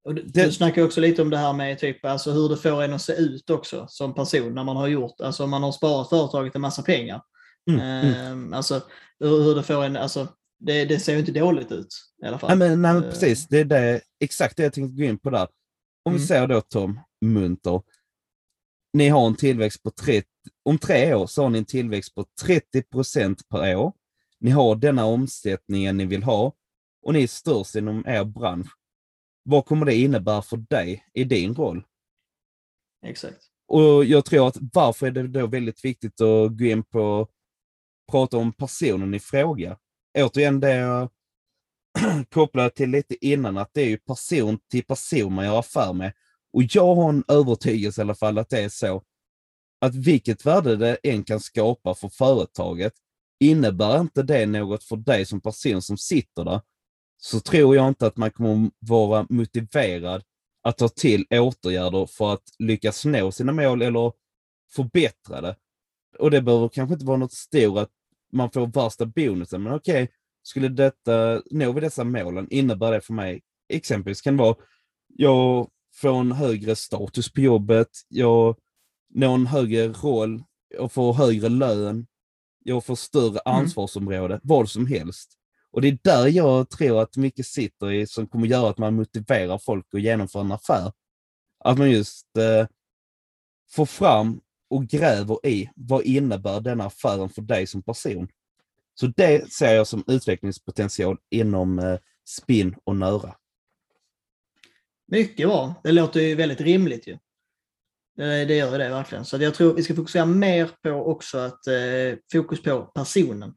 säger... 0.07 0.13
Du, 0.13 0.21
det... 0.21 0.45
du 0.45 0.51
snackar 0.51 0.83
också 0.83 1.01
lite 1.01 1.21
om 1.21 1.29
det 1.29 1.37
här 1.37 1.53
med 1.53 1.79
typ, 1.79 2.05
alltså 2.05 2.31
hur 2.31 2.49
det 2.49 2.57
får 2.57 2.83
en 2.83 2.93
att 2.93 3.01
se 3.01 3.13
ut 3.13 3.49
också 3.49 3.85
som 3.89 4.13
person 4.13 4.55
när 4.55 4.63
man 4.63 4.77
har 4.77 4.87
gjort, 4.87 5.21
alltså 5.21 5.43
om 5.43 5.49
man 5.49 5.63
har 5.63 5.71
sparat 5.71 6.09
företaget 6.09 6.55
en 6.55 6.61
massa 6.61 6.81
pengar. 6.81 7.21
Mm, 7.69 7.81
mm. 7.81 8.13
Ehm, 8.13 8.53
alltså 8.53 8.81
hur, 9.19 9.43
hur 9.43 9.55
det 9.55 9.63
får 9.63 9.83
en, 9.83 9.97
alltså 9.97 10.27
det, 10.59 10.85
det, 10.85 10.99
ser 10.99 11.13
ju 11.13 11.19
inte 11.19 11.31
dåligt 11.31 11.71
ut 11.71 11.87
i 12.23 12.25
alla 12.25 12.39
fall. 12.39 12.49
Nej, 12.49 12.69
men, 12.69 12.81
nej, 12.81 12.93
men 12.93 13.03
eh. 13.03 13.09
precis, 13.09 13.47
det 13.47 13.59
är 13.59 13.65
det, 13.65 14.01
exakt 14.19 14.57
det 14.57 14.63
jag 14.63 14.73
tänkte 14.73 15.01
gå 15.01 15.03
in 15.03 15.19
på 15.19 15.29
där. 15.29 15.47
Om 16.05 16.11
mm. 16.11 16.21
vi 16.21 16.27
säger 16.27 16.47
då 16.47 16.61
Tom 16.61 16.99
Munter, 17.21 17.81
ni 18.93 19.09
har 19.09 19.27
en 19.27 19.35
tillväxt 19.35 19.83
på 19.83 19.91
30, 19.91 20.27
om 20.65 20.77
tre 20.77 21.13
år 21.13 21.27
så 21.27 21.43
har 21.43 21.49
ni 21.49 21.57
en 21.57 21.65
tillväxt 21.65 22.15
på 22.15 22.25
30 22.41 22.83
procent 22.83 23.49
per 23.49 23.75
år. 23.75 23.93
Ni 24.39 24.51
har 24.51 24.75
denna 24.75 25.05
omsättningen 25.05 25.97
ni 25.97 26.05
vill 26.05 26.23
ha 26.23 26.53
och 27.01 27.13
ni 27.13 27.23
är 27.23 27.27
störst 27.27 27.75
inom 27.75 28.03
er 28.07 28.23
bransch. 28.23 28.67
Vad 29.49 29.65
kommer 29.65 29.85
det 29.85 29.95
innebära 29.95 30.41
för 30.41 30.57
dig 30.57 31.05
i 31.13 31.23
din 31.23 31.55
roll? 31.55 31.83
Exakt. 33.05 33.39
Och 33.67 34.05
jag 34.05 34.25
tror 34.25 34.47
att 34.47 34.57
varför 34.73 35.07
är 35.07 35.11
det 35.11 35.27
då 35.27 35.47
väldigt 35.47 35.85
viktigt 35.85 36.21
att 36.21 36.57
gå 36.57 36.65
in 36.65 36.83
på 36.83 37.27
prata 38.11 38.37
om 38.37 38.53
personen 38.53 39.13
i 39.13 39.19
fråga? 39.19 39.77
återigen 40.17 40.59
det 40.59 40.75
jag 40.75 41.09
kopplade 42.29 42.69
till 42.69 42.89
lite 42.89 43.25
innan, 43.25 43.57
att 43.57 43.73
det 43.73 43.81
är 43.81 43.89
ju 43.89 43.97
person 43.97 44.59
till 44.71 44.85
person 44.85 45.33
man 45.33 45.45
gör 45.45 45.59
affär 45.59 45.93
med. 45.93 46.13
Och 46.53 46.63
jag 46.63 46.95
har 46.95 47.09
en 47.09 47.23
övertygelse 47.27 48.01
i 48.01 48.03
alla 48.03 48.15
fall 48.15 48.37
att 48.37 48.49
det 48.49 48.63
är 48.63 48.69
så 48.69 49.03
att 49.81 49.95
vilket 49.95 50.45
värde 50.45 50.75
det 50.75 50.97
än 51.03 51.23
kan 51.23 51.39
skapa 51.39 51.95
för 51.95 52.09
företaget, 52.09 52.93
innebär 53.39 53.99
inte 53.99 54.23
det 54.23 54.45
något 54.45 54.83
för 54.83 54.95
dig 54.95 55.25
som 55.25 55.41
person 55.41 55.81
som 55.81 55.97
sitter 55.97 56.43
där, 56.43 56.61
så 57.17 57.39
tror 57.39 57.75
jag 57.75 57.87
inte 57.87 58.07
att 58.07 58.17
man 58.17 58.31
kommer 58.31 58.71
vara 58.79 59.25
motiverad 59.29 60.23
att 60.63 60.77
ta 60.77 60.89
till 60.89 61.25
åtgärder 61.31 62.05
för 62.05 62.33
att 62.33 62.43
lyckas 62.59 63.05
nå 63.05 63.31
sina 63.31 63.51
mål 63.51 63.81
eller 63.81 64.11
förbättra 64.75 65.41
det. 65.41 65.55
Och 66.19 66.31
det 66.31 66.41
behöver 66.41 66.69
kanske 66.69 66.93
inte 66.93 67.05
vara 67.05 67.17
något 67.17 67.33
stort 67.33 67.77
att 67.77 67.89
man 68.31 68.51
får 68.51 68.67
värsta 68.67 69.05
bonusen, 69.05 69.63
men 69.63 69.73
okej, 69.73 70.03
okay, 70.03 70.15
skulle 70.43 70.69
detta, 70.69 71.41
nå 71.51 71.71
vi 71.71 71.81
dessa 71.81 72.03
målen, 72.03 72.47
innebär 72.49 72.91
det 72.91 73.01
för 73.01 73.13
mig, 73.13 73.41
exempelvis 73.69 74.21
kan 74.21 74.37
det 74.37 74.43
vara, 74.43 74.55
jag 75.07 75.69
får 75.93 76.19
en 76.19 76.31
högre 76.31 76.75
status 76.75 77.33
på 77.33 77.41
jobbet, 77.41 77.89
jag 78.07 78.55
når 79.13 79.35
en 79.35 79.47
högre 79.47 79.87
roll, 79.87 80.43
jag 80.69 80.91
får 80.91 81.13
högre 81.13 81.49
lön, 81.49 82.07
jag 82.63 82.85
får 82.85 82.95
större 82.95 83.39
mm. 83.45 83.59
ansvarsområde, 83.59 84.33
mm. 84.33 84.41
vad 84.43 84.69
som 84.69 84.87
helst. 84.87 85.33
Och 85.77 85.81
det 85.81 85.87
är 85.87 85.99
där 86.03 86.27
jag 86.27 86.69
tror 86.69 87.01
att 87.01 87.17
mycket 87.17 87.45
sitter 87.45 87.91
i 87.91 88.07
som 88.07 88.27
kommer 88.27 88.47
göra 88.47 88.69
att 88.69 88.77
man 88.77 88.95
motiverar 88.95 89.57
folk 89.57 89.85
att 89.93 90.01
genomföra 90.01 90.41
en 90.41 90.51
affär. 90.51 90.91
Att 91.59 91.77
man 91.77 91.91
just 91.91 92.37
eh, 92.37 92.67
får 93.71 93.85
fram 93.85 94.41
och 94.69 94.87
gräver 94.87 95.45
i 95.45 95.69
vad 95.75 96.03
innebär 96.03 96.59
denna 96.61 96.85
affären 96.85 97.29
för 97.29 97.41
dig 97.41 97.67
som 97.67 97.83
person. 97.83 98.27
Så 98.93 99.07
det 99.07 99.51
ser 99.51 99.73
jag 99.73 99.87
som 99.87 100.03
utvecklingspotential 100.07 101.17
inom 101.29 101.79
eh, 101.79 101.99
spinn 102.27 102.75
och 102.83 102.95
nöra. 102.95 103.35
Mycket 105.07 105.47
bra. 105.47 105.75
Det 105.83 105.91
låter 105.91 106.19
ju 106.19 106.35
väldigt 106.35 106.61
rimligt 106.61 107.07
ju. 107.07 107.17
Det, 108.15 108.55
gör 108.55 108.77
det 108.77 108.89
verkligen. 108.89 109.25
Så 109.25 109.37
jag 109.37 109.55
tror 109.55 109.73
vi 109.73 109.83
ska 109.83 109.95
fokusera 109.95 110.25
mer 110.25 110.69
på 110.83 110.89
också 110.89 111.37
att 111.37 111.67
eh, 111.67 112.19
fokus 112.31 112.63
på 112.63 112.81
personen. 112.81 113.53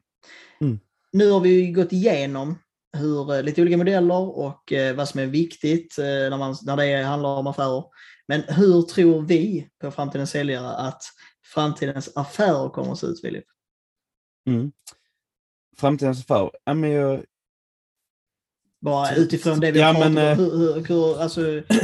Mm. 0.61 0.79
Nu 1.11 1.29
har 1.29 1.39
vi 1.39 1.71
gått 1.71 1.91
igenom 1.91 2.59
hur, 2.97 3.33
eh, 3.35 3.43
lite 3.43 3.61
olika 3.61 3.77
modeller 3.77 4.37
och 4.37 4.71
eh, 4.71 4.95
vad 4.95 5.09
som 5.09 5.19
är 5.19 5.25
viktigt 5.25 5.97
eh, 5.97 6.05
när, 6.05 6.37
man, 6.37 6.55
när 6.63 6.77
det 6.77 7.03
handlar 7.03 7.29
om 7.29 7.47
affärer. 7.47 7.83
Men 8.27 8.43
hur 8.43 8.81
tror 8.81 9.21
vi 9.21 9.69
på 9.81 9.91
framtidens 9.91 10.31
säljare 10.31 10.71
att 10.71 11.03
framtidens 11.53 12.11
affärer 12.15 12.69
kommer 12.69 12.91
att 12.91 12.99
se 12.99 13.07
ut, 13.07 13.21
Filip? 13.21 13.45
Mm. 14.47 14.71
Framtidens 15.77 16.19
affärer? 16.19 16.51
Ja, 16.63 16.73
men 16.73 16.91
jag... 16.91 17.23
Bara 18.81 19.15
utifrån 19.15 19.59
det 19.59 19.71
vi 19.71 19.79
ja, 19.79 19.93
pratat 19.93 20.07
om. 20.07 20.17
Eh, 20.17 20.37
hur, 20.37 20.57
hur, 20.57 20.85
hur, 20.85 21.21
alltså, 21.21 21.41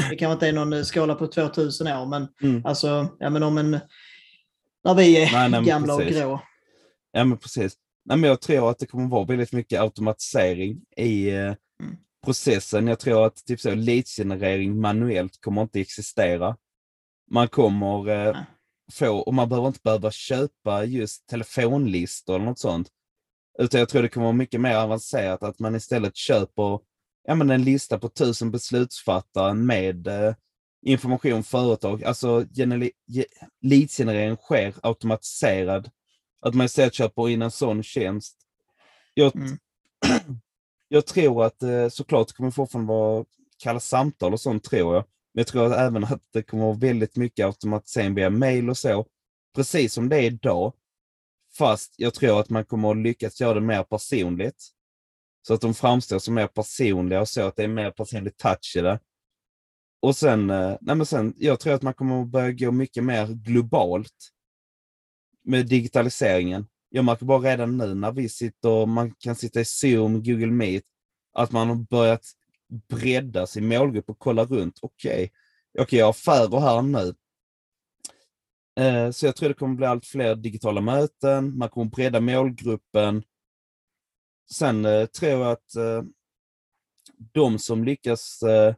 det 0.09 0.15
kanske 0.19 0.31
inte 0.31 0.47
är 0.47 0.53
någon 0.53 0.85
skala 0.85 1.15
på 1.15 1.27
2000 1.27 1.87
år, 1.87 2.05
men, 2.05 2.27
mm. 2.41 2.65
alltså, 2.65 3.07
ja, 3.19 3.29
men 3.29 3.43
om 3.43 3.57
en... 3.57 3.79
När 4.83 4.95
vi 4.95 5.23
är 5.23 5.31
nej, 5.31 5.49
nej, 5.49 5.63
gamla 5.63 5.97
precis. 5.97 6.15
och 6.15 6.21
grå. 6.21 6.41
Ja, 7.11 7.23
men 7.23 7.37
precis. 7.37 7.77
Nej, 8.07 8.17
men 8.17 8.29
jag 8.29 8.41
tror 8.41 8.69
att 8.69 8.79
det 8.79 8.85
kommer 8.85 9.07
vara 9.07 9.25
väldigt 9.25 9.51
mycket 9.51 9.81
automatisering 9.81 10.81
i 10.97 11.29
eh, 11.29 11.55
mm. 11.83 11.97
processen. 12.25 12.87
Jag 12.87 12.99
tror 12.99 13.25
att 13.25 13.45
typ 13.45 13.59
så, 13.59 13.75
leadsgenerering 13.75 14.79
manuellt 14.79 15.41
kommer 15.41 15.61
inte 15.61 15.79
existera. 15.79 16.57
Man 17.31 17.47
kommer 17.47 18.09
eh, 18.09 18.37
få, 18.91 19.17
och 19.17 19.33
man 19.33 19.49
behöver 19.49 19.67
inte 19.67 19.79
behöva 19.83 20.11
köpa 20.11 20.83
just 20.83 21.27
telefonlistor 21.27 22.35
eller 22.35 22.45
något 22.45 22.59
sånt. 22.59 22.89
Utan 23.59 23.79
jag 23.79 23.89
tror 23.89 24.01
det 24.01 24.09
kommer 24.09 24.25
vara 24.25 24.33
mycket 24.33 24.61
mer 24.61 24.75
avancerat 24.75 25.43
att 25.43 25.59
man 25.59 25.75
istället 25.75 26.15
köper 26.15 26.79
ja, 27.27 27.35
men 27.35 27.51
en 27.51 27.63
lista 27.63 27.99
på 27.99 28.09
tusen 28.09 28.51
beslutsfattare 28.51 29.53
med 29.53 30.07
eh, 30.07 30.35
information 30.85 31.43
företag. 31.43 32.03
Alltså 32.03 32.45
leadsgenerering 33.61 34.35
sker 34.35 34.73
automatiserad. 34.83 35.89
Att 36.39 36.53
man 36.53 36.65
istället 36.65 36.93
köper 36.93 37.29
in 37.29 37.41
en 37.41 37.51
sån 37.51 37.83
tjänst. 37.83 38.37
Jag, 39.13 39.35
mm. 39.35 39.57
jag 40.87 41.05
tror 41.05 41.45
att 41.45 41.63
eh, 41.63 41.89
såklart 41.89 42.31
kommer 42.31 42.51
fortfarande 42.51 42.93
vara 42.93 43.25
kalla 43.57 43.79
samtal 43.79 44.33
och 44.33 44.39
sånt 44.39 44.63
tror 44.63 44.95
jag. 44.95 45.03
Men 45.33 45.39
jag 45.39 45.47
tror 45.47 45.65
att 45.65 45.79
även 45.79 46.03
att 46.03 46.21
det 46.33 46.43
kommer 46.43 46.63
vara 46.63 46.77
väldigt 46.77 47.15
mycket 47.15 47.45
automatisering 47.45 48.15
via 48.15 48.29
mail 48.29 48.69
och 48.69 48.77
så. 48.77 49.05
Precis 49.55 49.93
som 49.93 50.09
det 50.09 50.17
är 50.17 50.23
idag. 50.23 50.73
Fast 51.57 51.93
jag 51.97 52.13
tror 52.13 52.39
att 52.39 52.49
man 52.49 52.65
kommer 52.65 52.91
att 52.91 52.97
lyckas 52.97 53.41
göra 53.41 53.53
det 53.53 53.61
mer 53.61 53.83
personligt. 53.83 54.67
Så 55.47 55.53
att 55.53 55.61
de 55.61 55.73
framstår 55.73 56.19
som 56.19 56.33
mer 56.33 56.47
personliga 56.47 57.21
och 57.21 57.29
så 57.29 57.47
att 57.47 57.55
det 57.55 57.63
är 57.63 57.67
mer 57.67 57.91
personlig 57.91 58.37
touch 58.37 58.75
i 58.77 58.81
det. 58.81 58.99
Och 60.01 60.15
sen, 60.15 60.49
eh, 60.49 60.77
nej 60.81 60.95
men 60.95 61.05
sen, 61.05 61.33
jag 61.37 61.59
tror 61.59 61.73
att 61.73 61.81
man 61.81 61.93
kommer 61.93 62.21
att 62.21 62.27
börja 62.27 62.51
gå 62.51 62.71
mycket 62.71 63.03
mer 63.03 63.27
globalt 63.27 64.31
med 65.47 65.67
digitaliseringen. 65.67 66.67
Jag 66.89 67.05
märker 67.05 67.25
bara 67.25 67.39
redan 67.39 67.77
nu 67.77 67.93
när 67.93 68.11
vi 68.11 68.29
sitter, 68.29 68.85
man 68.85 69.11
kan 69.11 69.35
sitta 69.35 69.59
i 69.59 69.65
Zoom, 69.65 70.23
Google 70.23 70.51
Meet, 70.51 70.83
att 71.33 71.51
man 71.51 71.67
har 71.67 71.75
börjat 71.75 72.25
bredda 72.89 73.47
sin 73.47 73.67
målgrupp 73.67 74.09
och 74.09 74.19
kolla 74.19 74.45
runt. 74.45 74.79
Okej, 74.81 75.31
okay, 75.73 75.83
okay, 75.83 75.99
jag 75.99 76.05
har 76.05 76.09
affärer 76.09 76.59
här 76.59 76.81
nu. 76.81 77.13
Eh, 78.79 79.11
så 79.11 79.25
jag 79.25 79.35
tror 79.35 79.49
det 79.49 79.55
kommer 79.55 79.75
bli 79.75 79.85
allt 79.85 80.05
fler 80.05 80.35
digitala 80.35 80.81
möten, 80.81 81.57
man 81.57 81.69
kommer 81.69 81.91
bredda 81.91 82.19
målgruppen. 82.19 83.23
Sen 84.51 84.85
eh, 84.85 85.05
tror 85.05 85.31
jag 85.31 85.51
att 85.51 85.75
eh, 85.75 86.03
de 87.33 87.59
som 87.59 87.83
lyckas 87.83 88.43
eh, 88.43 88.75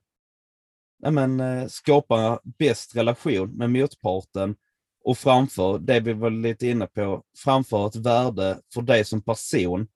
men, 1.11 1.39
eh, 1.39 1.67
skapa 1.67 2.39
bäst 2.43 2.95
relation 2.95 3.57
med 3.57 3.69
motparten 3.69 4.55
och 5.03 5.17
framför, 5.17 5.79
det 5.79 5.99
vi 5.99 6.13
var 6.13 6.29
lite 6.29 6.67
inne 6.67 6.87
på, 6.87 7.23
framför 7.37 7.87
ett 7.87 7.95
värde 7.95 8.59
för 8.73 8.81
dig 8.81 9.05
som 9.05 9.21
person, 9.21 9.87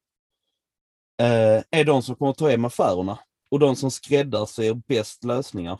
är 1.71 1.83
de 1.85 2.01
som 2.01 2.15
kommer 2.15 2.33
ta 2.33 2.49
hem 2.49 2.65
affärerna. 2.65 3.19
och 3.51 3.59
de 3.59 3.75
som 3.75 3.91
skräddarsyr 3.91 4.73
bäst 4.87 5.23
lösningar. 5.23 5.79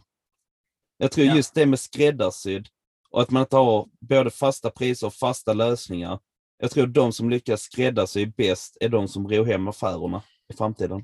Jag 0.98 1.12
tror 1.12 1.28
Ja. 1.28 1.36
just 1.36 1.54
det 1.54 1.66
med 1.66 1.80
skräddarsydd 1.80 2.68
och 3.10 3.22
att 3.22 3.30
man 3.32 3.42
inte 3.44 3.56
har 3.56 3.88
både 4.00 4.30
fasta 4.32 4.70
priser 4.70 5.08
och 5.08 5.14
fasta 5.14 5.54
lösningar. 5.54 6.20
Jag 6.58 6.72
tror 6.72 6.88
de 6.88 7.14
som 7.14 7.30
lyckas 7.30 7.62
skräddarsy 7.62 8.26
bäst 8.26 8.78
är 8.80 8.90
de 8.90 9.08
som 9.08 9.28
ror 9.28 9.46
hem 9.46 9.68
affärerna 9.68 10.22
i 10.54 10.58
framtiden. 10.58 11.04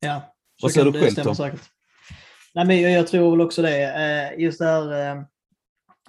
Ja, 0.00 0.20
så 0.60 0.66
Vad 0.66 0.72
säger 0.72 0.90
du 0.90 1.00
själv, 1.00 1.14
Tom? 1.24 1.36
säkert. 1.36 1.60
Nej, 2.54 2.66
men 2.66 2.80
jag, 2.80 2.92
jag 2.92 3.06
tror 3.08 3.30
väl 3.30 3.40
också 3.40 3.62
det. 3.62 3.84
Eh, 3.84 4.40
Just 4.40 4.58
det 4.58 4.64
här, 4.66 5.16
eh, 5.16 5.22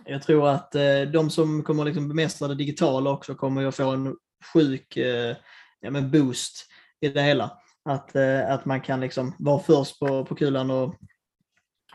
jag 0.06 0.22
tror 0.22 0.50
att 0.50 0.76
eh, 0.76 1.02
de 1.14 1.30
som 1.30 1.64
kommer 1.64 1.86
liksom 1.86 2.08
bemästra 2.08 2.48
det 2.48 2.56
digitala 2.56 3.10
också 3.10 3.36
kommer 3.36 3.66
att 3.66 3.76
få 3.76 3.92
en 3.92 4.16
sjuk 4.54 4.98
eh, 4.98 5.36
ja, 5.82 5.92
men 5.92 6.12
boost 6.12 6.66
i 7.02 7.10
det 7.10 7.22
hela. 7.22 7.52
Att, 7.90 8.16
eh, 8.16 8.52
att 8.52 8.66
man 8.66 8.82
kan 8.82 9.00
liksom 9.00 9.36
vara 9.40 9.64
först 9.64 10.00
på, 10.00 10.26
på 10.26 10.36
kulan 10.36 10.72
och, 10.72 10.88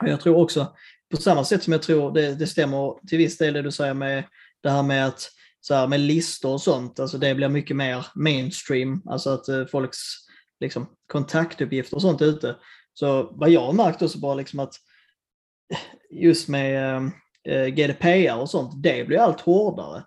och 0.01 0.09
jag 0.09 0.21
tror 0.21 0.37
också, 0.37 0.77
på 1.11 1.17
samma 1.17 1.45
sätt 1.45 1.63
som 1.63 1.73
jag 1.73 1.83
tror 1.83 2.15
det, 2.15 2.35
det 2.35 2.47
stämmer 2.47 3.07
till 3.09 3.19
viss 3.19 3.39
del 3.39 3.55
det 3.55 3.63
du 3.63 3.73
säger 3.73 3.95
med 3.95 4.25
det 4.63 4.71
här 4.71 4.83
med 4.83 5.07
att 5.07 5.31
så 5.61 5.75
här, 5.75 5.87
med 5.87 6.01
listor 6.01 6.53
och 6.53 6.61
sånt, 6.61 7.01
alltså 7.01 7.19
det 7.19 7.35
blir 7.35 7.49
mycket 7.49 7.77
mer 7.77 8.07
mainstream, 8.15 9.03
alltså 9.07 9.31
att 9.31 9.71
folks 9.71 9.99
liksom, 10.61 10.87
kontaktuppgifter 11.13 11.97
och 11.97 12.03
sånt 12.03 12.23
ute. 12.23 12.57
Så 12.95 13.23
vad 13.33 13.51
jag 13.51 13.67
har 13.67 13.73
märkt 13.73 14.03
också 14.03 14.19
bara 14.19 14.35
liksom 14.35 14.61
att 14.61 14.75
just 16.11 16.49
med 16.49 16.97
eh, 16.97 17.09
GDPR 17.49 18.41
och 18.41 18.51
sånt, 18.51 18.83
det 18.83 19.07
blir 19.07 19.19
allt 19.19 19.41
hårdare. 19.41 20.03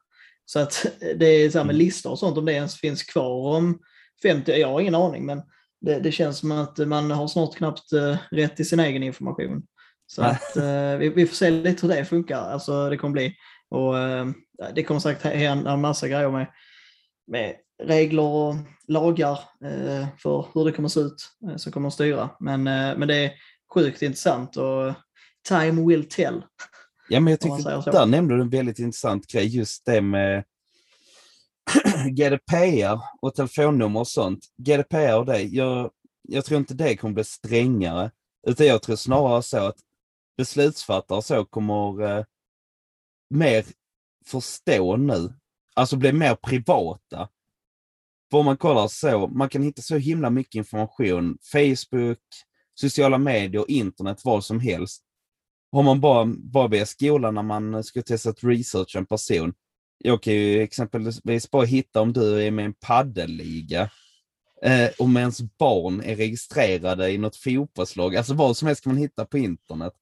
Så 0.45 0.59
att 0.59 0.85
det 1.15 1.25
är 1.25 1.49
så 1.49 1.57
här 1.57 1.65
med 1.65 1.75
Mm. 1.75 1.85
listor 1.85 2.11
och 2.11 2.19
sånt, 2.19 2.37
om 2.37 2.45
det 2.45 2.53
ens 2.53 2.75
finns 2.75 3.03
kvar 3.03 3.57
om 3.57 3.79
50, 4.23 4.51
jag 4.51 4.67
har 4.67 4.81
ingen 4.81 4.95
aning, 4.95 5.25
men 5.25 5.41
det, 5.81 5.99
det 5.99 6.11
känns 6.11 6.37
som 6.37 6.51
att 6.51 6.77
man 6.77 7.11
har 7.11 7.27
snart 7.27 7.55
knappt 7.55 7.93
eh, 7.93 8.17
rätt 8.31 8.55
till 8.55 8.69
sin 8.69 8.79
egen 8.79 9.03
information. 9.03 9.63
Så 10.07 10.21
att, 10.21 10.57
eh, 10.57 10.95
vi, 10.97 11.09
vi 11.09 11.27
får 11.27 11.35
se 11.35 11.49
lite 11.49 11.87
hur 11.87 11.95
det 11.95 12.05
funkar, 12.05 12.37
alltså 12.37 12.89
det 12.89 12.97
kommer 12.97 13.13
bli. 13.13 13.35
Och 13.69 13.99
eh, 13.99 14.25
det 14.75 14.83
kommer 14.83 14.99
säkert 14.99 15.33
hända 15.33 15.71
en 15.71 15.81
massa 15.81 16.07
grejer 16.07 16.31
med, 16.31 16.47
med 17.27 17.55
regler 17.83 18.23
och 18.23 18.55
lagar 18.87 19.39
eh, 19.65 20.07
för 20.17 20.45
hur 20.53 20.65
det 20.65 20.71
kommer 20.71 20.89
se 20.89 20.99
ut 20.99 21.29
eh, 21.49 21.55
som 21.55 21.71
kommer 21.71 21.87
att 21.87 21.93
styra. 21.93 22.29
Men, 22.39 22.67
eh, 22.67 22.97
men 22.97 23.07
det 23.07 23.15
är 23.15 23.31
sjukt 23.73 24.01
intressant 24.01 24.57
och 24.57 24.93
time 25.47 25.87
will 25.87 26.09
tell. 26.09 26.43
Ja, 27.11 27.19
men 27.19 27.31
jag 27.31 27.39
tyckte, 27.39 27.91
där 27.91 28.05
nämnde 28.05 28.35
du 28.35 28.41
en 28.41 28.49
väldigt 28.49 28.79
intressant 28.79 29.27
grej, 29.27 29.47
just 29.47 29.85
det 29.85 30.01
med 30.01 30.43
GDPR 32.11 32.99
och 33.21 33.35
telefonnummer 33.35 33.99
och 33.99 34.07
sånt. 34.07 34.45
GDPR 34.57 35.17
och 35.17 35.25
det, 35.25 35.41
jag, 35.41 35.91
jag 36.21 36.45
tror 36.45 36.57
inte 36.57 36.73
det 36.73 36.97
kommer 36.97 37.13
bli 37.13 37.23
strängare, 37.23 38.11
utan 38.47 38.67
jag 38.67 38.81
tror 38.81 38.95
snarare 38.95 39.43
så 39.43 39.57
att 39.57 39.75
beslutsfattare 40.37 41.21
så 41.21 41.45
kommer 41.45 42.03
eh, 42.03 42.25
mer 43.29 43.65
förstå 44.25 44.97
nu, 44.97 45.33
alltså 45.75 45.97
bli 45.97 46.13
mer 46.13 46.35
privata. 46.35 47.29
För 48.31 48.37
om 48.37 48.45
man 48.45 48.57
kollar 48.57 48.87
så, 48.87 49.27
man 49.27 49.49
kan 49.49 49.63
hitta 49.63 49.81
så 49.81 49.97
himla 49.97 50.29
mycket 50.29 50.55
information, 50.55 51.37
Facebook, 51.51 52.19
sociala 52.73 53.17
medier, 53.17 53.65
internet, 53.67 54.21
vad 54.23 54.45
som 54.45 54.59
helst. 54.59 55.03
Har 55.71 55.83
man 55.83 56.01
bara, 56.01 56.25
bara 56.25 56.67
via 56.67 56.85
skolan 56.85 57.35
när 57.35 57.43
man 57.43 57.83
ska 57.83 58.01
testa 58.01 58.29
att 58.29 58.43
researcha 58.43 58.99
en 58.99 59.05
person. 59.05 59.53
Jag 59.97 60.23
kan 60.23 60.33
ju 60.33 60.61
exempelvis 60.61 61.51
bara 61.51 61.65
hitta 61.65 62.01
om 62.01 62.13
du 62.13 62.43
är 62.43 62.51
med 62.51 62.63
i 62.63 62.65
en 62.65 62.73
paddelliga. 62.73 63.89
Eh, 64.61 64.89
om 64.97 65.17
ens 65.17 65.41
barn 65.41 66.01
är 66.01 66.15
registrerade 66.15 67.11
i 67.11 67.17
något 67.17 67.35
fotbollslag. 67.35 68.15
Alltså 68.15 68.33
vad 68.33 68.57
som 68.57 68.67
helst 68.67 68.83
kan 68.83 68.93
man 68.93 69.01
hitta 69.01 69.25
på 69.25 69.37
internet. 69.37 69.93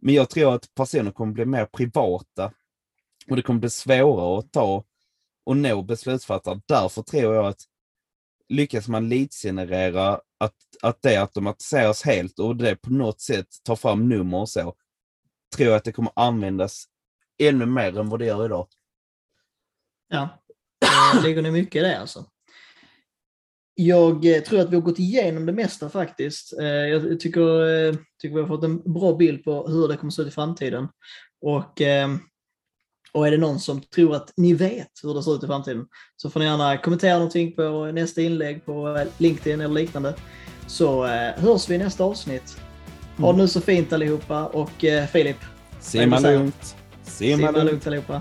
Men 0.00 0.14
jag 0.14 0.30
tror 0.30 0.54
att 0.54 0.74
personer 0.74 1.10
kommer 1.10 1.32
bli 1.32 1.44
mer 1.44 1.66
privata. 1.66 2.52
Och 3.30 3.36
det 3.36 3.42
kommer 3.42 3.60
bli 3.60 3.70
svårare 3.70 4.38
att 4.38 4.52
ta 4.52 4.84
och 5.46 5.56
nå 5.56 5.82
beslutsfattare. 5.82 6.60
Därför 6.66 7.02
tror 7.02 7.34
jag 7.34 7.46
att 7.46 7.60
lyckas 8.48 8.88
man 8.88 9.08
leadsgenerera 9.08 10.20
att, 10.38 10.54
att 10.82 11.02
det 11.02 11.16
automatiseras 11.16 12.02
helt 12.02 12.38
och 12.38 12.56
det 12.56 12.76
på 12.76 12.90
något 12.90 13.20
sätt 13.20 13.46
tar 13.64 13.76
fram 13.76 14.08
nummer 14.08 14.38
och 14.38 14.48
så, 14.48 14.74
tror 15.56 15.68
jag 15.68 15.76
att 15.76 15.84
det 15.84 15.92
kommer 15.92 16.12
användas 16.16 16.84
ännu 17.38 17.66
mer 17.66 17.98
än 17.98 18.08
vad 18.08 18.20
det 18.20 18.26
gör 18.26 18.44
idag. 18.44 18.66
Ja, 20.08 20.28
det 21.14 21.28
ligger 21.28 21.42
nog 21.42 21.52
mycket 21.52 21.80
i 21.80 21.84
det 21.84 22.00
alltså. 22.00 22.24
Jag 23.74 24.36
eh, 24.36 24.42
tror 24.42 24.60
att 24.60 24.70
vi 24.70 24.74
har 24.74 24.82
gått 24.82 24.98
igenom 24.98 25.46
det 25.46 25.52
mesta 25.52 25.90
faktiskt. 25.90 26.58
Eh, 26.58 26.66
Jag 26.66 27.20
tycker, 27.20 27.86
eh, 27.88 27.94
tycker 28.22 28.34
vi 28.34 28.40
har 28.40 28.48
fått 28.48 28.64
en 28.64 28.92
bra 28.92 29.16
bild 29.16 29.44
på 29.44 29.68
hur 29.68 29.88
det 29.88 29.96
kommer 29.96 30.10
att 30.10 30.14
se 30.14 30.22
ut 30.22 30.28
i 30.28 30.30
framtiden. 30.30 30.88
Och, 31.40 31.80
eh, 31.80 32.08
och 33.12 33.26
är 33.26 33.30
det 33.30 33.36
någon 33.36 33.60
som 33.60 33.80
tror 33.80 34.14
att 34.14 34.32
ni 34.36 34.54
vet 34.54 34.90
hur 35.02 35.14
det 35.14 35.22
ser 35.22 35.34
ut 35.34 35.44
i 35.44 35.46
framtiden 35.46 35.86
så 36.16 36.30
får 36.30 36.40
ni 36.40 36.46
gärna 36.46 36.78
kommentera 36.78 37.14
någonting 37.14 37.52
på 37.54 37.92
nästa 37.92 38.20
inlägg 38.20 38.64
på 38.64 38.96
eh, 38.96 39.06
LinkedIn 39.18 39.60
eller 39.60 39.74
liknande. 39.74 40.14
Så 40.66 41.04
eh, 41.04 41.32
hörs 41.34 41.68
vi 41.68 41.74
i 41.74 41.78
nästa 41.78 42.04
avsnitt. 42.04 42.65
Ha 43.18 43.32
det 43.32 43.38
nu 43.38 43.48
så 43.48 43.60
fint 43.60 43.92
allihopa 43.92 44.44
och 44.46 44.84
eh, 44.84 45.06
Filip, 45.06 45.36
Simma 45.80 46.20
lugnt. 46.20 46.76
simma 47.02 47.50
lugnt 47.50 47.86
allihopa. 47.86 48.20